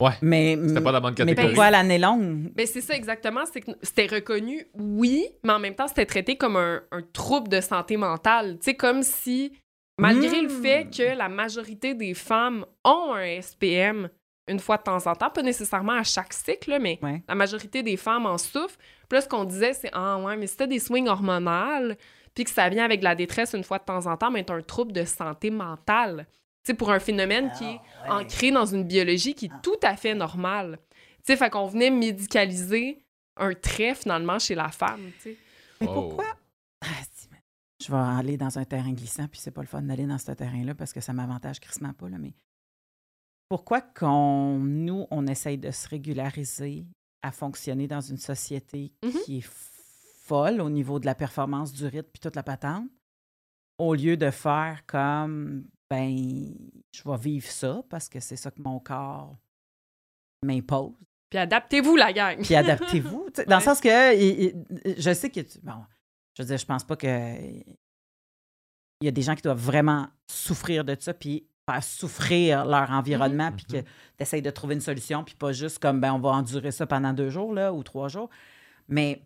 Ouais. 0.00 0.10
Mais, 0.20 0.58
C'était 0.66 0.80
pas 0.82 0.92
la 0.92 1.00
bonne 1.00 1.12
mais 1.18 1.24
catégorie. 1.24 1.46
pourquoi 1.48 1.64
à 1.66 1.70
l'année 1.70 1.98
longue? 1.98 2.52
Ben, 2.54 2.66
c'est 2.66 2.80
ça 2.82 2.94
exactement. 2.94 3.44
C'est 3.50 3.62
que 3.62 3.70
c'était 3.82 4.06
reconnu, 4.06 4.66
oui, 4.74 5.26
mais 5.42 5.52
en 5.54 5.58
même 5.58 5.74
temps, 5.74 5.88
c'était 5.88 6.04
traité 6.06 6.36
comme 6.36 6.56
un, 6.56 6.82
un 6.92 7.00
trouble 7.02 7.48
de 7.48 7.60
santé 7.62 7.96
mentale. 7.96 8.58
Tu 8.58 8.64
sais, 8.66 8.74
comme 8.74 9.02
si, 9.02 9.52
malgré 9.98 10.42
le 10.42 10.48
Mm. 10.48 10.62
fait 10.62 10.88
que 10.94 11.16
la 11.16 11.28
majorité 11.30 11.94
des 11.94 12.12
femmes 12.12 12.66
ont 12.84 13.14
un 13.14 13.40
SPM 13.40 14.10
une 14.48 14.60
fois 14.60 14.76
de 14.76 14.82
temps 14.84 15.04
en 15.06 15.14
temps, 15.16 15.30
pas 15.30 15.42
nécessairement 15.42 15.94
à 15.94 16.04
chaque 16.04 16.32
cycle, 16.32 16.70
là, 16.70 16.78
mais 16.78 16.98
Ouais. 17.02 17.22
la 17.26 17.34
majorité 17.34 17.82
des 17.82 17.96
femmes 17.96 18.26
en 18.26 18.38
souffrent. 18.38 18.78
Puis 19.08 19.16
là, 19.16 19.20
ce 19.22 19.28
qu'on 19.28 19.44
disait, 19.44 19.72
c'est 19.72 19.90
Ah, 19.92 20.18
ouais, 20.18 20.36
mais 20.36 20.46
si 20.46 20.56
t'as 20.56 20.66
des 20.68 20.78
swings 20.78 21.08
hormonales, 21.08 21.96
puis 22.34 22.44
que 22.44 22.50
ça 22.50 22.68
vient 22.68 22.84
avec 22.84 23.00
de 23.00 23.04
la 23.04 23.14
détresse 23.14 23.54
une 23.54 23.64
fois 23.64 23.78
de 23.78 23.84
temps 23.84 24.06
en 24.06 24.16
temps, 24.18 24.30
mais 24.30 24.44
t'as 24.44 24.54
un 24.54 24.60
trouble 24.62 24.92
de 24.92 25.04
santé 25.04 25.50
mentale. 25.50 26.26
Sais, 26.66 26.74
pour 26.74 26.90
un 26.90 26.98
phénomène 26.98 27.52
qui 27.56 27.64
est 27.64 27.80
Ah, 28.04 28.18
ancré 28.18 28.50
dans 28.50 28.66
une 28.66 28.82
biologie 28.84 29.34
qui 29.34 29.46
est 29.46 29.62
tout 29.62 29.78
à 29.82 29.96
fait 29.96 30.14
normale. 30.14 30.78
Tu 30.90 30.96
sais, 31.32 31.36
fait 31.36 31.48
qu'on 31.50 31.66
venait 31.66 31.90
médicaliser 31.90 33.04
un 33.36 33.54
trait 33.54 33.94
finalement 33.94 34.38
chez 34.40 34.54
la 34.56 34.70
femme, 34.70 35.10
tu 35.18 35.30
sais. 35.30 35.36
Mais 35.80 35.86
Oh. 35.88 35.94
pourquoi? 35.94 36.24
Ah, 36.82 36.86
je 37.80 37.92
vais 37.92 37.98
aller 37.98 38.36
dans 38.36 38.58
un 38.58 38.64
terrain 38.64 38.92
glissant, 38.92 39.28
puis 39.28 39.38
c'est 39.40 39.50
pas 39.52 39.60
le 39.60 39.66
fun 39.68 39.82
d'aller 39.82 40.06
dans 40.06 40.18
ce 40.18 40.32
terrain-là 40.32 40.74
parce 40.74 40.92
que 40.92 41.00
ça 41.00 41.12
m'avantage 41.12 41.60
crissement 41.60 41.92
pas, 41.92 42.08
là, 42.08 42.18
mais 42.18 42.34
pourquoi 43.48 43.80
qu'on, 43.80 44.58
nous, 44.58 45.06
on 45.10 45.26
essaye 45.28 45.58
de 45.58 45.70
se 45.70 45.88
régulariser 45.88 46.84
à 47.22 47.30
fonctionner 47.30 47.86
dans 47.86 48.00
une 48.00 48.16
société 48.18 48.92
Mhm. 49.04 49.12
qui 49.24 49.38
est 49.38 49.48
folle 50.24 50.60
au 50.60 50.70
niveau 50.70 50.98
de 50.98 51.06
la 51.06 51.14
performance 51.14 51.72
du 51.72 51.84
rythme 51.86 52.08
puis 52.12 52.20
toute 52.20 52.34
la 52.36 52.42
patente, 52.42 52.88
au 53.78 53.94
lieu 53.94 54.16
de 54.16 54.30
faire 54.30 54.82
comme, 54.86 55.64
ben, 55.90 56.54
je 56.92 57.02
vais 57.08 57.16
vivre 57.18 57.46
ça 57.46 57.82
parce 57.88 58.08
que 58.08 58.20
c'est 58.20 58.36
ça 58.36 58.50
que 58.50 58.60
mon 58.60 58.78
corps 58.80 59.36
m'impose. 60.42 60.92
Puis 61.30 61.38
adaptez-vous, 61.38 61.96
la 61.96 62.12
gang. 62.12 62.40
Puis 62.42 62.54
adaptez-vous. 62.54 63.28
Dans 63.46 63.56
le 63.56 63.62
sens 63.62 63.80
que 63.80 64.16
il- 64.16 64.64
il- 64.84 65.00
je 65.00 65.12
sais 65.14 65.30
que 65.30 65.40
tu- 65.40 65.58
bon, 65.62 65.84
je 66.36 66.42
veux 66.42 66.46
dire, 66.48 66.58
je 66.58 66.66
pense 66.66 66.84
pas 66.84 66.96
que 66.96 67.06
il 69.00 69.04
y 69.04 69.08
a 69.08 69.10
des 69.10 69.22
gens 69.22 69.34
qui 69.34 69.42
doivent 69.42 69.58
vraiment 69.62 70.08
souffrir 70.30 70.84
de 70.84 70.96
ça 70.98 71.12
puis 71.12 71.46
faire 71.68 71.82
souffrir 71.82 72.64
leur 72.64 72.90
environnement 72.90 73.50
puis 73.52 73.64
que 73.66 73.76
tu 73.80 73.84
essayes 74.20 74.40
de 74.42 74.50
trouver 74.50 74.74
une 74.76 74.80
solution 74.80 75.24
puis 75.24 75.34
pas 75.34 75.52
juste 75.52 75.78
comme 75.80 76.00
ben 76.00 76.12
on 76.14 76.18
va 76.20 76.30
endurer 76.30 76.70
ça 76.70 76.86
pendant 76.86 77.12
deux 77.12 77.28
jours 77.28 77.52
là 77.52 77.72
ou 77.72 77.82
trois 77.82 78.08
jours. 78.08 78.30
Mais 78.88 79.20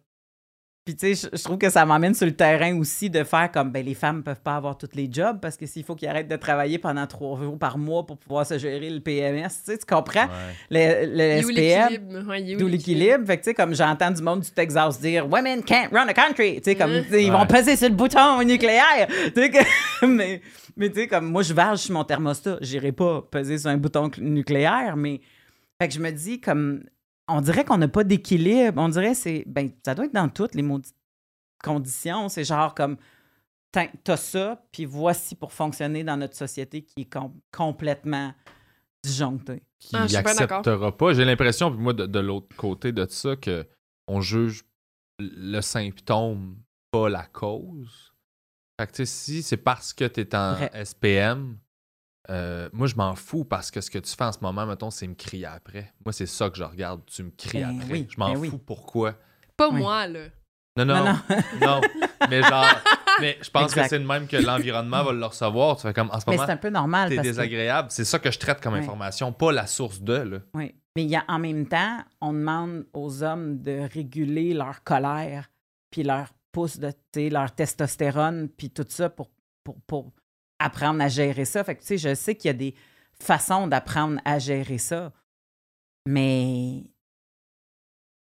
Puis, 0.87 0.97
tu 0.97 1.15
sais, 1.15 1.29
je, 1.31 1.37
je 1.37 1.45
trouve 1.45 1.59
que 1.59 1.69
ça 1.69 1.85
m'emmène 1.85 2.15
sur 2.15 2.25
le 2.27 2.33
terrain 2.35 2.75
aussi 2.79 3.11
de 3.11 3.23
faire 3.23 3.53
comme, 3.53 3.71
ben, 3.71 3.85
les 3.85 3.93
femmes 3.95 4.23
peuvent 4.23 4.41
pas 4.41 4.57
avoir 4.57 4.79
tous 4.79 4.89
les 4.95 5.09
jobs 5.13 5.39
parce 5.39 5.59
que 5.59 5.67
s'il 5.67 5.85
faut 5.85 5.95
qu'ils 5.95 6.09
arrêtent 6.09 6.27
de 6.29 6.37
travailler 6.37 6.79
pendant 6.79 7.07
trois 7.07 7.39
jours 7.39 7.59
par 7.59 7.77
mois 7.77 8.07
pour 8.07 8.17
pouvoir 8.17 8.47
se 8.47 8.59
gérer 8.59 8.89
le 8.89 9.01
PMS, 9.01 9.49
tu 9.49 9.73
sais, 9.73 9.79
tu 9.79 9.85
comprends? 9.85 10.25
Ouais. 10.71 11.07
Le, 11.07 11.37
le 11.37 11.43
SPM? 11.43 12.27
Ouais, 12.27 12.57
d'où 12.57 12.67
l'équilibre? 12.67 13.27
Fait 13.27 13.37
que, 13.37 13.43
tu 13.43 13.51
sais, 13.51 13.55
comme 13.55 13.75
j'entends 13.75 14.11
du 14.11 14.23
monde 14.23 14.41
du 14.41 14.51
Texas 14.51 14.99
dire 15.01 15.29
«Women 15.31 15.63
can't 15.65 15.91
run 15.93 16.09
a 16.09 16.15
country», 16.15 16.57
tu 16.57 16.71
sais, 16.71 16.75
comme, 16.77 16.91
Mm. 16.97 17.03
tu 17.05 17.11
sais, 17.11 17.25
ils 17.25 17.31
vont 17.31 17.41
Ouais. 17.43 17.47
peser 17.47 17.77
sur 17.77 17.89
le 17.91 17.95
bouton 17.95 18.43
nucléaire, 18.43 19.07
tu 19.07 19.33
sais, 19.35 19.51
que- 19.51 19.59
mais, 20.07 20.41
mais 20.79 20.89
tu 20.89 21.01
sais, 21.01 21.07
comme, 21.09 21.27
moi, 21.31 21.43
je 21.43 21.53
varge 21.53 21.81
sur 21.81 21.93
mon 21.93 22.05
thermostat, 22.05 22.57
j'irai 22.63 22.93
pas 22.93 23.21
peser 23.31 23.59
sur 23.59 23.69
un 23.69 23.77
bouton 23.77 24.09
cl- 24.09 24.23
nucléaire, 24.23 24.97
mais, 24.97 25.21
fait 25.79 25.89
que 25.89 25.95
je 25.95 26.01
me 26.01 26.11
dis, 26.11 26.41
comme, 26.41 26.85
on 27.37 27.41
dirait 27.41 27.65
qu'on 27.65 27.79
n'a 27.79 27.89
pas 27.89 28.05
d'équilibre, 28.05 28.81
on 28.83 28.89
dirait, 28.89 29.15
c'est, 29.15 29.45
ben, 29.47 29.71
ça 29.85 29.95
doit 29.95 30.07
être 30.07 30.15
dans 30.15 30.29
toutes 30.29 30.55
les 30.55 30.63
maudites 30.63 30.95
conditions, 31.63 32.29
c'est 32.29 32.45
genre 32.45 32.75
comme, 32.75 32.97
t'as 33.73 33.87
t'as 34.05 34.17
ça, 34.17 34.65
puis 34.73 34.85
voici 34.85 35.35
pour 35.35 35.53
fonctionner 35.53 36.05
dans 36.05 36.17
notre 36.17 36.37
société 36.37 36.83
qui 36.83 37.03
est 37.03 37.13
com- 37.13 37.33
complètement 37.53 38.35
disjonctée. 39.05 39.63
qui 39.79 39.97
Ah, 39.97 40.07
je 40.07 40.15
suis 40.15 40.23
pas 40.23 40.35
d'accord. 40.35 40.59
acceptera 40.59 40.97
pas. 40.97 41.13
J'ai 41.15 41.25
l'impression, 41.25 41.71
puis 41.71 41.81
moi, 41.81 41.93
de, 41.93 42.07
de 42.07 42.19
l'autre 42.19 42.55
côté 42.57 42.93
de 42.93 43.07
ça, 43.09 43.37
que 43.37 43.67
on 44.09 44.21
juge 44.21 44.65
le 45.19 45.61
symptôme, 45.61 46.57
pas 46.91 47.09
la 47.09 47.25
cause. 47.27 48.13
Fait 48.81 48.91
que, 48.91 49.05
si 49.05 49.43
c'est 49.43 49.57
parce 49.59 49.93
que 49.93 50.05
tu 50.07 50.21
es 50.21 50.35
en. 50.35 50.57
SPM, 50.85 51.59
euh, 52.31 52.69
moi, 52.73 52.87
je 52.87 52.95
m'en 52.95 53.15
fous 53.17 53.45
parce 53.45 53.71
que 53.71 53.81
ce 53.81 53.91
que 53.91 53.99
tu 53.99 54.15
fais 54.15 54.25
en 54.25 54.33
ce 54.33 54.39
moment, 54.41 54.65
mettons, 54.67 54.91
c'est 54.91 55.07
me 55.07 55.15
crier 55.15 55.47
après. 55.47 55.93
Moi, 56.05 56.13
c'est 56.13 56.27
ça 56.27 56.49
que 56.49 56.57
je 56.57 56.65
regarde. 56.65 57.01
Tu 57.07 57.23
me 57.25 57.31
cries 57.31 57.61
Ben 57.61 57.81
après. 57.81 57.93
oui, 57.93 58.07
je 58.09 58.19
m'en 58.19 58.29
ben 58.29 58.35
fous. 58.37 58.41
oui. 58.43 58.61
Pourquoi? 58.65 59.15
Pas 59.57 59.69
Oui. 59.71 59.81
moi, 59.81 60.07
là. 60.07 60.21
Non, 60.77 60.85
non, 60.85 60.95
Non, 61.05 61.05
non. 61.61 61.67
non. 61.67 61.81
mais 62.31 62.43
genre, 62.43 62.65
mais 63.21 63.37
je 63.43 63.51
pense 63.51 63.65
Exact. 63.73 63.83
que 63.83 63.89
c'est 63.89 63.99
le 63.99 64.07
même 64.07 64.29
que 64.29 64.37
l'environnement 64.37 65.03
va 65.03 65.13
le 65.13 65.25
recevoir. 65.27 65.77
Tu 65.77 65.83
fais 65.83 65.93
comme, 65.93 66.11
en 66.13 66.21
ce 66.21 66.25
Mais 66.29 66.37
moment, 66.37 66.47
c'est 66.47 66.53
un 66.53 66.57
peu 66.57 66.71
normal 66.71 67.09
t'es 67.09 67.17
parce 67.17 67.27
que... 67.27 67.33
désagréable. 67.33 67.89
C'est 67.91 68.05
ça 68.05 68.19
que 68.21 68.31
je 68.31 68.39
traite 68.39 68.61
comme 68.63 68.75
information, 68.75 69.33
pas 69.33 69.51
la 69.53 69.67
source 69.67 70.01
de, 70.01 70.13
là. 70.15 70.39
Oui. 70.55 70.75
Mais 70.97 71.05
il 71.05 71.11
y 71.11 71.17
a, 71.17 71.25
en 71.29 71.39
même 71.39 71.67
temps, 71.67 71.99
on 72.21 72.33
demande 72.33 72.87
aux 72.93 73.23
hommes 73.23 73.61
de 73.61 73.81
réguler 73.93 74.55
leur 74.55 74.83
colère, 74.85 75.51
puis 75.91 76.03
leur 76.05 76.29
pouce 76.53 76.79
de, 76.79 76.91
tu 76.91 76.97
sais, 77.15 77.31
leur 77.31 77.53
testostérone, 77.55 78.49
puis 78.49 78.71
tout 78.71 78.87
ça 78.89 79.09
pour, 79.11 79.31
pour, 79.65 79.81
pour 79.87 80.13
apprendre 80.61 81.03
à 81.03 81.09
gérer 81.09 81.45
ça. 81.45 81.65
Fait 81.65 81.75
que, 81.75 81.81
tu 81.81 81.87
sais, 81.89 81.99
je 81.99 82.15
sais 82.15 82.37
qu'il 82.37 82.49
y 82.49 82.51
a 82.51 82.55
des 82.55 82.75
façons 83.21 83.67
d'apprendre 83.67 84.21
à 84.25 84.39
gérer 84.39 84.79
ça, 84.79 85.13
mais, 86.07 86.85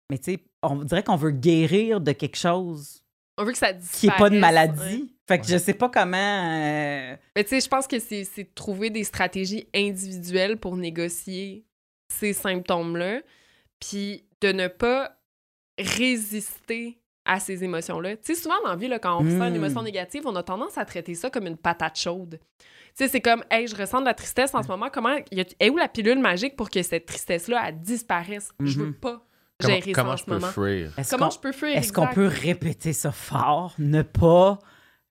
mais 0.09 0.17
tu 0.17 0.33
sais, 0.33 0.39
on 0.61 0.75
dirait 0.83 1.03
qu'on 1.03 1.15
veut 1.15 1.31
guérir 1.31 2.01
de 2.01 2.11
quelque 2.11 2.37
chose 2.37 3.03
On 3.37 3.43
veut 3.45 3.51
que 3.51 3.57
ça 3.57 3.73
qui 3.73 4.07
n'est 4.07 4.15
pas 4.15 4.29
de 4.29 4.35
ouais. 4.35 4.41
maladie. 4.41 5.11
Fait 5.27 5.39
que 5.39 5.47
je 5.47 5.53
Ouais. 5.53 5.59
sais 5.59 5.73
pas 5.73 5.89
comment... 5.89 6.17
euh, 6.17 7.15
Mais 7.35 7.43
tu 7.43 7.49
sais, 7.49 7.59
je 7.61 7.67
pense 7.67 7.87
que 7.87 7.97
c'est 7.99 8.23
c'est 8.25 8.43
de 8.43 8.53
trouver 8.53 8.91
des 8.91 9.03
stratégies 9.03 9.67
individuelles 9.73 10.57
pour 10.57 10.77
négocier 10.77 11.65
ces 12.13 12.33
symptômes-là, 12.33 13.21
puis 13.79 14.23
de 14.41 14.51
ne 14.51 14.67
pas 14.67 15.17
résister 15.79 16.99
à 17.25 17.39
ces 17.39 17.63
émotions-là. 17.63 18.17
Tu 18.17 18.33
sais, 18.33 18.41
souvent 18.41 18.55
dans 18.63 18.69
la 18.69 18.75
vie, 18.75 18.87
là, 18.87 18.99
quand 18.99 19.15
on 19.19 19.23
ressent 19.23 19.47
une 19.47 19.55
émotion 19.55 19.81
négative, 19.81 20.23
on 20.25 20.35
a 20.35 20.43
tendance 20.43 20.77
à 20.77 20.85
traiter 20.85 21.15
ça 21.15 21.29
comme 21.29 21.47
une 21.47 21.57
patate 21.57 21.97
chaude. 21.99 22.39
Tu 22.39 23.03
sais, 23.03 23.07
c'est 23.09 23.21
comme, 23.21 23.43
hey, 23.51 23.67
je 23.67 23.75
ressens 23.75 23.99
de 24.01 24.05
la 24.05 24.13
tristesse 24.13 24.53
en 24.53 24.63
ce 24.63 24.67
moment. 24.69 24.87
Comment, 24.93 25.15
y 25.31 25.41
a, 25.41 25.45
est 25.59 25.69
où 25.69 25.77
la 25.77 25.87
pilule 25.89 26.19
magique 26.19 26.55
pour 26.55 26.69
que 26.69 26.81
cette 26.81 27.05
tristesse-là, 27.05 27.63
elle 27.67 27.81
disparaisse? 27.81 28.51
Je 28.61 28.79
veux 28.79 28.85
Mhm. 28.87 28.93
pas 28.93 29.21
Comment, 29.59 29.73
gérer 29.75 29.91
comment 29.91 30.07
ça 30.09 30.13
en 30.13 30.17
je 30.17 30.21
ce 30.23 30.25
peux 30.29 30.39
fuir? 30.39 30.93
est-ce 30.99 31.09
Comment 31.11 31.25
qu'on- 31.29 31.35
je 31.35 31.39
peux 31.39 31.51
fuir? 31.51 31.77
Est-ce 31.77 31.91
qu'on 31.93 32.07
peut 32.07 32.27
répéter 32.27 32.93
ça 32.93 33.11
fort? 33.11 33.73
Ne 33.79 34.01
pas 34.01 34.59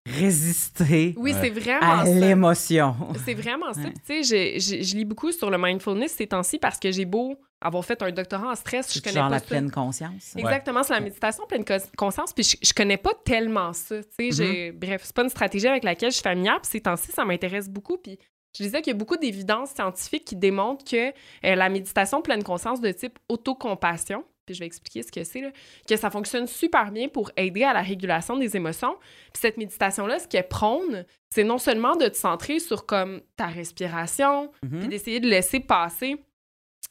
résister 0.07 1.15
Oui, 1.17 1.33
Ouais. 1.33 1.39
c'est 1.41 1.51
vraiment 1.51 2.01
à 2.01 2.05
l'émotion. 2.05 2.95
C'est 3.25 3.35
vraiment 3.35 3.73
ça. 3.73 3.81
Tu 4.07 4.23
sais, 4.25 4.59
je 4.61 4.97
lis 4.97 5.05
beaucoup 5.05 5.33
sur 5.33 5.51
le 5.51 5.59
mindfulness 5.59 6.13
ces 6.13 6.27
temps-ci 6.27 6.59
parce 6.59 6.79
que 6.79 6.91
j'ai 6.93 7.05
beau 7.05 7.37
avoir 7.61 7.83
fait 7.85 8.01
un 8.03 8.11
doctorat 8.13 8.51
en 8.51 8.55
stress, 8.55 8.89
je 8.89 8.95
C'est 8.95 9.01
connais 9.03 9.15
genre 9.15 9.29
pas 9.29 9.37
la 9.37 9.39
ça. 9.39 9.47
pleine 9.47 9.71
conscience? 9.71 10.35
Exactement, 10.37 10.83
c'est 10.83 10.93
la 10.93 11.01
méditation 11.01 11.47
pleine 11.47 11.65
cons- 11.65 11.79
conscience. 11.97 12.33
Puis 12.35 12.45
je, 12.45 12.57
je 12.69 12.75
connais 12.75 12.99
pas 12.99 13.13
tellement 13.25 13.73
ça. 13.73 14.03
tu 14.19 14.31
sais, 14.33 14.45
Mm-hmm. 14.45 14.73
Bref, 14.79 15.01
c'est 15.05 15.15
pas 15.17 15.23
une 15.23 15.31
stratégie 15.31 15.67
avec 15.69 15.83
laquelle 15.85 16.11
je 16.11 16.17
suis 16.17 16.23
familière. 16.23 16.61
Puis 16.61 16.71
ces 16.73 16.81
temps-ci, 16.83 17.11
ça 17.13 17.25
m'intéresse 17.25 17.71
beaucoup. 17.71 17.97
Puis 17.97 18.19
je 18.59 18.63
disais 18.65 18.83
qu'il 18.83 18.93
y 18.93 18.97
a 18.97 18.99
beaucoup 18.99 19.17
d'évidences 19.17 19.71
scientifiques 19.71 20.27
qui 20.27 20.37
démontrent 20.37 20.85
que 20.85 21.09
euh, 21.09 21.55
la 21.55 21.69
méditation 21.71 22.21
pleine 22.21 22.43
conscience 22.45 22.83
de 22.83 22.91
type 22.93 23.19
autocompassion, 23.31 24.25
puis 24.47 24.55
je 24.55 24.61
vais 24.61 24.67
expliquer 24.67 25.03
ce 25.03 25.11
que 25.13 25.25
c'est, 25.25 25.53
que 25.89 25.97
ça 25.97 26.11
fonctionne 26.11 26.47
super 26.47 26.91
bien 26.93 27.09
pour 27.09 27.31
aider 27.37 27.65
à 27.65 27.73
la 27.73 27.83
régulation 27.83 28.37
des 28.37 28.57
émotions. 28.57 28.97
Puis 29.33 29.41
cette 29.41 29.57
méditation-là, 29.57 30.19
ce 30.19 30.29
qu'elle 30.29 30.49
prône, 30.49 31.05
c'est 31.31 31.45
non 31.45 31.59
seulement 31.59 31.97
de 31.97 32.07
te 32.09 32.17
centrer 32.17 32.59
sur 32.61 32.87
comme 32.87 33.21
ta 33.37 33.47
respiration, 33.47 34.51
Mhm. 34.63 34.79
puis 34.81 34.89
d'essayer 34.89 35.21
de 35.21 35.29
laisser 35.29 35.61
passer 35.61 36.17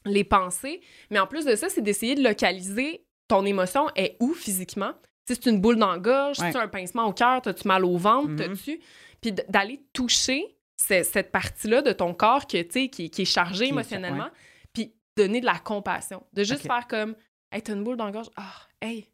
les 0.04 0.24
pensées. 0.24 0.80
Mais 1.10 1.18
en 1.18 1.26
plus 1.26 1.44
de 1.44 1.54
ça, 1.54 1.68
c'est 1.68 1.80
d'essayer 1.82 2.14
de 2.14 2.22
localiser 2.22 3.04
ton 3.28 3.44
émotion 3.46 3.86
est 3.96 4.16
où 4.20 4.34
physiquement. 4.34 4.92
Si 5.26 5.34
c'est 5.36 5.46
une 5.48 5.60
boule 5.60 5.76
dans 5.76 5.92
la 5.92 5.98
gorge, 5.98 6.38
Ouais. 6.40 6.46
si 6.48 6.52
tu 6.52 6.58
un 6.58 6.68
pincement 6.68 7.06
au 7.06 7.12
cœur, 7.14 7.40
t'as-tu 7.40 7.66
mal 7.66 7.84
au 7.84 7.96
ventre, 7.96 8.28
Mhm. 8.28 8.36
t'as-tu... 8.36 8.80
Puis 9.22 9.32
d- 9.32 9.44
d'aller 9.48 9.80
toucher 9.94 10.44
ce- 10.76 11.02
cette 11.02 11.32
partie-là 11.32 11.80
de 11.80 11.92
ton 11.92 12.12
corps 12.12 12.46
que, 12.46 12.60
tu 12.60 12.70
sais, 12.72 12.88
qui, 12.88 13.08
qui 13.08 13.22
est 13.22 13.24
chargée 13.24 13.64
Qui 13.66 13.70
émotionnellement, 13.70 14.28
puis 14.74 14.92
donner 15.16 15.40
de 15.40 15.46
la 15.46 15.58
compassion. 15.58 16.26
De 16.34 16.44
juste 16.44 16.66
faire 16.66 16.86
comme, 16.86 17.14
hey, 17.54 17.62
t'as 17.62 17.72
une 17.74 17.84
boule 17.84 17.96
dans 17.96 18.06
la 18.06 18.12
gorge, 18.12 18.30
ah, 18.36 18.52
hey, 18.82 19.08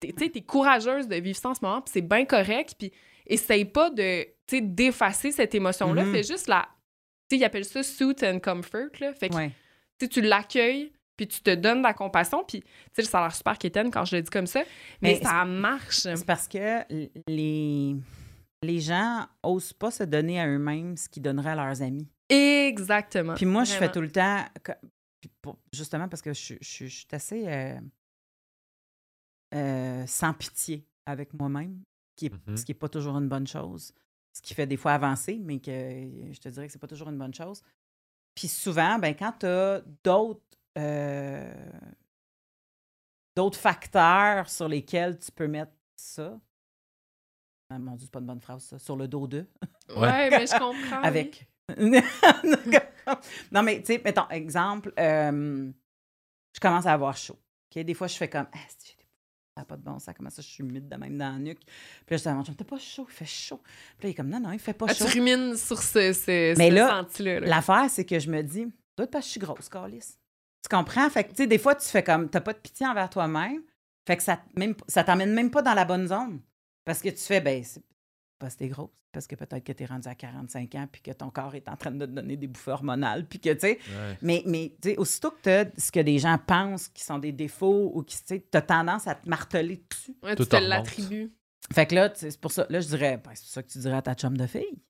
t'es- 0.00 0.12
tu 0.12 0.24
sais, 0.24 0.30
t'es 0.30 0.42
courageuse 0.42 1.08
de 1.08 1.16
vivre 1.16 1.38
ça 1.38 1.50
en 1.50 1.54
ce 1.54 1.60
moment, 1.64 1.80
puis 1.80 1.92
c'est 1.92 2.02
bien 2.02 2.24
correct, 2.24 2.74
puis 2.78 2.92
essaye 3.26 3.64
pas 3.64 3.90
de, 3.90 4.26
tu 4.46 4.60
d'effacer 4.62 5.32
cette 5.32 5.54
émotion-là, 5.54 6.04
Mhm. 6.04 6.12
fais 6.12 6.22
juste 6.22 6.48
la... 6.48 6.68
Tu 7.30 7.36
sais, 7.36 7.40
ils 7.42 7.44
appellent 7.44 7.64
ça 7.64 7.82
«suit 7.84 8.16
and 8.22 8.40
comfort», 8.40 8.88
là. 9.00 9.12
Fait 9.12 9.28
que 9.28 9.34
Ouais. 9.34 9.52
tu 10.10 10.20
l'accueilles, 10.22 10.92
puis 11.16 11.28
tu 11.28 11.40
te 11.42 11.54
donnes 11.54 11.78
de 11.78 11.82
la 11.82 11.92
compassion, 11.94 12.42
puis 12.46 12.60
tu 12.62 12.68
sais, 12.94 13.02
ça 13.02 13.18
a 13.18 13.22
l'air 13.22 13.34
super 13.34 13.58
quétaine 13.58 13.90
quand 13.90 14.04
je 14.06 14.16
le 14.16 14.22
dis 14.22 14.30
comme 14.30 14.46
ça, 14.46 14.60
mais, 15.02 15.18
Mais 15.20 15.24
ça 15.26 15.44
marche. 15.44 15.98
C'est 16.00 16.24
parce 16.26 16.48
que 16.48 16.84
les, 17.28 17.96
les 18.62 18.80
gens 18.80 19.26
osent 19.42 19.72
pas 19.74 19.90
se 19.90 20.04
donner 20.04 20.40
à 20.40 20.46
eux-mêmes 20.48 20.96
ce 20.96 21.08
qu'ils 21.08 21.22
donneraient 21.22 21.50
à 21.50 21.54
leurs 21.56 21.82
amis. 21.82 22.08
Exactement. 22.30 23.34
Puis 23.34 23.46
moi, 23.46 23.64
je 23.64 23.72
fais 23.72 23.90
tout 23.90 24.00
le 24.00 24.10
temps, 24.10 24.44
puis 25.28 25.38
pour- 25.42 25.58
justement 25.72 26.08
parce 26.08 26.22
que 26.22 26.32
je, 26.32 26.54
je- 26.60 26.86
je 26.86 26.96
suis 26.98 27.06
assez 27.12 27.46
euh, 27.46 27.80
euh, 29.54 30.06
sans 30.06 30.34
pitié 30.34 30.86
avec 31.06 31.32
moi-même, 31.34 31.82
qui 32.16 32.26
est- 32.26 32.32
ce 32.56 32.64
qui 32.64 32.72
n'est 32.72 32.78
pas 32.78 32.88
toujours 32.88 33.16
une 33.16 33.28
bonne 33.28 33.46
chose. 33.46 33.92
Ce 34.32 34.42
qui 34.42 34.54
fait 34.54 34.66
des 34.66 34.76
fois 34.76 34.92
avancer, 34.92 35.38
mais 35.38 35.58
que 35.58 35.70
je 35.70 36.38
te 36.38 36.48
dirais 36.48 36.66
que 36.66 36.72
c'est 36.72 36.78
pas 36.78 36.86
toujours 36.86 37.08
une 37.08 37.18
bonne 37.18 37.34
chose. 37.34 37.62
Puis 38.34 38.46
souvent, 38.48 38.98
ben, 38.98 39.14
quand 39.16 39.32
tu 39.40 39.46
as 39.46 39.82
d'autres 40.04 40.42
euh, 40.76 41.70
d'autres 43.34 43.58
facteurs 43.58 44.48
sur 44.48 44.68
lesquels 44.68 45.18
tu 45.18 45.32
peux 45.32 45.48
mettre 45.48 45.72
ça. 45.96 46.38
Ah, 47.70 47.78
mon 47.78 47.96
Dieu, 47.96 48.06
c'est 48.06 48.12
pas 48.12 48.20
une 48.20 48.26
bonne 48.26 48.40
phrase, 48.40 48.62
ça. 48.64 48.78
Sur 48.78 48.96
le 48.96 49.08
dos 49.08 49.26
d'eux. 49.26 49.46
Ouais, 49.96 50.30
mais 50.30 50.46
je 50.46 50.56
comprends. 50.58 51.02
Avec. 51.02 51.48
non, 53.52 53.62
mais 53.62 53.80
tu 53.80 53.86
sais, 53.86 54.00
mettons, 54.04 54.28
exemple, 54.30 54.92
euh, 54.98 55.70
je 56.54 56.60
commence 56.60 56.86
à 56.86 56.92
avoir 56.92 57.16
chaud. 57.16 57.38
Des 57.74 57.94
fois, 57.94 58.06
je 58.06 58.16
fais 58.16 58.28
comme, 58.28 58.46
ah, 58.52 58.58
c'est- 58.78 58.96
ça 59.56 59.64
pas 59.64 59.76
de 59.76 59.82
bon 59.82 59.98
sens, 59.98 60.14
comment 60.16 60.30
ça, 60.30 60.40
je 60.42 60.46
suis 60.48 60.62
humide 60.64 60.88
de 60.88 60.96
même 60.96 61.16
dans 61.18 61.32
la 61.32 61.38
nuque? 61.38 61.60
Puis 62.06 62.16
là, 62.16 62.16
je 62.16 62.22
chum, 62.44 62.54
t'es 62.54 62.64
pas 62.64 62.78
chaud, 62.78 63.06
il 63.08 63.12
fait 63.12 63.24
chaud. 63.26 63.60
Puis 63.98 64.04
là, 64.04 64.08
il 64.08 64.10
est 64.10 64.14
comme, 64.14 64.28
non, 64.28 64.40
non, 64.40 64.52
il 64.52 64.58
fait 64.58 64.72
pas 64.72 64.86
Ah, 64.88 64.94
tu 64.94 65.02
chaud. 65.04 65.10
rumines 65.12 65.56
sur 65.56 65.82
ce, 65.82 66.12
ce, 66.12 66.56
Mais 66.56 66.70
ce 66.70 66.74
là, 66.74 67.06
là. 67.18 67.40
L'affaire, 67.40 67.86
c'est 67.90 68.04
que 68.04 68.18
je 68.18 68.30
me 68.30 68.42
dis, 68.42 68.66
doit 68.96 69.06
parce 69.06 69.24
que 69.24 69.28
je 69.28 69.30
suis 69.32 69.40
grosse, 69.40 69.68
Carlis. 69.68 70.16
Tu 70.62 70.68
comprends? 70.76 71.08
Fait 71.10 71.24
que, 71.24 71.30
tu 71.30 71.36
sais, 71.36 71.46
des 71.46 71.58
fois, 71.58 71.74
tu 71.74 71.86
fais 71.88 72.02
comme, 72.02 72.28
t'as 72.30 72.40
pas 72.40 72.52
de 72.52 72.58
pitié 72.58 72.86
envers 72.86 73.10
toi-même. 73.10 73.62
Fait 74.06 74.16
que 74.16 74.22
ça, 74.22 74.40
même, 74.56 74.74
ça 74.88 75.04
t'emmène 75.04 75.34
même 75.34 75.50
pas 75.50 75.62
dans 75.62 75.74
la 75.74 75.84
bonne 75.84 76.08
zone. 76.08 76.40
Parce 76.84 77.00
que 77.00 77.08
tu 77.10 77.18
fais, 77.22 77.40
ben, 77.40 77.62
parce 78.38 78.54
que 78.54 78.60
t'es 78.60 78.68
grosse. 78.68 78.90
Parce 79.10 79.26
que 79.26 79.34
peut-être 79.36 79.64
que 79.64 79.72
t'es 79.72 79.86
rendu 79.86 80.06
à 80.06 80.14
45 80.14 80.74
ans, 80.74 80.86
puis 80.90 81.00
que 81.00 81.10
ton 81.12 81.30
corps 81.30 81.54
est 81.54 81.68
en 81.68 81.76
train 81.76 81.90
de 81.90 82.04
te 82.04 82.10
donner 82.10 82.36
des 82.36 82.46
bouffées 82.46 82.72
hormonales, 82.72 83.24
puis 83.26 83.40
que, 83.40 83.50
tu 83.54 83.60
sais, 83.60 83.78
Ouais. 83.88 84.18
mais, 84.20 84.42
mais 84.46 84.74
tu 84.82 84.90
sais, 84.90 84.96
aussitôt 84.98 85.30
que 85.30 85.38
t'as 85.42 85.64
ce 85.78 85.90
que 85.90 86.00
les 86.00 86.18
gens 86.18 86.38
pensent 86.46 86.88
qui 86.88 87.02
sont 87.02 87.18
des 87.18 87.32
défauts 87.32 87.90
ou 87.94 88.02
qui, 88.02 88.16
tu 88.18 88.22
sais, 88.26 88.46
t'as 88.50 88.60
tendance 88.60 89.06
à 89.06 89.14
te 89.14 89.28
marteler 89.28 89.82
dessus. 89.90 90.14
Ouais, 90.22 90.36
Tout 90.36 90.44
tu 90.44 90.50
te 90.50 90.56
l'attribues. 90.56 91.32
Fait 91.72 91.86
que 91.86 91.94
là, 91.94 92.10
tu 92.10 92.20
sais, 92.20 92.30
c'est 92.30 92.40
pour 92.40 92.52
ça, 92.52 92.66
là, 92.68 92.80
je 92.80 92.88
dirais, 92.88 93.16
ben, 93.22 93.30
c'est 93.34 93.46
ça 93.50 93.62
que 93.62 93.68
tu 93.68 93.78
dirais 93.78 93.96
à 93.96 94.02
ta 94.02 94.14
chum 94.14 94.36
de 94.36 94.46
fille. 94.46 94.82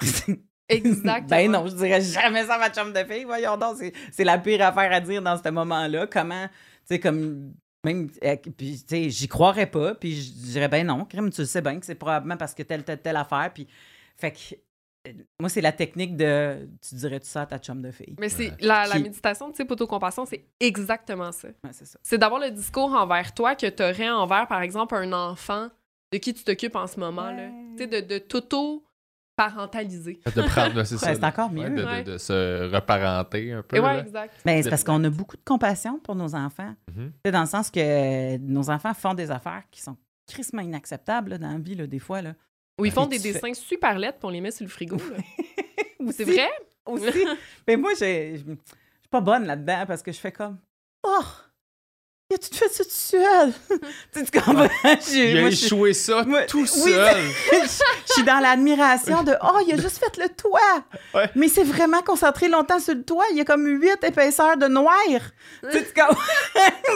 Exactement. 0.68 1.28
ben 1.28 1.50
non, 1.50 1.66
je 1.66 1.74
dirais 1.74 2.00
jamais 2.00 2.46
ça 2.46 2.54
à 2.54 2.58
ma 2.58 2.70
chum 2.70 2.92
de 2.92 3.04
fille. 3.04 3.24
Voyons 3.24 3.56
donc, 3.58 3.76
c'est- 3.78 3.92
c'est 4.12 4.24
la 4.24 4.38
pire 4.38 4.62
affaire 4.62 4.90
à 4.92 5.00
dire 5.00 5.20
dans 5.20 5.36
ce 5.42 5.48
moment-là. 5.50 6.06
Comment, 6.06 6.46
tu 6.48 6.52
sais, 6.86 7.00
comme, 7.00 7.52
même, 7.84 8.08
euh, 8.24 8.36
puis, 8.56 8.80
tu 8.82 8.86
sais, 8.88 9.10
j'y 9.10 9.28
croirais 9.28 9.66
pas, 9.70 9.94
puis 9.94 10.14
je 10.20 10.32
dirais, 10.32 10.68
ben 10.68 10.86
non, 10.86 11.04
crime, 11.04 11.30
tu 11.30 11.40
le 11.42 11.46
sais 11.46 11.60
bien 11.62 11.78
que 11.78 11.86
c'est 11.86 11.94
probablement 11.94 12.36
parce 12.36 12.54
que 12.54 12.62
telle, 12.62 12.84
telle, 12.84 13.00
telle 13.00 13.16
affaire, 13.16 13.50
puis, 13.54 13.66
fait 14.16 14.32
que, 14.32 15.10
moi, 15.38 15.50
c'est 15.50 15.60
la 15.60 15.72
technique 15.72 16.16
de 16.16 16.66
tu 16.80 16.94
dirais 16.94 17.20
tout 17.20 17.26
ça 17.26 17.42
à 17.42 17.46
ta 17.46 17.58
chum 17.58 17.82
de 17.82 17.90
fille? 17.90 18.16
Mais 18.18 18.30
c'est 18.30 18.50
Ouais. 18.52 18.56
la, 18.60 18.86
la 18.86 18.96
Qui- 18.96 19.02
méditation 19.02 19.48
de 19.50 19.54
type 19.54 19.70
autocompassion, 19.70 20.24
c'est 20.24 20.46
exactement 20.60 21.30
ça. 21.30 21.48
Ouais, 21.48 21.70
c'est 21.72 21.84
ça. 21.84 21.98
C'est 22.02 22.16
d'avoir 22.16 22.40
le 22.40 22.50
discours 22.50 22.92
envers 22.94 23.34
toi 23.34 23.54
que 23.54 23.66
tu 23.66 23.82
aurais 23.82 24.08
envers, 24.10 24.46
par 24.48 24.62
exemple, 24.62 24.94
un 24.94 25.12
enfant 25.12 25.68
de 26.10 26.18
qui 26.18 26.32
tu 26.32 26.42
t'occupes 26.44 26.76
en 26.76 26.86
ce 26.86 26.98
moment. 26.98 27.30
là. 27.30 27.48
Ouais. 27.48 27.52
Tu 27.76 27.82
sais, 27.82 27.86
de, 27.86 28.00
de 28.00 28.18
t'auto-parentaliser. 29.36 30.20
De 30.34 30.42
prendre, 30.42 30.84
c'est 30.84 30.96
ça. 30.98 31.12
Ouais, 31.12 31.24
encore 31.24 31.50
mieux. 31.50 31.70
de, 31.70 31.76
de- 31.76 31.84
Ouais. 31.84 32.02
de 32.04 32.18
se 32.18 32.72
reparenter 32.74 33.52
un 33.52 33.62
peu. 33.62 33.76
Exact. 33.76 34.34
Ben, 34.44 34.62
c'est 34.62 34.70
parce 34.70 34.84
qu'on 34.84 35.02
a 35.04 35.10
beaucoup 35.10 35.36
de 35.36 35.42
compassion 35.44 35.98
pour 35.98 36.14
nos 36.14 36.34
enfants. 36.34 36.74
Sais, 37.24 37.30
Dans 37.32 37.40
le 37.42 37.46
sens 37.46 37.70
que 37.70 38.36
nos 38.38 38.70
enfants 38.70 38.94
font 38.94 39.14
des 39.14 39.30
affaires 39.30 39.62
qui 39.70 39.80
sont 39.80 39.96
crissement 40.26 40.62
inacceptables 40.62 41.30
là, 41.32 41.38
dans 41.38 41.50
la 41.52 41.58
vie, 41.58 41.74
là, 41.74 41.86
des 41.86 41.98
fois. 41.98 42.22
Là. 42.22 42.34
Ou 42.80 42.86
ils 42.86 42.92
font 42.92 43.06
Puis 43.06 43.18
des 43.18 43.32
fais- 43.32 43.40
dessins 43.50 43.54
super 43.54 43.98
lettres 43.98 44.18
on 44.22 44.30
les 44.30 44.40
met 44.40 44.50
sur 44.50 44.64
le 44.64 44.70
frigo. 44.70 44.96
C'est 46.12 46.24
vrai? 46.24 46.50
Aussi. 46.86 47.24
Mais 47.68 47.76
moi, 47.76 47.92
j'ai- 47.98 48.36
je 48.38 48.42
je 48.44 48.50
suis 48.50 49.10
pas 49.10 49.20
bonne 49.20 49.46
là-dedans 49.46 49.84
parce 49.86 50.02
que 50.02 50.10
je 50.12 50.18
fais 50.18 50.32
comme 50.32 50.58
Oh! 51.06 51.22
A 52.34 52.38
tout 52.38 52.54
fait 52.56 52.68
ça 52.68 52.82
tout 52.84 52.90
seul! 52.90 53.52
tu 54.12 54.18
sais, 54.20 54.24
tu 54.24 54.40
comprends? 54.40 54.66
J'ai- 55.12 55.30
Il 55.32 55.38
a 55.38 55.40
moi, 55.42 55.50
je 55.50 55.54
suis- 55.56 55.66
échoué 55.66 55.92
ça 55.92 56.24
moi- 56.24 56.42
tout 56.44 56.60
oui, 56.62 56.66
seul. 56.66 57.16
je 57.52 57.56
je 58.08 58.12
suis 58.12 58.22
dans 58.24 58.40
l'admiration 58.40 59.22
de 59.22 59.32
Oh, 59.42 59.58
il 59.68 59.74
a 59.74 59.76
juste 59.76 59.98
fait 59.98 60.16
le 60.20 60.28
toit! 60.30 60.60
Ouais. 61.14 61.30
Mais 61.36 61.48
c'est 61.48 61.62
vraiment 61.64 62.00
concentré 62.02 62.48
longtemps 62.48 62.80
sur 62.80 62.94
le 62.94 63.02
toit. 63.04 63.24
Il 63.30 63.36
y 63.36 63.40
a 63.40 63.44
comme 63.44 63.66
huit 63.66 64.02
épaisseurs 64.02 64.56
de 64.56 64.66
noir. 64.66 64.94
tu 65.08 65.70
sais, 65.70 65.84
tu 65.84 65.92
comprends? 66.00 66.20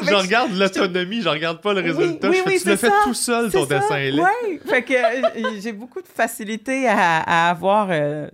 Je 0.03 0.15
regarde 0.15 0.53
l'autonomie, 0.57 1.23
je 1.23 1.29
regarde 1.29 1.61
pas 1.61 1.73
le 1.75 1.83
Oui, 1.83 1.91
résultat. 1.93 2.31
oui, 2.31 2.37
je 2.39 2.43
fais, 2.43 2.49
oui, 2.51 2.61
tu 2.61 2.69
l'as 2.69 2.77
fait 2.77 2.91
tout 3.05 3.15
seul, 3.15 3.51
ton 3.53 3.65
C'est 3.67 3.75
ça, 3.75 3.81
dessin. 3.81 4.19
Ouais. 4.23 4.61
Fait 4.67 4.83
que 4.83 4.95
euh, 4.95 5.61
j'ai 5.63 5.73
beaucoup 5.73 6.03
de 6.03 6.09
facilité 6.09 6.89
à, 6.89 7.21
à 7.21 7.51
avoir 7.51 7.89
euh, 7.91 8.27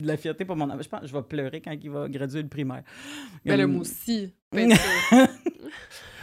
de 0.00 0.06
la 0.06 0.16
fierté 0.16 0.44
pour 0.44 0.56
mon 0.56 0.66
enfant. 0.70 0.78
Je 0.82 0.88
pense 0.88 1.00
que 1.00 1.06
je 1.06 1.12
vais 1.12 1.22
pleurer 1.22 1.60
quand 1.60 1.72
il 1.72 1.90
va 1.90 2.08
graduer 2.08 2.42
le 2.42 2.48
primaire. 2.48 2.82
Mais 3.44 3.56
le 3.56 3.66
moi 3.66 3.80
aussi. 3.82 4.32
Sûr. 4.56 5.26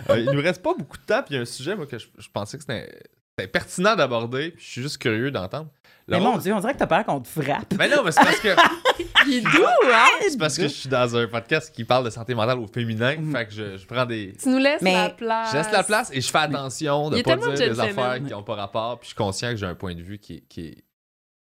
Euh, 0.09 0.19
il 0.19 0.29
nous 0.31 0.41
reste 0.41 0.61
pas 0.61 0.73
beaucoup 0.77 0.97
de 0.97 1.03
temps, 1.03 1.21
puis 1.23 1.33
il 1.33 1.37
y 1.37 1.39
a 1.39 1.43
un 1.43 1.45
sujet 1.45 1.77
moi, 1.77 1.85
que 1.85 1.97
je, 1.97 2.07
je 2.17 2.27
pensais 2.27 2.57
que 2.57 2.63
c'était 2.63 3.47
pertinent 3.47 3.95
d'aborder, 3.95 4.51
puis 4.51 4.61
je 4.65 4.69
suis 4.69 4.81
juste 4.81 4.97
curieux 4.97 5.31
d'entendre. 5.31 5.69
Mais 6.09 6.19
mon 6.19 6.37
Dieu, 6.37 6.53
on 6.53 6.59
dirait 6.59 6.73
que 6.73 6.79
t'as 6.79 6.87
peur 6.87 7.05
qu'on 7.05 7.21
te 7.21 7.27
frappe. 7.29 7.73
Mais 7.77 7.87
non, 7.87 8.03
mais 8.03 8.11
c'est 8.11 8.19
parce 8.21 8.39
que 8.41 8.49
Il 9.27 9.35
est 9.35 9.41
doux, 9.41 9.63
hein? 9.93 10.05
c'est 10.29 10.37
parce 10.37 10.57
que 10.57 10.63
je 10.63 10.67
suis 10.67 10.89
dans 10.89 11.15
un 11.15 11.25
podcast 11.27 11.73
qui 11.73 11.85
parle 11.85 12.03
de 12.03 12.09
santé 12.09 12.35
mentale 12.35 12.59
au 12.59 12.67
féminin, 12.67 13.15
Mhm. 13.15 13.31
fait 13.33 13.45
que 13.45 13.53
je, 13.53 13.77
je 13.77 13.85
prends 13.87 14.05
des 14.05 14.33
Tu 14.41 14.49
nous 14.49 14.57
laisses 14.57 14.81
Mais 14.81 14.93
la 14.93 15.09
place. 15.11 15.51
je 15.53 15.57
laisse 15.57 15.71
la 15.71 15.83
place 15.83 16.09
et 16.11 16.19
je 16.19 16.29
fais 16.29 16.37
attention 16.39 17.09
de 17.09 17.17
est 17.19 17.23
pas 17.23 17.37
dire 17.37 17.53
des 17.53 17.79
affaires 17.79 18.15
qui 18.17 18.31
n'ont 18.31 18.43
pas 18.43 18.55
rapport, 18.55 18.99
puis 18.99 19.05
je 19.05 19.09
suis 19.09 19.15
conscient 19.15 19.51
que 19.51 19.55
j'ai 19.55 19.67
un 19.67 19.75
point 19.75 19.95
de 19.95 20.01
vue 20.01 20.17
qui 20.19 20.33
est, 20.35 20.43
qui 20.49 20.67
est, 20.67 20.83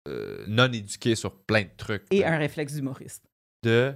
euh, 0.07 0.45
non 0.47 0.71
éduqué 0.71 1.15
sur 1.15 1.33
plein 1.35 1.63
de 1.63 1.69
trucs. 1.75 2.05
Et 2.11 2.23
un 2.25 2.37
réflexe 2.37 2.73
d'humoriste. 2.75 3.25
de 3.63 3.93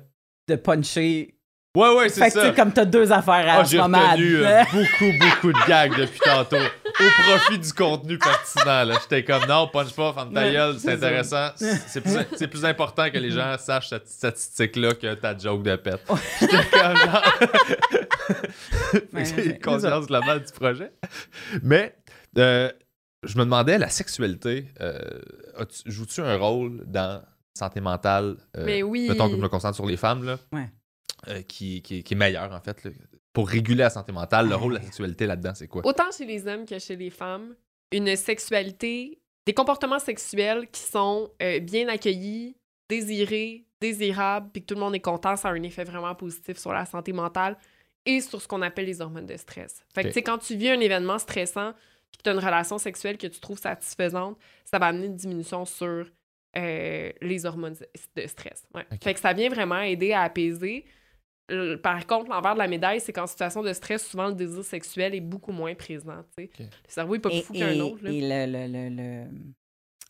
De 0.49 0.55
puncher. 0.57 1.35
Ouais 1.77 1.95
ouais, 1.95 2.09
c'est 2.09 2.21
Fait 2.21 2.27
que 2.29 2.33
tu 2.33 2.39
ça. 2.39 2.45
sais, 2.49 2.55
comme 2.55 2.71
t'as 2.71 2.85
deux 2.85 3.11
affaires 3.11 3.33
à 3.47 3.59
Ah, 3.59 3.63
j'ai 3.63 3.79
retenu 3.79 4.37
euh, 4.43 4.63
beaucoup, 4.71 5.11
beaucoup 5.19 5.53
de 5.53 5.67
gags 5.67 5.95
depuis 5.97 6.19
tantôt. 6.19 6.55
Au 6.57 7.21
profit 7.23 7.59
du 7.59 7.73
contenu 7.73 8.17
pertinent. 8.17 8.83
là. 8.85 8.95
J'étais 9.01 9.23
comme, 9.23 9.45
non, 9.47 9.67
punch 9.67 9.93
pas, 9.93 10.11
ferme 10.13 10.33
ta 10.33 10.51
gueule, 10.51 10.75
c'est 10.79 10.87
ça. 10.87 10.93
intéressant. 10.93 11.49
C'est 11.87 12.01
plus, 12.01 12.17
c'est 12.35 12.47
plus 12.47 12.65
important 12.65 13.09
que 13.11 13.17
les 13.19 13.29
gens 13.31 13.55
sachent 13.59 13.89
cette 13.89 14.07
statistique-là 14.09 14.93
que 14.95 15.13
ta 15.13 15.37
joke 15.37 15.61
de 15.63 15.75
pète. 15.75 16.01
J'étais 16.39 16.57
comme, 16.71 16.95
genre... 16.97 17.23
Fait 18.91 19.01
que 19.01 19.15
Ouais, 19.15 19.25
j'ai 19.43 19.59
conscience 19.59 20.07
de 20.07 20.13
la 20.13 20.21
mal 20.21 20.43
du 20.43 20.51
projet. 20.53 20.91
Mais, 21.61 21.95
euh, 22.37 22.71
je 23.23 23.37
me 23.37 23.43
demandais, 23.43 23.77
la 23.77 23.89
sexualité, 23.89 24.65
euh, 24.81 24.99
as-tu- 25.59 25.83
joues-tu 25.91 26.21
un 26.21 26.37
rôle 26.37 26.83
dans 26.85 27.21
santé 27.57 27.81
mentale? 27.81 28.37
euh, 28.57 28.63
Mais 28.65 28.83
oui. 28.83 29.07
Mettons 29.09 29.29
que 29.29 29.35
je 29.35 29.41
me 29.41 29.47
concentre 29.49 29.75
sur 29.75 29.85
les 29.85 29.97
femmes, 29.97 30.23
là? 30.25 30.37
Ouais. 30.51 30.69
Euh, 31.27 31.41
qui, 31.41 31.81
qui, 31.81 32.03
qui 32.03 32.13
est 32.13 32.17
meilleur, 32.17 32.51
en 32.51 32.59
fait. 32.61 32.83
là. 32.83 32.91
Pour 33.33 33.49
réguler 33.49 33.83
la 33.83 33.89
santé 33.89 34.11
mentale, 34.11 34.49
le 34.49 34.55
rôle 34.55 34.73
de 34.73 34.77
la 34.79 34.83
sexualité 34.83 35.27
là-dedans, 35.27 35.53
c'est 35.53 35.67
quoi? 35.67 35.85
Autant 35.85 36.11
chez 36.17 36.25
les 36.25 36.47
hommes 36.47 36.65
que 36.65 36.79
chez 36.79 36.95
les 36.95 37.09
femmes, 37.11 37.55
une 37.91 38.15
sexualité, 38.15 39.19
des 39.45 39.53
comportements 39.53 39.99
sexuels 39.99 40.67
qui 40.71 40.81
sont 40.81 41.29
euh, 41.41 41.59
bien 41.59 41.87
accueillis, 41.87 42.57
désirés, 42.89 43.65
désirables, 43.79 44.49
puis 44.51 44.61
que 44.61 44.67
tout 44.67 44.73
le 44.73 44.79
monde 44.79 44.95
est 44.95 44.99
content, 44.99 45.35
ça 45.35 45.49
a 45.49 45.51
un 45.51 45.63
effet 45.63 45.83
vraiment 45.83 46.15
positif 46.15 46.57
sur 46.57 46.73
la 46.73 46.85
santé 46.85 47.13
mentale 47.13 47.57
et 48.05 48.21
sur 48.21 48.41
ce 48.41 48.47
qu'on 48.47 48.61
appelle 48.61 48.85
les 48.85 49.01
hormones 49.01 49.25
de 49.25 49.37
stress. 49.37 49.83
Fait 49.93 50.03
que, 50.03 50.07
tu 50.07 50.13
sais, 50.15 50.23
quand 50.23 50.37
tu 50.39 50.55
vis 50.55 50.69
un 50.69 50.79
événement 50.79 51.19
stressant, 51.19 51.73
puis 52.09 52.17
que 52.17 52.23
tu 52.23 52.29
as 52.29 52.33
une 52.33 52.39
relation 52.39 52.77
sexuelle 52.77 53.17
que 53.17 53.27
tu 53.27 53.39
trouves 53.39 53.59
satisfaisante, 53.59 54.37
ça 54.65 54.79
va 54.79 54.87
amener 54.87 55.07
une 55.07 55.15
diminution 55.15 55.65
sur 55.65 56.05
euh, 56.57 57.11
les 57.21 57.45
hormones 57.45 57.75
de 58.15 58.27
stress. 58.27 58.65
Ouais. 58.73 58.85
Fait 59.03 59.13
que 59.13 59.19
ça 59.19 59.33
vient 59.33 59.49
vraiment 59.49 59.79
aider 59.81 60.13
à 60.13 60.21
apaiser. 60.21 60.85
Par 61.81 62.05
contre, 62.07 62.29
l'envers 62.29 62.53
de 62.53 62.59
la 62.59 62.67
médaille, 62.67 62.99
c'est 62.99 63.13
qu'en 63.13 63.27
situation 63.27 63.61
de 63.63 63.71
stress, 63.71 64.05
souvent 64.05 64.27
le 64.27 64.33
désir 64.33 64.63
sexuel 64.65 65.15
est 65.15 65.21
beaucoup 65.21 65.51
moins 65.53 65.73
présent. 65.75 66.23
tu 66.37 66.43
sais. 66.43 66.49
Ok. 66.53 66.59
Le 66.59 66.89
cerveau 66.89 67.15
est 67.15 67.19
pas 67.19 67.29
plus 67.29 67.37
Et, 67.39 67.41
fou 67.43 67.53
qu'un 67.53 67.71
et- 67.71 67.81
autre. 67.81 68.03
là. 68.03 68.11
et 68.11 68.21
le, 68.21 68.51
le- 68.51 68.89
le- 68.89 68.95
le- 68.95 69.27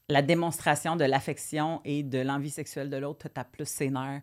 la 0.10 0.22
démonstration 0.22 0.96
de 0.96 1.04
l'affection 1.06 1.82
et 1.86 2.02
de 2.02 2.20
l'envie 2.20 2.50
sexuelle 2.50 2.90
de 2.90 2.98
l'autre 2.98 3.28
te 3.28 3.34
tape 3.34 3.52
plus 3.52 3.68
ses 3.68 3.90
nerfs 3.90 4.22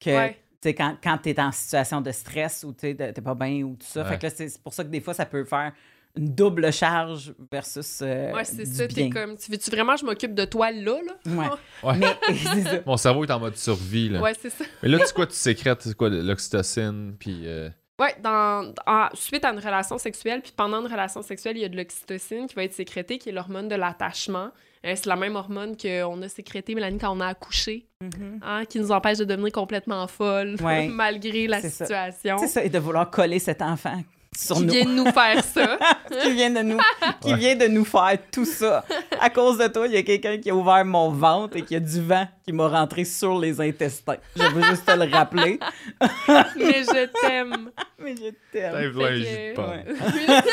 que 0.00 0.10
Ouais. 0.10 0.38
quand, 0.74 0.96
quand 1.02 1.18
tu 1.18 1.28
es 1.30 1.38
en 1.40 1.52
situation 1.52 2.00
de 2.00 2.10
stress 2.10 2.64
ou 2.64 2.72
tu 2.72 2.94
n'es 2.94 3.12
pas 3.12 3.34
bien 3.34 3.62
ou 3.64 3.76
tout 3.76 3.86
ça. 3.86 4.02
Ouais. 4.02 4.08
Fait 4.08 4.18
que 4.18 4.26
là, 4.26 4.30
c'est 4.30 4.48
c'est 4.48 4.62
pour 4.62 4.72
ça 4.72 4.82
que 4.84 4.88
des 4.88 5.00
fois, 5.00 5.14
ça 5.14 5.26
peut 5.26 5.44
faire 5.44 5.72
une 6.18 6.34
double 6.34 6.72
charge 6.72 7.32
versus 7.50 8.00
euh, 8.02 8.32
Ouais, 8.32 8.44
c'est 8.44 8.64
du 8.64 8.74
ça. 8.74 8.86
T'es 8.86 9.08
bien. 9.08 9.10
comme, 9.10 9.36
tu 9.36 9.50
veux-tu 9.50 9.70
vraiment 9.70 9.94
que 9.94 10.00
je 10.00 10.04
m'occupe 10.06 10.34
de 10.34 10.44
toi 10.44 10.70
là, 10.70 10.98
là? 11.06 11.32
Ouais. 11.32 11.46
Ouais. 11.82 11.98
Mais 11.98 12.16
c'est 12.34 12.62
ça. 12.62 12.80
Mon 12.86 12.96
cerveau 12.96 13.24
est 13.24 13.30
en 13.30 13.38
mode 13.40 13.56
survie. 13.56 14.08
Là. 14.08 14.20
Ouais, 14.20 14.34
c'est 14.40 14.50
ça. 14.50 14.64
Mais 14.82 14.88
là, 14.88 14.98
tu 14.98 15.06
sais 15.06 15.12
quoi, 15.14 15.26
tu 15.26 15.34
sécrètes 15.34 15.82
c'est 15.82 15.94
quoi, 15.96 16.10
de 16.10 16.20
l'oxytocine, 16.20 17.14
puis... 17.18 17.42
euh, 17.46 17.70
Ouais, 18.00 18.14
dans, 18.22 18.72
en- 18.86 19.08
suite 19.14 19.44
à 19.44 19.50
une 19.52 19.58
relation 19.58 19.98
sexuelle, 19.98 20.40
puis 20.40 20.52
pendant 20.56 20.80
une 20.80 20.86
relation 20.90 21.20
sexuelle, 21.20 21.56
il 21.56 21.62
y 21.62 21.64
a 21.64 21.68
de 21.68 21.76
l'oxytocine 21.76 22.46
qui 22.46 22.54
va 22.54 22.62
être 22.62 22.72
sécrétée, 22.72 23.18
qui 23.18 23.28
est 23.28 23.32
l'hormone 23.32 23.66
de 23.66 23.74
l'attachement. 23.74 24.50
Euh, 24.86 24.92
c'est 24.94 25.06
la 25.06 25.16
même 25.16 25.34
hormone 25.34 25.76
qu'on 25.76 26.22
a 26.22 26.28
sécrétée, 26.28 26.76
Mélanie, 26.76 26.98
quand 26.98 27.16
on 27.16 27.18
a 27.20 27.26
accouché, 27.26 27.88
Mhm. 28.00 28.38
hein, 28.42 28.64
qui 28.66 28.78
nous 28.78 28.92
empêche 28.92 29.18
de 29.18 29.24
devenir 29.24 29.50
complètement 29.50 30.06
folle, 30.06 30.54
Ouais. 30.62 30.86
malgré 30.92 31.48
la 31.48 31.60
C'est 31.60 31.70
ça. 31.70 31.86
situation. 31.86 32.38
C'est 32.38 32.46
ça, 32.46 32.62
et 32.64 32.68
de 32.68 32.78
vouloir 32.78 33.10
coller 33.10 33.40
cet 33.40 33.62
enfant 33.62 34.00
sur 34.40 34.56
Qui 34.56 34.62
nous. 34.66 34.72
vient 34.72 34.84
de 34.84 34.90
nous 34.90 35.10
faire 35.10 35.42
ça. 35.44 35.78
qui 36.22 36.32
vient 36.32 36.50
de 36.50 36.60
nous 36.60 36.78
qui 37.20 37.32
Ouais. 37.32 37.36
vient 37.38 37.56
de 37.56 37.66
nous 37.66 37.84
faire 37.84 38.16
tout 38.30 38.44
ça. 38.44 38.84
À 39.20 39.30
cause 39.30 39.58
de 39.58 39.66
toi, 39.66 39.86
il 39.86 39.94
y 39.94 39.96
a 39.96 40.02
quelqu'un 40.02 40.38
qui 40.38 40.48
a 40.50 40.54
ouvert 40.54 40.84
mon 40.84 41.10
ventre 41.10 41.56
et 41.56 41.62
qui 41.62 41.74
a 41.74 41.80
du 41.80 42.00
vent 42.00 42.26
qui 42.44 42.52
m'a 42.52 42.68
rentré 42.68 43.04
sur 43.04 43.38
les 43.38 43.60
intestins. 43.60 44.16
Je 44.36 44.44
veux 44.44 44.62
juste 44.62 44.86
te 44.86 44.92
le 44.92 45.10
rappeler. 45.12 45.58
Mais 46.56 46.82
je 46.84 47.06
t'aime. 47.20 47.70
Mais 47.98 48.14
je 48.16 48.30
T'as 48.52 48.70
t'aime. 48.70 48.90
voulu 48.92 49.04
un 49.04 49.08
Fait 49.08 49.16
jus 49.16 49.24
de 49.24 49.54
pomme. 49.54 49.82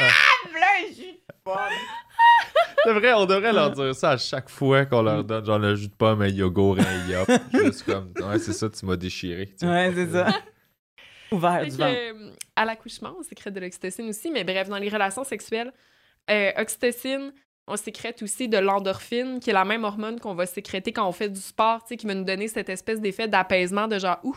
De 0.00 0.94
jus 0.94 1.02
de 1.02 1.34
pomme. 1.44 1.56
C'est 2.84 2.92
vrai, 2.92 3.12
on 3.14 3.26
devrait 3.26 3.52
leur 3.52 3.70
dire 3.72 3.94
ça 3.94 4.10
à 4.10 4.16
chaque 4.16 4.48
fois 4.48 4.86
qu'on 4.86 5.02
leur 5.02 5.24
donne 5.24 5.44
genre 5.44 5.58
le 5.58 5.74
jus 5.74 5.88
de 5.88 5.94
pomme, 5.94 6.22
un 6.22 6.28
yogourt, 6.28 6.78
un 6.78 7.10
yop. 7.10 7.28
Juste 7.52 7.84
comme, 7.84 8.12
ouais, 8.20 8.38
c'est 8.38 8.52
ça, 8.52 8.68
tu 8.70 8.86
m'as 8.86 8.96
déchiré. 8.96 9.52
tu. 9.58 9.66
Ouais, 9.66 9.92
c'est 9.94 10.10
ça. 10.12 10.28
Ouvert 11.32 11.60
Fait 11.60 11.66
du 11.66 11.76
que, 11.76 12.12
ventre. 12.12 12.36
À 12.60 12.64
l'accouchement, 12.66 13.14
on 13.18 13.22
sécrète 13.22 13.54
de 13.54 13.60
l'oxytocine 13.60 14.08
aussi, 14.08 14.30
mais 14.30 14.44
bref, 14.44 14.68
dans 14.68 14.76
les 14.78 14.88
relations 14.88 15.24
sexuelles, 15.24 15.72
euh, 16.30 16.50
oxytocine, 16.58 17.32
on 17.66 17.76
sécrète 17.76 18.22
aussi 18.22 18.48
de 18.48 18.58
l'endorphine, 18.58 19.38
qui 19.40 19.50
est 19.50 19.52
la 19.52 19.64
même 19.64 19.84
hormone 19.84 20.18
qu'on 20.20 20.34
va 20.34 20.44
sécréter 20.46 20.92
quand 20.92 21.06
on 21.08 21.12
fait 21.12 21.28
du 21.28 21.40
sport, 21.40 21.84
qui 21.84 22.06
va 22.06 22.14
nous 22.14 22.24
donner 22.24 22.48
cette 22.48 22.68
espèce 22.68 23.00
d'effet 23.00 23.28
d'apaisement 23.28 23.86
de 23.88 23.98
genre, 23.98 24.18
ouh, 24.24 24.36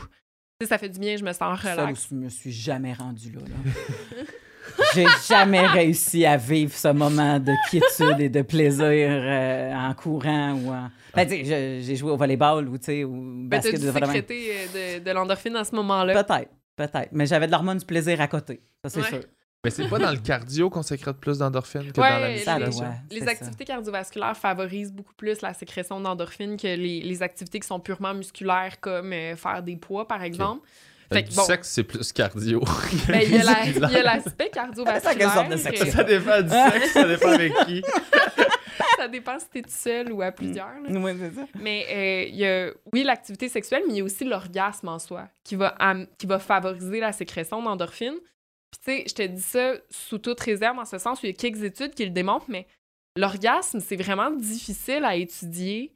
ça 0.62 0.78
fait 0.78 0.88
du 0.88 0.98
bien, 0.98 1.16
je 1.16 1.24
me 1.24 1.32
sens 1.32 1.60
Ça, 1.60 1.72
relax. 1.74 2.06
je 2.10 2.14
me 2.14 2.28
suis 2.28 2.52
jamais 2.52 2.92
rendu 2.94 3.30
là. 3.32 3.40
là. 3.40 4.22
J'ai 4.94 5.04
jamais 5.28 5.66
réussi 5.66 6.24
à 6.24 6.38
vivre 6.38 6.72
ce 6.72 6.88
moment 6.88 7.38
de 7.38 7.52
quiétude 7.68 8.18
et 8.20 8.30
de 8.30 8.40
plaisir 8.40 8.86
euh, 9.10 9.74
en 9.74 9.92
courant 9.92 10.52
ou 10.54 10.70
en. 10.70 10.88
Ben, 11.14 11.28
j'ai 11.28 11.96
joué 11.96 12.10
au 12.10 12.16
volleyball 12.16 12.66
ou, 12.68 12.78
tu 12.78 12.84
sais, 12.86 13.04
au 13.04 13.10
Ben, 13.10 13.48
basket 13.60 13.78
dû 13.78 13.86
de 13.86 13.90
volleyball. 13.90 14.14
sécréter 14.16 14.52
euh, 14.56 14.98
de, 15.00 15.04
de 15.04 15.10
l'endorphine 15.10 15.54
à 15.56 15.64
ce 15.64 15.74
moment-là. 15.76 16.14
Peut-être, 16.24 16.50
peut-être. 16.76 17.08
Mais 17.12 17.26
j'avais 17.26 17.46
de 17.46 17.52
l'hormone 17.52 17.78
du 17.78 17.84
plaisir 17.86 18.20
à 18.20 18.28
côté. 18.28 18.60
Ça, 18.84 18.90
c'est 18.90 19.00
Ouais. 19.00 19.08
sûr. 19.08 19.20
Mais 19.64 19.70
c'est 19.70 19.88
pas 19.88 19.98
dans 19.98 20.10
le 20.10 20.18
cardio 20.18 20.68
qu'on 20.68 20.82
sécrète 20.82 21.16
plus 21.16 21.38
d'endorphines 21.38 21.90
que 21.90 21.98
Ouais, 21.98 22.10
dans 22.10 22.18
la 22.18 22.28
musculation. 22.68 22.84
ouais, 22.84 22.94
Les 23.10 23.20
ça. 23.22 23.30
activités 23.30 23.64
cardiovasculaires 23.64 24.36
favorisent 24.36 24.92
beaucoup 24.92 25.14
plus 25.14 25.40
la 25.40 25.54
sécrétion 25.54 25.98
d'endorphine 26.00 26.58
que 26.58 26.66
les, 26.66 27.00
les 27.00 27.22
activités 27.22 27.60
qui 27.60 27.66
sont 27.66 27.80
purement 27.80 28.12
musculaires, 28.12 28.78
comme 28.80 29.12
euh, 29.14 29.36
faire 29.36 29.62
des 29.62 29.76
poids, 29.76 30.06
par 30.06 30.22
exemple. 30.22 30.66
Fait 31.10 31.16
Fait 31.16 31.22
que 31.22 31.28
que 31.28 31.30
du 31.32 31.36
bon. 31.36 31.44
sexe, 31.44 31.68
c'est 31.70 31.84
plus 31.84 32.12
cardio. 32.12 32.62
Ben, 33.08 33.20
il 33.24 33.30
y 33.30 33.36
a 33.38 34.00
y 34.00 34.02
l'aspect 34.02 34.50
cardiovasculaire. 34.50 35.48
Euh, 35.50 35.90
Ça 35.90 36.04
dépend 36.04 36.42
du 36.42 36.50
sexe, 36.50 36.92
ça 36.92 37.04
dépend 37.08 37.28
avec 37.32 37.52
qui. 37.66 37.82
ça 38.96 39.08
dépend 39.08 39.38
si 39.38 39.46
t'es 39.48 39.62
tout 39.62 39.68
seul 39.70 40.12
ou 40.12 40.22
à 40.22 40.32
plusieurs. 40.32 40.66
là. 40.82 40.88
Oui, 40.88 41.12
c'est 41.18 41.34
ça. 41.34 41.46
Mais 41.60 41.86
euh, 41.90 42.28
il 42.28 42.36
y 42.36 42.46
a, 42.46 42.70
oui, 42.92 43.02
l'activité 43.04 43.48
sexuelle, 43.48 43.82
mais 43.86 43.94
il 43.94 43.98
y 43.98 44.00
a 44.00 44.04
aussi 44.04 44.24
l'orgasme 44.24 44.88
en 44.88 44.98
soi 44.98 45.28
qui 45.44 45.56
va, 45.56 45.76
qui 46.18 46.26
va 46.26 46.38
favoriser 46.38 47.00
la 47.00 47.12
sécrétion 47.12 47.62
d'endorphine. 47.62 48.14
Puis, 48.70 48.80
tu 48.84 48.90
sais, 48.92 49.04
je 49.08 49.14
te 49.14 49.22
dis 49.34 49.42
ça 49.42 49.74
sous 49.90 50.18
toute 50.18 50.40
réserve, 50.40 50.78
en 50.78 50.84
ce 50.84 50.98
sens 50.98 51.22
où 51.22 51.26
il 51.26 51.30
y 51.30 51.32
a 51.32 51.36
quelques 51.36 51.62
études 51.62 51.94
qui 51.94 52.04
le 52.04 52.10
démontrent, 52.10 52.46
mais 52.48 52.66
l'orgasme, 53.16 53.78
c'est 53.80 53.96
vraiment 53.96 54.30
difficile 54.30 55.04
à 55.04 55.14
étudier 55.14 55.92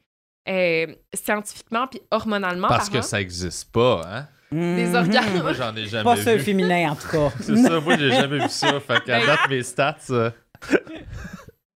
euh, 0.47 0.87
scientifiquement 1.13 1.85
puis 1.87 2.01
hormonalement 2.09 2.69
Parce 2.69 2.89
que 2.89 3.01
ça 3.01 3.19
existe 3.21 3.71
pas, 3.71 4.01
hein? 4.05 4.27
des 4.51 4.87
Mhm. 4.87 4.95
orgasmes. 4.95 5.41
Moi, 5.41 5.53
j'en 5.53 5.75
ai 5.75 5.85
jamais 5.85 6.03
Pas 6.05 6.15
ça, 6.15 6.35
vu. 6.35 6.41
féminin, 6.41 6.91
en 6.91 6.95
tout 6.95 7.07
cas. 7.09 7.29
C'est 7.41 7.55
ça, 7.57 7.79
moi, 7.81 7.97
j'ai 7.97 8.09
jamais 8.11 8.39
vu 8.39 8.49
ça. 8.49 8.79
Fait 8.79 9.03
qu'à 9.03 9.19
Ben- 9.19 9.25
date, 9.27 9.49
mes 9.49 9.61
stats. 9.61 9.97
euh, 10.09 10.31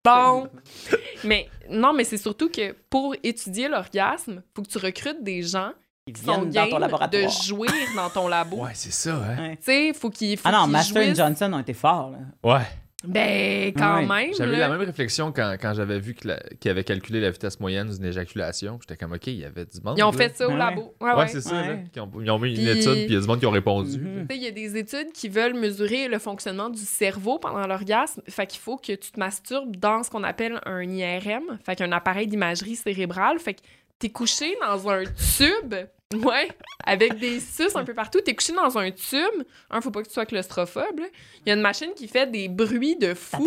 Bon. 0.04 0.48
mais 1.24 1.50
non, 1.70 1.94
mais 1.94 2.04
c'est 2.04 2.18
surtout 2.18 2.50
que 2.50 2.74
pour 2.90 3.16
étudier 3.24 3.68
l'orgasme, 3.70 4.44
faut 4.56 4.62
que 4.62 4.68
tu 4.68 4.78
recrutes 4.78 5.24
des 5.24 5.42
gens 5.44 5.72
Ils 6.08 6.14
qui 6.14 6.22
sont 6.24 6.42
viennent 6.42 6.52
dans 6.52 6.64
ton 6.66 6.70
game 6.70 6.76
de 6.76 6.82
laboratoire. 6.82 7.30
jouir 7.44 7.72
dans 7.96 8.10
ton 8.10 8.28
labo. 8.28 8.58
Ouais, 8.58 8.72
c'est 8.74 8.92
ça, 8.92 9.16
hein? 9.16 9.52
Tu 9.56 9.64
sais, 9.64 9.94
faut 9.94 10.10
qu'ils 10.10 10.38
faut 10.38 10.44
Ah 10.48 10.52
non, 10.52 10.64
qu'ils 10.64 10.72
Master 10.72 11.02
et 11.02 11.06
jouissent. 11.08 11.18
Johnson 11.18 11.54
ont 11.54 11.60
été 11.60 11.74
forts. 11.74 12.12
Là. 12.12 12.18
Ouais. 12.58 12.66
Ben, 13.06 13.74
quand 13.76 13.98
Ouais. 13.98 14.06
même. 14.06 14.34
J'avais 14.38 14.56
eu 14.56 14.60
la 14.60 14.70
même 14.70 14.82
réflexion 14.82 15.32
quand, 15.32 15.56
quand 15.62 15.74
j'avais 15.74 16.00
vu 16.00 16.14
que 16.14 16.28
la- 16.30 16.40
qu'ils 16.60 16.72
avaient 16.72 16.84
calculé 16.84 17.20
la 17.20 17.32
vitesse 17.32 17.60
moyenne 17.60 17.90
d'une 17.90 18.06
éjaculation. 18.06 18.80
J'étais 18.82 18.98
comme, 18.98 19.14
OK, 19.14 19.28
il 19.28 19.40
y 19.40 19.46
avait 19.46 19.66
du 19.66 19.82
monde. 19.84 19.98
Ils 19.98 20.04
ont 20.04 20.12
là. 20.12 20.18
fait 20.18 20.36
ça 20.36 20.48
au 20.48 20.52
Ouais. 20.52 20.58
labo. 20.58 20.94
Ouais, 21.02 21.12
Ouais, 21.12 21.18
ouais. 21.20 21.28
c'est 21.28 21.42
ça. 21.42 21.62
Là, 21.62 21.76
ont, 22.04 22.10
ils 22.22 22.32
ont 22.32 22.40
mis 22.40 22.50
une 22.50 22.56
Puis- 22.56 22.70
étude, 22.70 22.92
puis 22.94 23.04
il 23.10 23.14
y 23.14 23.18
a 23.18 23.20
du 23.22 23.28
monde 23.28 23.40
qui 23.40 23.46
ont 23.46 23.52
répondu. 23.52 24.00
Mhm. 24.00 24.28
Il 24.32 24.42
y 24.44 24.48
a 24.48 24.52
des 24.52 24.78
études 24.78 25.12
qui 25.14 25.30
veulent 25.30 25.54
mesurer 25.60 26.08
le 26.08 26.20
fonctionnement 26.20 26.70
du 26.70 26.82
cerveau 26.82 27.40
pendant 27.40 27.66
l'orgasme. 27.68 28.22
Fait 28.30 28.48
qu'il 28.48 28.60
faut 28.62 28.78
que 28.78 28.94
tu 28.94 29.12
te 29.12 29.20
masturbes 29.20 29.76
dans 29.76 30.04
ce 30.04 30.10
qu'on 30.10 30.24
appelle 30.24 30.60
un 30.66 30.82
IRM, 30.84 31.60
fait 31.66 31.76
qu'un 31.76 31.92
appareil 31.92 32.28
d'imagerie 32.28 32.76
cérébrale. 32.76 33.40
Fait 33.40 33.56
que 33.56 33.62
t'es 34.00 34.10
couché 34.10 34.56
dans 34.62 34.90
un 34.90 35.04
tube, 35.04 35.76
ouais, 36.16 36.50
avec 36.84 37.20
des 37.20 37.40
suces 37.40 37.76
un 37.76 37.84
peu 37.84 37.94
partout. 37.94 38.20
T'es 38.22 38.36
couché 38.36 38.54
dans 38.54 38.78
un 38.78 38.92
tube. 38.92 39.44
Un, 39.70 39.82
faut 39.82 39.92
pas 39.92 40.02
que 40.02 40.08
tu 40.08 40.14
sois 40.14 40.26
claustrophobe. 40.26 41.02
Il 41.46 41.50
y 41.50 41.52
a 41.52 41.56
une 41.56 41.62
machine 41.62 41.92
qui 41.96 42.08
fait 42.08 42.30
des 42.30 42.48
bruits 42.48 42.96
de 42.96 43.14
fou. 43.14 43.46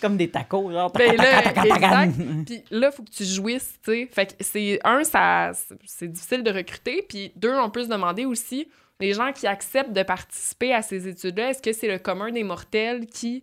Comme 0.00 0.16
des 0.16 0.30
tacos, 0.30 0.70
genre. 0.70 0.90
Ben 0.92 1.16
là, 1.16 1.42
ta. 1.42 1.62
Puis 2.46 2.64
là, 2.70 2.90
faut 2.90 3.02
que 3.02 3.10
tu 3.10 3.24
jouisses, 3.24 3.78
tu 3.84 3.92
sais. 3.92 4.08
Fait 4.10 4.26
que 4.26 4.32
c'est 4.40 4.80
un, 4.84 5.04
ça, 5.04 5.52
c'est 5.84 6.08
difficile 6.08 6.42
de 6.42 6.50
recruter. 6.50 7.04
Puis 7.08 7.32
deux, 7.36 7.54
on 7.54 7.70
peut 7.70 7.84
se 7.84 7.88
demander 7.88 8.24
aussi, 8.24 8.68
les 9.00 9.14
gens 9.14 9.32
qui 9.32 9.46
acceptent 9.46 9.92
de 9.92 10.02
participer 10.02 10.72
à 10.72 10.82
ces 10.82 11.08
études-là, 11.08 11.50
est-ce 11.50 11.62
que 11.62 11.72
c'est 11.72 11.88
le 11.88 11.98
commun 11.98 12.30
des 12.30 12.44
mortels 12.44 13.06
qui, 13.06 13.42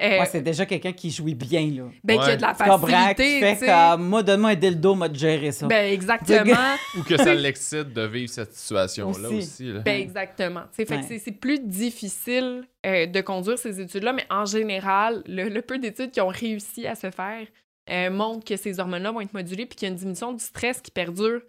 euh, 0.00 0.18
Ouais, 0.20 0.26
c'est 0.26 0.40
déjà 0.42 0.64
quelqu'un 0.66 0.92
qui 0.92 1.10
jouit 1.10 1.34
bien, 1.34 1.60
là. 1.70 1.84
ben, 2.04 2.18
qui 2.18 2.30
a 2.30 2.36
de 2.36 2.42
la 2.42 2.54
Tu 2.54 2.62
comprends? 2.64 2.86
Qui 2.86 2.92
facilité, 2.92 3.40
fait 3.40 3.52
tu 3.54 3.58
sais. 3.60 3.66
comme, 3.66 4.08
moi, 4.08 4.22
donne-moi 4.22 4.50
un 4.50 4.54
dildo, 4.54 4.94
moi, 4.94 5.08
de 5.08 5.16
gérer 5.16 5.52
ça. 5.52 5.66
Ben 5.66 5.92
exactement, 5.92 6.54
Ou 6.98 7.02
que 7.02 7.16
ça 7.16 7.34
l'excite 7.34 7.92
de 7.92 8.02
vivre 8.06 8.30
cette 8.32 8.54
situation-là 8.54 9.28
Aussi. 9.28 9.36
aussi. 9.38 9.72
là. 9.72 9.80
ben 9.80 10.00
exactement. 10.00 10.62
Fait 10.72 10.88
Ouais. 10.90 11.02
c'est- 11.06 11.18
c'est 11.18 11.32
plus 11.32 11.58
difficile 11.58 12.64
euh, 12.86 13.06
de 13.06 13.20
conduire 13.20 13.58
ces 13.58 13.80
études-là, 13.80 14.12
mais 14.12 14.24
en 14.30 14.44
général, 14.44 15.22
le, 15.26 15.48
le 15.48 15.62
peu 15.62 15.78
d'études 15.78 16.10
qui 16.10 16.20
ont 16.20 16.28
réussi 16.28 16.86
à 16.86 16.94
se 16.94 17.10
faire 17.10 17.46
euh, 17.90 18.10
montrent 18.10 18.44
que 18.44 18.56
ces 18.56 18.78
hormones-là 18.80 19.10
vont 19.12 19.20
être 19.20 19.32
modulées 19.34 19.66
puis 19.66 19.76
qu'il 19.76 19.86
y 19.86 19.90
a 19.90 19.92
une 19.92 19.98
diminution 19.98 20.32
du 20.32 20.44
stress 20.44 20.80
qui 20.80 20.90
perdure 20.90 21.40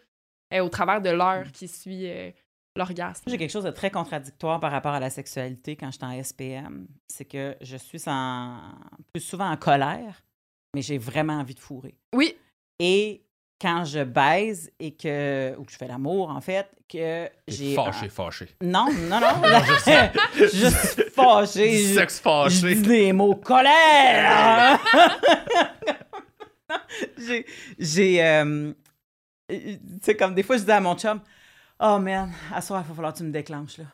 euh, 0.53 0.61
au 0.61 0.69
travers 0.69 1.01
de 1.01 1.09
l'heure 1.09 1.45
qui 1.53 1.67
suit 1.67 2.07
euh, 2.09 2.31
l'orgasme. 2.79 3.23
J'ai 3.27 3.37
quelque 3.37 3.51
chose 3.51 3.63
de 3.65 3.71
très 3.71 3.91
contradictoire 3.91 4.59
par 4.59 4.71
rapport 4.71 4.93
à 4.93 4.99
la 4.99 5.09
sexualité 5.11 5.75
quand 5.75 5.91
je 5.91 5.97
suis 5.97 6.05
en 6.05 6.23
SPM. 6.23 6.87
C'est 7.07 7.25
que 7.25 7.55
je 7.61 7.77
suis 7.77 8.01
en... 8.07 8.59
plus 9.13 9.21
souvent 9.21 9.49
en 9.49 9.57
colère, 9.57 10.21
mais 10.73 10.81
j'ai 10.81 10.97
vraiment 10.97 11.33
envie 11.33 11.55
de 11.55 11.59
fourrer. 11.59 11.95
Oui, 12.15 12.35
Et 12.79 13.21
quand 13.61 13.83
je 13.83 14.03
baise 14.05 14.71
et 14.79 14.95
que. 14.95 15.53
ou 15.57 15.65
que 15.65 15.71
je 15.71 15.77
fais 15.77 15.87
l'amour, 15.87 16.29
en 16.29 16.39
fait, 16.39 16.65
que 16.87 17.29
j'ai. 17.47 17.75
fâché, 17.75 18.07
fâché. 18.07 18.47
Non, 18.61 18.87
non, 19.09 19.19
non. 19.19 19.41
je 20.37 20.43
suis. 20.47 20.49
Du 20.49 20.57
je- 20.57 21.93
sexe 21.93 22.15
Je 22.17 22.21
fâché. 22.21 22.75
dis 22.75 22.81
des 22.81 23.11
mots 23.11 23.35
colère. 23.35 24.79
j'ai, 27.17 27.45
j'ai, 27.77 28.23
euh, 28.25 28.71
tu 29.49 29.79
sais, 30.03 30.15
comme 30.15 30.35
des 30.35 30.43
fois, 30.43 30.57
je 30.57 30.63
dis 30.63 30.71
à 30.71 30.79
mon 30.79 30.95
chum, 30.95 31.19
oh 31.79 31.99
man, 31.99 32.31
à 32.53 32.61
soir, 32.61 32.83
il 32.85 32.89
va 32.89 32.93
falloir 32.95 33.13
que 33.13 33.19
tu 33.19 33.23
me 33.23 33.31
déclenches, 33.31 33.77
là. 33.77 33.85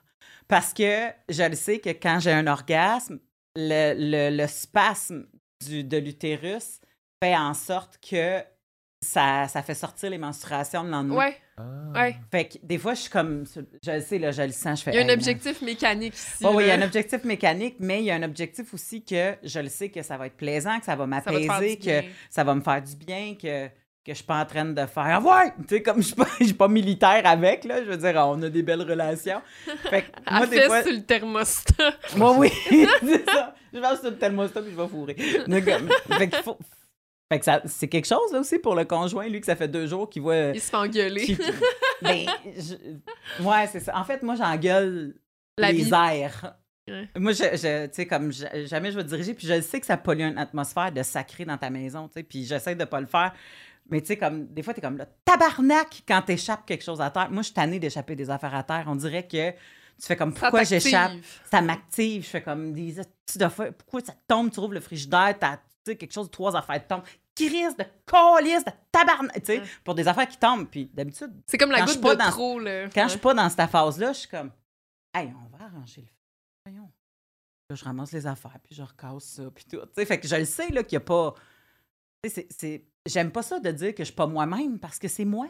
Parce 0.48 0.74
que 0.74 1.08
je 1.30 1.44
le 1.44 1.56
sais 1.56 1.80
que 1.80 1.90
quand 1.90 2.20
j'ai 2.20 2.32
un 2.32 2.46
orgasme, 2.48 3.20
le, 3.56 3.94
le, 3.98 4.36
le 4.36 4.48
spasme 4.48 5.26
du, 5.66 5.84
de 5.84 5.98
l'utérus 5.98 6.80
fait 7.24 7.36
en 7.36 7.54
sorte 7.54 7.98
que 8.08 8.42
ça, 9.04 9.48
ça 9.48 9.62
fait 9.64 9.74
sortir 9.76 10.10
les 10.10 10.18
menstruations 10.18 10.84
le 10.84 10.90
lendemain. 10.90 11.16
ouais, 11.16 11.38
Ah. 11.58 11.64
ouais. 11.96 12.16
Fait 12.32 12.48
que 12.48 12.58
des 12.64 12.78
fois, 12.78 12.94
je 12.96 13.02
suis 13.02 13.10
comme, 13.10 13.46
je 13.84 13.92
le 13.92 14.02
sais, 14.02 14.20
là, 14.20 14.32
je 14.32 14.42
le 14.44 14.52
sens, 14.52 14.80
je 14.80 14.84
fais. 14.84 14.92
Il 14.92 14.96
y 14.96 14.98
a 14.98 15.02
un 15.02 15.04
Hey, 15.04 15.08
man. 15.10 15.18
objectif 15.18 15.62
mécanique 15.62 16.14
ici. 16.16 16.44
Oh, 16.46 16.52
oui, 16.56 16.64
il 16.66 16.68
y 16.68 16.72
a 16.72 16.76
un 16.76 16.82
objectif 16.82 17.24
mécanique, 17.24 17.76
mais 17.80 18.02
il 18.02 18.06
y 18.06 18.12
a 18.12 18.16
un 18.16 18.24
objectif 18.24 18.74
aussi 18.74 19.04
que 19.04 19.36
je 19.44 19.60
le 19.60 19.70
sais 19.70 19.90
que 19.90 20.02
ça 20.02 20.18
va 20.18 20.28
être 20.28 20.38
plaisant, 20.38 20.80
que 20.80 20.86
ça 20.86 20.96
va 20.96 21.06
m'apaiser, 21.08 21.78
bien. 21.78 22.02
que 22.02 22.08
ça 22.30 22.44
va 22.44 22.54
me 22.56 22.62
faire 22.62 22.82
du 22.82 22.96
bien, 22.96 23.36
que, 23.40 23.70
que 24.06 24.12
je 24.12 24.18
suis 24.18 24.24
pas 24.26 24.39
en 24.41 24.45
train 24.45 24.66
de 24.66 24.86
faire 24.86 25.03
Ah 25.03 25.20
ouais! 25.20 25.51
Tu 25.68 25.76
sais, 25.78 25.82
comme 25.82 25.97
je 25.97 26.08
suis 26.08 26.16
pas, 26.16 26.28
je 26.39 26.45
suis 26.45 26.53
pas 26.53 26.68
militaire 26.68 27.22
avec, 27.26 27.64
là, 27.64 27.84
je 27.84 27.89
veux 27.89 27.97
dire, 27.97 28.14
on 28.28 28.41
a 28.43 28.49
des 28.49 28.62
belles 28.62 28.84
relations. 28.84 29.41
Fait 29.89 30.03
que 30.03 30.08
moi, 30.32 30.41
À 30.41 30.45
des 30.45 30.58
fesse 30.58 30.68
fois. 30.68 30.84
sur 30.84 30.93
le 30.93 31.01
thermostat. 31.03 31.93
Moi, 32.16 32.38
oui, 32.38 32.51
c'est 32.70 33.26
ça. 33.30 33.56
Je 33.74 33.80
vais 33.80 33.95
sur 33.95 34.12
le 34.12 34.18
thermostat 34.18 34.62
puis 34.62 34.72
je 34.72 34.82
vais 34.82 34.88
fourrer. 34.88 35.16
Donc, 35.47 35.64
fait 36.18 36.30
que, 36.30 36.38
faut- 36.38 36.58
fait 37.32 37.39
que 37.39 37.45
ça, 37.45 37.62
c'est 37.66 37.88
quelque 37.88 38.06
chose, 38.08 38.32
là, 38.32 38.39
aussi, 38.41 38.60
pour 38.60 38.76
le 38.76 38.86
conjoint, 38.86 39.28
lui, 39.28 39.39
que 39.39 39.47
ça 39.47 39.56
fait 39.56 39.68
deux 39.68 39.88
jours 39.88 40.08
qu'il 40.10 40.22
voit. 40.22 40.51
Il 40.53 40.62
se 40.62 40.70
fait 40.70 40.78
engueuler. 40.78 41.24
qui- 41.24 41.38
ben, 42.03 42.26
je- 42.56 43.43
ouais, 43.43 43.68
c'est 43.72 43.80
ça. 43.80 43.97
En 43.97 44.03
fait, 44.03 44.22
moi, 44.22 44.36
j'engueule 44.36 45.16
La 45.58 45.72
les 45.72 45.82
vie. 45.84 45.91
airs. 45.93 46.56
Ouais. 46.88 47.10
Moi, 47.18 47.32
je, 47.32 47.43
je- 47.43 47.88
tu 47.88 47.93
sais, 47.95 48.06
comme 48.06 48.32
je- 48.32 48.68
jamais 48.68 48.91
je 48.91 48.97
vais 48.97 49.03
diriger, 49.03 49.34
puis 49.34 49.47
je 49.47 49.60
sais 49.62 49.80
que 49.80 49.88
ça 49.88 49.97
pollue 49.97 50.22
une 50.22 50.38
atmosphère 50.38 50.91
de 50.91 51.01
sacré 51.01 51.43
dans 51.43 51.58
ta 51.58 51.72
maison, 51.72 52.08
tu 52.08 52.14
sais, 52.14 52.24
puis 52.24 52.45
j'essaie 52.45 52.76
de 52.76 52.86
pas 52.86 52.99
le 53.01 53.08
faire. 53.08 53.34
Mais 53.90 54.02
tu 54.02 54.08
sais, 54.08 54.18
comme, 54.18 54.48
des 54.48 54.64
fois, 54.64 54.74
t'es 54.74 54.82
comme 54.82 54.98
là, 54.98 55.06
tabarnak 55.24 56.04
quand 56.08 56.22
t'échappes 56.24 56.66
quelque 56.66 56.84
chose 56.84 57.00
à 57.02 57.12
terre. 57.12 57.30
Moi, 57.30 57.42
je 57.42 57.48
suis 57.48 57.54
tannée 57.54 57.80
d'échapper 57.80 58.16
des 58.16 58.30
affaires 58.30 58.56
à 58.56 58.64
terre. 58.64 58.86
On 58.88 58.96
dirait 58.96 59.28
que 59.28 59.52
tu 59.52 59.56
fais 60.02 60.16
comme, 60.16 60.34
pourquoi 60.34 60.64
j'échappe? 60.64 61.12
Ça 61.50 61.62
m'active. 61.62 62.24
Je 62.24 62.30
fais 62.30 62.42
comme 62.42 62.74
des 62.74 63.00
affaires. 63.42 63.74
Pourquoi 63.74 64.02
ça 64.02 64.14
tombe? 64.28 64.50
Tu 64.52 64.60
rouvres 64.60 64.74
le 64.74 64.80
frigidaire, 64.80 65.36
t'as, 65.40 65.58
tu 65.58 65.64
sais, 65.86 65.96
quelque 65.98 66.14
chose 66.14 66.30
trois 66.32 66.56
affaires 66.56 66.86
tombent. 66.88 67.04
Crise 67.36 67.76
de 67.78 67.84
calice, 68.08 68.64
de 68.64 68.72
tabarnak, 68.92 69.34
tu 69.44 69.46
sais, 69.58 69.62
pour 69.84 69.94
des 69.94 70.08
affaires 70.08 70.28
qui 70.28 70.38
tombent. 70.38 70.68
Puis 70.70 70.90
d'habitude, 70.94 71.32
C'est 71.46 71.58
comme 71.58 71.70
la 71.72 71.80
Quand 71.80 71.88
je 71.88 71.92
goutte 71.98 72.06
suis 72.08 72.14
de 72.14 72.18
pas 72.18 72.26
dans- 72.26 72.32
trop, 72.32 72.60
là. 72.60 72.86
quand 72.90 73.02
Ouais. 73.02 73.04
je 73.08 73.10
suis 73.12 73.20
pas 73.20 73.34
dans 73.34 73.50
cette 73.50 73.70
phase-là, 73.70 74.14
je 74.14 74.20
suis 74.20 74.30
comme, 74.30 74.52
hey, 75.14 75.32
on 75.44 75.58
va 75.58 75.66
arranger 75.66 76.02
le 76.02 76.08
feu. 76.08 76.14
Voyons. 76.66 76.90
Là, 77.70 77.76
je 77.76 77.84
ramasse 77.84 78.12
les 78.14 78.26
affaires, 78.26 78.58
puis 78.64 78.74
je 78.74 78.82
recasse 78.84 79.24
ça, 79.26 79.44
puis 79.54 79.66
tout. 79.66 79.78
Tu 79.78 79.86
sais, 79.96 80.06
fait 80.06 80.20
que 80.20 80.28
je 80.28 80.36
le 80.38 80.46
sais, 80.46 80.70
là, 80.70 80.82
qu'il 80.84 80.98
n'y 80.98 81.04
a 81.04 81.06
pas. 81.06 81.36
C'est-. 82.30 82.86
J'aime 83.05 83.32
pas 83.32 83.43
ça 83.43 83.59
de 83.59 83.71
dire 83.71 83.93
que 83.93 84.03
je 84.03 84.05
suis 84.05 84.15
pas 84.15 84.28
moi-même, 84.28 84.80
parce 84.80 84.97
que 84.99 85.07
c'est 85.07 85.26
moi. 85.26 85.47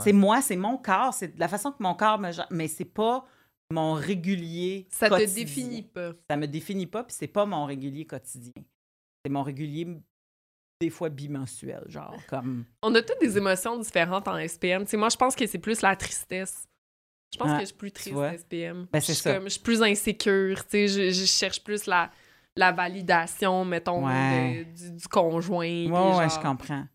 C'est 0.00 0.12
moi, 0.12 0.40
c'est 0.40 0.56
mon 0.56 0.76
corps, 0.78 1.12
c'est 1.12 1.36
la 1.38 1.48
façon 1.48 1.72
que 1.72 1.82
mon 1.82 1.94
corps 1.94 2.18
me. 2.20 2.30
Mais 2.50 2.68
c'est 2.68 2.84
pas 2.84 3.26
mon 3.72 3.94
régulier. 3.94 4.86
Ça 4.90 5.08
te 5.08 5.14
quotidien. 5.14 5.44
définit 5.44 5.82
pas. 5.82 6.12
Ça 6.30 6.36
me 6.36 6.46
définit 6.46 6.86
pas, 6.86 7.02
puis 7.04 7.16
c'est 7.18 7.26
pas 7.26 7.44
mon 7.46 7.64
régulier 7.64 8.06
quotidien. 8.06 8.52
C'est 9.24 9.30
mon 9.32 9.42
régulier, 9.42 9.86
des 10.80 10.90
fois 10.90 11.08
bimensuel, 11.08 11.82
genre, 11.88 12.14
comme. 12.28 12.64
On 12.82 12.94
a 12.94 13.02
toutes 13.02 13.20
des 13.20 13.36
émotions 13.36 13.76
différentes 13.78 14.28
en 14.28 14.38
SPM. 14.46 14.84
Tu 14.84 14.90
sais, 14.92 14.96
moi, 14.96 15.08
je 15.08 15.16
pense 15.16 15.34
que 15.34 15.46
c'est 15.46 15.58
plus 15.58 15.82
la 15.82 15.96
tristesse. 15.96 16.68
Je 17.34 17.38
pense 17.38 17.48
Ah, 17.50 17.54
que 17.56 17.60
je 17.62 17.66
suis 17.66 17.76
plus 17.76 17.92
triste 17.92 18.16
en 18.16 18.32
SPM. 18.38 18.86
Ben, 18.92 19.00
c'est 19.00 19.08
je, 19.08 19.12
suis 19.14 19.22
ça. 19.22 19.34
comme- 19.34 19.44
je 19.44 19.48
suis 19.50 19.60
plus 19.60 19.82
insécure. 19.82 20.64
Tu 20.64 20.70
sais, 20.70 20.88
je, 20.88 21.10
je 21.10 21.24
cherche 21.26 21.62
plus 21.62 21.86
la, 21.86 22.10
la 22.58 22.72
validation, 22.72 23.64
mettons, 23.64 24.06
Ouais. 24.06 24.64
de- 24.64 24.72
du, 24.90 24.96
du 24.96 25.08
conjoint. 25.08 25.64
Ouais, 25.66 25.86
genre- 25.88 26.28
je 26.28 26.40
comprends. 26.40 26.86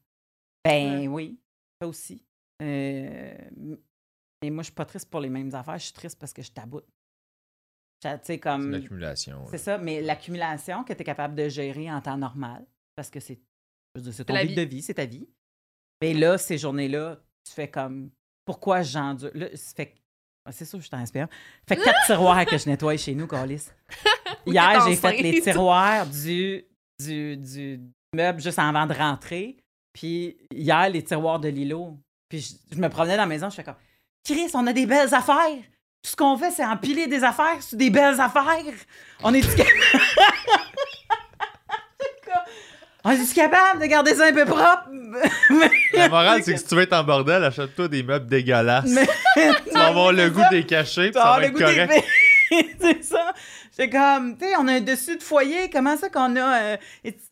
Ben 0.65 0.99
Ouais. 1.01 1.07
oui, 1.07 1.39
ça 1.81 1.87
aussi. 1.87 2.25
Euh, 2.61 3.33
mais 4.41 4.49
moi, 4.49 4.61
je 4.63 4.65
suis 4.67 4.73
pas 4.73 4.85
triste 4.85 5.09
pour 5.09 5.19
les 5.21 5.29
mêmes 5.29 5.53
affaires. 5.55 5.77
Je 5.77 5.85
suis 5.85 5.93
triste 5.93 6.19
parce 6.19 6.33
que 6.33 6.41
je 6.41 6.51
taboute. 6.51 6.85
Tu 8.01 8.09
sais, 8.09 8.19
C'est 8.23 8.39
comme. 8.39 8.71
l'accumulation. 8.71 9.45
C'est 9.47 9.57
ça, 9.57 9.77
mais 9.77 10.01
l'accumulation 10.01 10.83
que 10.83 10.93
tu 10.93 11.01
es 11.01 11.05
capable 11.05 11.35
de 11.35 11.47
gérer 11.49 11.89
en 11.91 12.01
temps 12.01 12.17
normal, 12.17 12.65
parce 12.95 13.09
que 13.09 13.19
c'est 13.19 13.39
ton 13.95 14.33
vie. 14.43 14.55
de 14.55 14.61
vie, 14.63 14.81
c'est 14.81 14.95
ta 14.95 15.05
vie. 15.05 15.27
Mais 16.01 16.13
là, 16.13 16.37
ces 16.37 16.57
journées-là, 16.57 17.21
tu 17.45 17.53
fais 17.53 17.69
comme 17.69 18.11
pourquoi 18.45 18.81
j'endure. 18.81 19.31
Là, 19.33 19.47
ça 19.55 19.73
fait 19.75 19.95
c'est 20.51 20.65
sûr, 20.65 20.79
je 20.79 20.85
suis 20.85 20.95
en 20.95 21.05
SPM. 21.05 21.27
Fait 21.67 21.77
quatre 21.77 21.99
tiroirs 22.05 22.45
que 22.45 22.57
je 22.57 22.69
nettoie 22.69 22.97
chez 22.97 23.15
nous, 23.15 23.27
Carlis. 23.27 23.67
Ou 24.45 24.51
Hier, 24.51 24.83
j'ai 24.85 24.95
fait 24.95 25.21
les 25.21 25.41
tiroirs 25.41 26.05
du, 26.05 26.65
du, 27.01 27.37
du 27.37 27.79
meuble 28.13 28.41
juste 28.41 28.59
avant 28.59 28.85
de 28.85 28.93
rentrer. 28.93 29.57
Puis 29.93 30.37
hier, 30.51 30.89
les 30.89 31.03
tiroirs 31.03 31.39
de 31.39 31.49
Lilo. 31.49 31.97
Puis 32.27 32.41
je, 32.41 32.75
je 32.75 32.81
me 32.81 32.89
promenais 32.89 33.15
dans 33.15 33.23
la 33.23 33.27
maison, 33.27 33.49
je 33.49 33.55
fais 33.55 33.63
comme 33.63 33.75
Chris, 34.25 34.49
on 34.53 34.65
a 34.67 34.73
des 34.73 34.85
belles 34.85 35.13
affaires. 35.13 35.61
Tout 36.01 36.11
ce 36.11 36.15
qu'on 36.15 36.37
fait, 36.37 36.51
c'est 36.51 36.65
empiler 36.65 37.07
des 37.07 37.23
affaires 37.23 37.61
sur 37.61 37.77
des 37.77 37.89
belles 37.89 38.19
affaires. 38.19 38.73
On 39.23 39.33
est 39.33 39.41
On 43.05 43.11
est 43.11 43.33
capable 43.33 43.81
de 43.81 43.85
garder 43.87 44.13
ça 44.15 44.27
un 44.27 44.33
peu 44.33 44.45
propre? 44.45 44.87
La 45.93 46.07
morale, 46.09 46.41
c'est 46.43 46.53
que 46.53 46.59
si 46.59 46.65
tu 46.65 46.75
veux 46.75 46.83
être 46.83 46.93
en 46.93 47.03
bordel, 47.03 47.43
achète-toi 47.43 47.87
des 47.89 48.01
meubles 48.01 48.27
dégueulasses. 48.27 48.89
Mais- 48.89 49.07
Tu 49.65 49.71
vas 49.73 49.87
avoir 49.87 50.13
le 50.13 50.29
goût 50.29 50.39
ça. 50.41 50.49
des 50.49 50.63
puis 50.63 51.11
Tu 51.11 51.19
ça 51.19 51.19
va 51.19 51.33
avoir 51.33 51.43
être 51.43 51.51
le 51.53 51.59
goût 51.59 51.65
des 51.65 51.75
correct. 51.87 51.91
filles. 52.49 52.69
c'est 52.81 53.03
ça. 53.03 53.33
C'est 53.71 53.89
comme, 53.89 54.37
tu 54.37 54.45
sais, 54.45 54.53
on 54.59 54.67
a 54.67 54.73
un 54.73 54.81
dessus 54.81 55.17
de 55.17 55.23
foyer. 55.23 55.69
Comment 55.69 55.97
ça 55.97 56.07
qu'on 56.07 56.35
a 56.35 56.61
euh, 56.61 56.77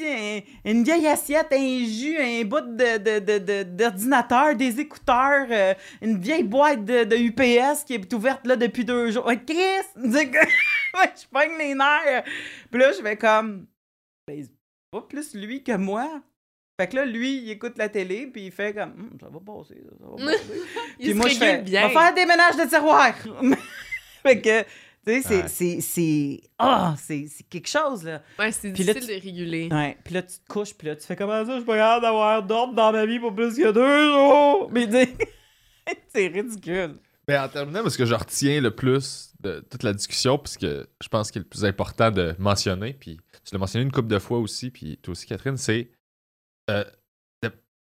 un- 0.01 0.39
une 0.65 0.83
vieille 0.83 1.07
assiette, 1.07 1.47
un 1.53 1.85
jus, 1.85 2.17
un 2.19 2.43
bout 2.43 2.61
de, 2.61 2.97
de- 2.97 3.19
de- 3.19 3.37
de- 3.37 3.63
d'ordinateur, 3.63 4.55
des 4.55 4.79
écouteurs, 4.79 5.45
euh, 5.51 5.73
une 6.01 6.19
vieille 6.19 6.43
boîte 6.43 6.83
de, 6.83 7.15
UPS 7.15 7.83
qui 7.85 7.93
est 7.93 8.13
ouverte 8.13 8.45
là 8.47 8.55
depuis 8.55 8.83
deux 8.83 9.11
jours. 9.11 9.25
Ouais, 9.27 9.39
Chris! 9.39 9.55
Je 9.95 11.27
pogne 11.31 11.51
les 11.59 11.75
nerfs. 11.75 12.23
Puis 12.71 12.81
là, 12.81 12.91
je 12.97 13.01
vais 13.03 13.15
comme, 13.15 13.67
pas 14.91 15.01
plus 15.01 15.33
lui 15.33 15.63
que 15.63 15.75
moi. 15.77 16.21
Fait 16.79 16.87
que 16.87 16.95
là, 16.97 17.05
lui, 17.05 17.37
il 17.43 17.51
écoute 17.51 17.77
la 17.77 17.89
télé, 17.89 18.27
puis 18.27 18.45
il 18.47 18.51
fait 18.51 18.73
comme, 18.73 18.91
Hum, 18.91 19.17
ça 19.19 19.27
va 19.29 19.39
passer, 19.39 19.81
ça, 19.89 19.95
ça 19.99 20.05
va 20.09 20.15
passer. 20.37 20.61
Il 20.99 21.05
Puis 21.05 21.09
se 21.09 21.13
moi, 21.17 21.27
je 21.29 21.35
fais, 21.35 21.51
régule 21.51 21.63
bien. 21.65 21.85
on 21.89 21.93
va 21.93 22.01
faire 22.01 22.13
des 22.13 22.25
ménages 22.25 22.57
de 22.57 22.69
tiroir. 22.69 23.13
fait 24.23 24.41
que, 24.41 24.61
tu 24.61 24.67
sais, 25.05 25.21
c'est, 25.21 25.35
Ouais. 25.41 25.47
c'est, 25.47 25.81
c'est, 25.81 26.41
ah, 26.59 26.95
c'est, 26.97 27.27
c'est 27.27 27.43
quelque 27.43 27.67
chose, 27.69 28.03
là. 28.03 28.21
Ouais, 28.37 28.51
c'est 28.51 28.71
Puis 28.73 28.83
là, 28.83 28.93
difficile 28.93 29.17
de 29.17 29.21
réguler. 29.23 29.69
Ouais, 29.71 29.97
puis 30.03 30.13
là, 30.13 30.21
tu 30.23 30.39
te 30.39 30.47
couches, 30.47 30.73
puis 30.73 30.87
là, 30.87 30.95
tu 30.95 31.05
fais 31.05 31.15
comment 31.15 31.45
ça, 31.45 31.51
je 31.53 31.57
suis 31.57 31.65
pas 31.65 31.77
capable 31.77 32.01
d'avoir 32.03 32.43
d'ordre 32.43 32.73
dans 32.73 32.91
ma 32.91 33.05
vie 33.05 33.19
pour 33.19 33.33
plus 33.33 33.55
que 33.55 33.71
deux 33.71 34.11
jours. 34.11 34.69
Mais 34.71 34.87
tu 34.87 34.93
sais, 34.93 35.15
c'est 36.13 36.27
ridicule. 36.27 36.95
Mais 37.27 37.37
en 37.37 37.47
terminant, 37.47 37.87
ce 37.87 37.97
que 37.97 38.05
je 38.05 38.15
retiens 38.15 38.59
le 38.59 38.71
plus 38.71 39.31
de 39.39 39.63
toute 39.69 39.83
la 39.83 39.93
discussion, 39.93 40.37
puisque 40.37 40.65
je 40.65 41.07
pense 41.09 41.31
qu'il 41.31 41.39
est 41.41 41.45
le 41.45 41.49
plus 41.49 41.63
important 41.65 42.11
de 42.11 42.35
mentionner, 42.39 42.93
puis 42.93 43.19
tu 43.43 43.53
l'as 43.53 43.59
mentionné 43.59 43.83
une 43.85 43.91
couple 43.91 44.07
de 44.09 44.19
fois 44.19 44.39
aussi, 44.39 44.69
puis 44.71 44.97
toi 44.97 45.11
aussi, 45.13 45.25
Catherine, 45.25 45.57
c'est. 45.57 45.89
euh, 46.69 46.83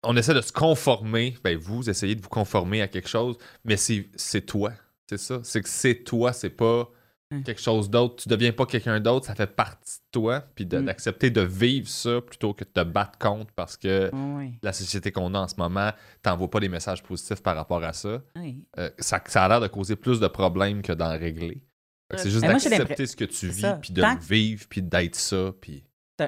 on 0.03 0.15
essaie 0.15 0.33
de 0.35 0.41
se 0.41 0.53
conformer, 0.53 1.35
ben 1.43 1.57
vous 1.57 1.89
essayez 1.89 2.15
de 2.15 2.21
vous 2.21 2.29
conformer 2.29 2.81
à 2.83 2.87
quelque 2.87 3.09
chose, 3.09 3.35
mais 3.65 3.75
c'est 3.77 4.41
toi. 4.45 4.71
C'est 5.09 5.17
ça. 5.17 5.39
C'est 5.43 5.61
que 5.61 5.69
c'est 5.69 6.03
toi, 6.03 6.33
c'est 6.33 6.51
pas 6.51 6.89
Mm. 7.31 7.43
quelque 7.43 7.59
chose 7.59 7.89
d'autre. 7.89 8.23
Tu 8.23 8.29
deviens 8.29 8.53
pas 8.53 8.65
quelqu'un 8.65 9.01
d'autre, 9.01 9.25
ça 9.25 9.35
fait 9.35 9.53
partie 9.53 9.97
de 9.97 10.05
toi, 10.19 10.39
puis 10.55 10.65
de- 10.65 10.77
Mm. 10.77 10.85
d'accepter 10.85 11.29
de 11.29 11.41
vivre 11.41 11.87
ça 11.89 12.21
plutôt 12.21 12.53
que 12.53 12.63
de 12.63 12.69
te 12.69 12.83
battre 12.83 13.17
contre 13.19 13.51
parce 13.53 13.75
que 13.75 14.09
Oui, 14.13 14.57
la 14.63 14.71
société 14.71 15.11
qu'on 15.11 15.33
a 15.33 15.39
en 15.39 15.47
ce 15.49 15.55
moment 15.57 15.91
t'envoie 16.21 16.49
pas 16.49 16.59
des 16.61 16.69
messages 16.69 17.03
positifs 17.03 17.41
par 17.43 17.55
rapport 17.57 17.83
à 17.83 17.91
ça. 17.91 18.21
oui. 18.37 18.63
Euh, 18.77 18.89
ça, 18.99 19.21
ça 19.27 19.43
a 19.43 19.49
l'air 19.49 19.59
de 19.59 19.67
causer 19.67 19.95
plus 19.97 20.19
de 20.21 20.27
problèmes 20.27 20.81
que 20.81 20.93
d'en 20.93 21.09
régler. 21.17 21.61
Que 22.09 22.17
C'est 22.17 22.25
Ouais. 22.25 22.29
juste 22.31 22.63
j'ai 22.63 22.69
d'accepter 22.77 23.05
ce 23.05 23.15
que 23.15 23.25
tu 23.25 23.47
vis, 23.47 23.65
puis 23.81 23.91
de 23.93 24.01
Tant 24.01 24.13
le 24.13 24.19
vivre, 24.21 24.65
puis 24.69 24.81
d'être 24.81 25.15
ça, 25.15 25.51
puis... 25.59 25.83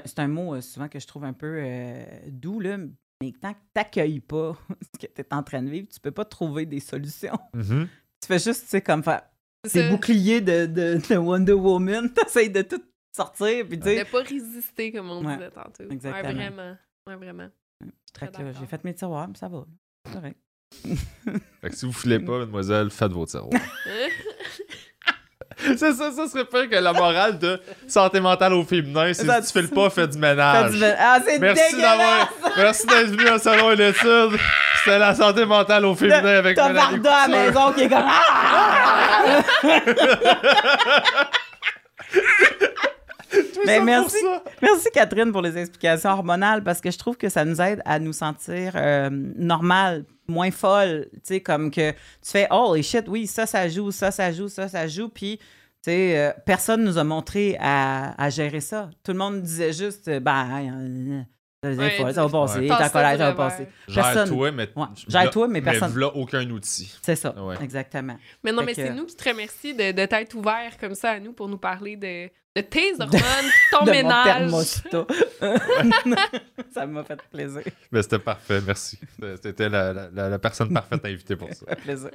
C'est 0.06 0.20
un, 0.20 0.28
mot 0.28 0.54
euh, 0.56 0.62
souvent 0.62 0.88
que 0.88 1.00
je 1.00 1.08
trouve 1.08 1.24
un 1.24 1.34
peu 1.34 1.62
euh, 1.64 2.04
doux, 2.28 2.60
là. 2.60 2.78
Mais 3.22 3.34
tant 3.42 3.54
que 3.54 3.60
t'accueilles 3.74 4.20
pas 4.20 4.56
ce 4.94 5.00
que 5.08 5.12
tu 5.12 5.22
es 5.22 5.34
en 5.34 5.42
train 5.44 5.64
de 5.64 5.70
vivre, 5.70 5.88
tu 5.92 6.00
peux 6.00 6.12
pas 6.12 6.26
trouver 6.26 6.66
des 6.66 6.80
solutions. 6.80 7.38
Tu 7.54 8.28
fais 8.28 8.40
juste, 8.40 8.64
tu 8.64 8.68
sais, 8.70 8.82
comme 8.82 9.02
faire 9.04 9.24
C'est 9.66 9.84
tes 9.84 9.90
boucliers 9.90 10.42
de, 10.42 10.66
de, 10.68 11.02
de 11.10 11.16
Wonder 11.18 11.54
Woman. 11.54 12.14
T'essayes 12.14 12.50
de 12.52 12.62
tout 12.62 12.82
sortir, 13.16 13.66
puis 13.68 13.80
tu 13.80 13.86
sais. 13.88 14.00
Ne 14.00 14.04
pas 14.04 14.22
résister, 14.22 14.92
comme 14.92 15.10
on 15.10 15.26
Ouais, 15.26 15.36
disait 15.38 15.52
tantôt. 15.52 15.90
exactement. 15.90 16.28
Ouais, 16.30 16.34
vraiment. 16.50 16.78
Ouais, 17.08 17.16
vraiment. 17.16 17.50
J'ai 18.60 18.66
fait 18.68 18.84
mes 18.84 18.94
tiroirs, 18.94 19.28
mais 19.28 19.36
ça 19.38 19.48
va. 19.48 19.66
C'est 20.06 20.14
correct. 20.14 20.38
Fait 21.62 21.70
que 21.70 21.76
si 21.76 21.86
vous 21.86 21.94
filez 21.94 22.20
pas, 22.20 22.38
mademoiselle, 22.40 22.90
faites 22.92 23.12
vos 23.12 23.26
tiroirs. 23.26 23.50
C'est 25.78 25.94
ça, 25.94 26.12
ça 26.12 26.28
serait 26.28 26.46
pire 26.46 26.70
que 26.70 26.76
la 26.76 26.94
morale 26.94 27.38
de 27.40 27.60
santé 27.88 28.20
mentale 28.20 28.54
au 28.54 28.64
féminin. 28.64 29.14
Si 29.14 29.26
Ça- 29.26 29.42
tu 29.42 29.52
files 29.52 29.70
pas, 29.70 29.90
fais 29.90 30.08
du 30.08 30.14
Fais 30.14 30.20
ménage. 30.20 30.72
du- 30.72 30.84
Ah, 30.84 31.20
c'est 31.26 31.40
Merci 31.40 31.76
dégueulasse! 31.76 31.98
d'avoir... 32.00 32.30
Merci 32.58 32.88
d'être 32.88 33.08
venu 33.08 33.30
au 33.30 33.38
salon 33.38 33.72
et 33.72 33.76
l'étude. 33.76 34.40
C'était 34.84 35.00
la 35.00 35.14
santé 35.16 35.46
mentale 35.46 35.86
au 35.86 35.96
féminin 35.96 36.38
avec 36.38 36.56
T'as 36.56 36.72
Varda 36.72 37.16
à 37.16 37.28
la 37.28 37.38
maison 37.46 37.72
qui 37.74 37.82
est 37.84 37.90
comme 37.90 38.06
Ah! 38.06 39.34
Mais 43.66 43.78
ça 43.78 43.84
merci. 43.84 44.18
ça. 44.22 44.44
Merci 44.62 44.88
Catherine 44.94 45.32
pour 45.32 45.42
les 45.42 45.58
explications 45.58 46.10
hormonales 46.12 46.64
parce 46.64 46.82
que 46.82 46.90
je 46.90 46.98
trouve 46.98 47.16
que 47.18 47.30
ça 47.30 47.46
nous 47.46 47.62
aide 47.62 47.82
à 47.86 48.00
nous 48.00 48.14
sentir 48.14 48.72
euh, 48.76 49.10
normal, 49.12 50.06
moins 50.30 50.52
folle. 50.52 51.08
Tu 51.14 51.20
sais, 51.24 51.42
comme 51.42 51.72
que 51.72 51.92
tu 51.92 51.98
fais 52.32 52.48
Oh 52.52 52.76
shit, 52.82 53.06
oui, 53.08 53.28
ça, 53.28 53.46
ça 53.46 53.68
joue, 53.68 53.92
ça, 53.92 54.12
ça 54.12 54.32
joue, 54.32 54.48
ça, 54.48 54.68
ça 54.68 54.88
joue. 54.88 55.10
Puis, 55.10 55.38
tu 55.38 55.46
sais, 55.84 56.18
euh, 56.18 56.32
personne 56.46 56.84
nous 56.84 56.98
a 56.98 57.04
montré 57.04 57.58
à, 57.60 58.14
à 58.22 58.30
gérer 58.30 58.62
ça. 58.62 58.90
Tout 59.04 59.12
le 59.14 59.18
monde 59.18 59.42
disait 59.42 59.74
juste 59.74 60.08
euh, 60.08 60.20
Ben, 60.20 60.48
euh, 60.74 61.22
des 61.62 61.78
Ouais, 61.78 61.90
fois, 61.92 62.14
ça 62.14 62.26
va 62.26 62.30
passer, 62.48 62.68
ta 62.68 62.90
colère, 62.90 63.18
ça 63.18 63.32
va 63.32 63.34
passer. 63.34 63.68
Personne. 63.94 64.28
Gère-toi, 64.28 64.52
mais... 64.52 64.70
Ouais, 64.78 64.86
gère-toi, 65.10 65.48
mais 65.50 65.62
personne- 65.62 65.94
Mais 65.94 66.06
aucun 66.06 66.50
outil. 66.52 66.96
C'est 67.02 67.18
ça, 67.18 67.36
Ouais. 67.44 67.56
exactement. 67.62 68.16
Mais 68.46 68.54
non, 68.54 68.60
Fait 68.60 68.66
mais 68.68 68.76
que- 68.76 68.82
c'est 68.88 68.94
nous 68.94 69.06
qui 69.06 69.16
te 69.18 69.28
remercions 69.30 69.76
de, 69.76 69.92
de 69.92 70.06
t'être 70.06 70.36
ouvert 70.36 70.78
comme 70.80 70.96
ça 70.96 71.12
à 71.12 71.20
nous 71.20 71.34
pour 71.34 71.50
nous 71.50 71.58
parler 71.58 71.98
de, 71.98 72.30
de 72.62 72.68
tes 72.68 72.94
hormones, 73.00 73.52
ton 73.72 73.82
de 73.82 73.86
mon 73.86 73.92
ménage. 73.92 74.26
thermostat. 74.26 75.08
ça 76.74 76.86
m'a 76.86 77.04
fait 77.04 77.20
plaisir. 77.32 77.62
Mais 77.92 78.02
c'était 78.02 78.20
parfait, 78.20 78.62
merci. 78.66 79.00
C'était 79.42 79.70
la, 79.70 79.94
la- 79.94 80.10
la- 80.12 80.30
la 80.30 80.40
personne 80.40 80.74
parfaite 80.74 81.04
à 81.04 81.08
inviter 81.08 81.36
pour 81.36 81.50
ça. 81.50 81.66
Ça 81.68 81.76
fait 81.76 81.82
plaisir. 81.82 82.10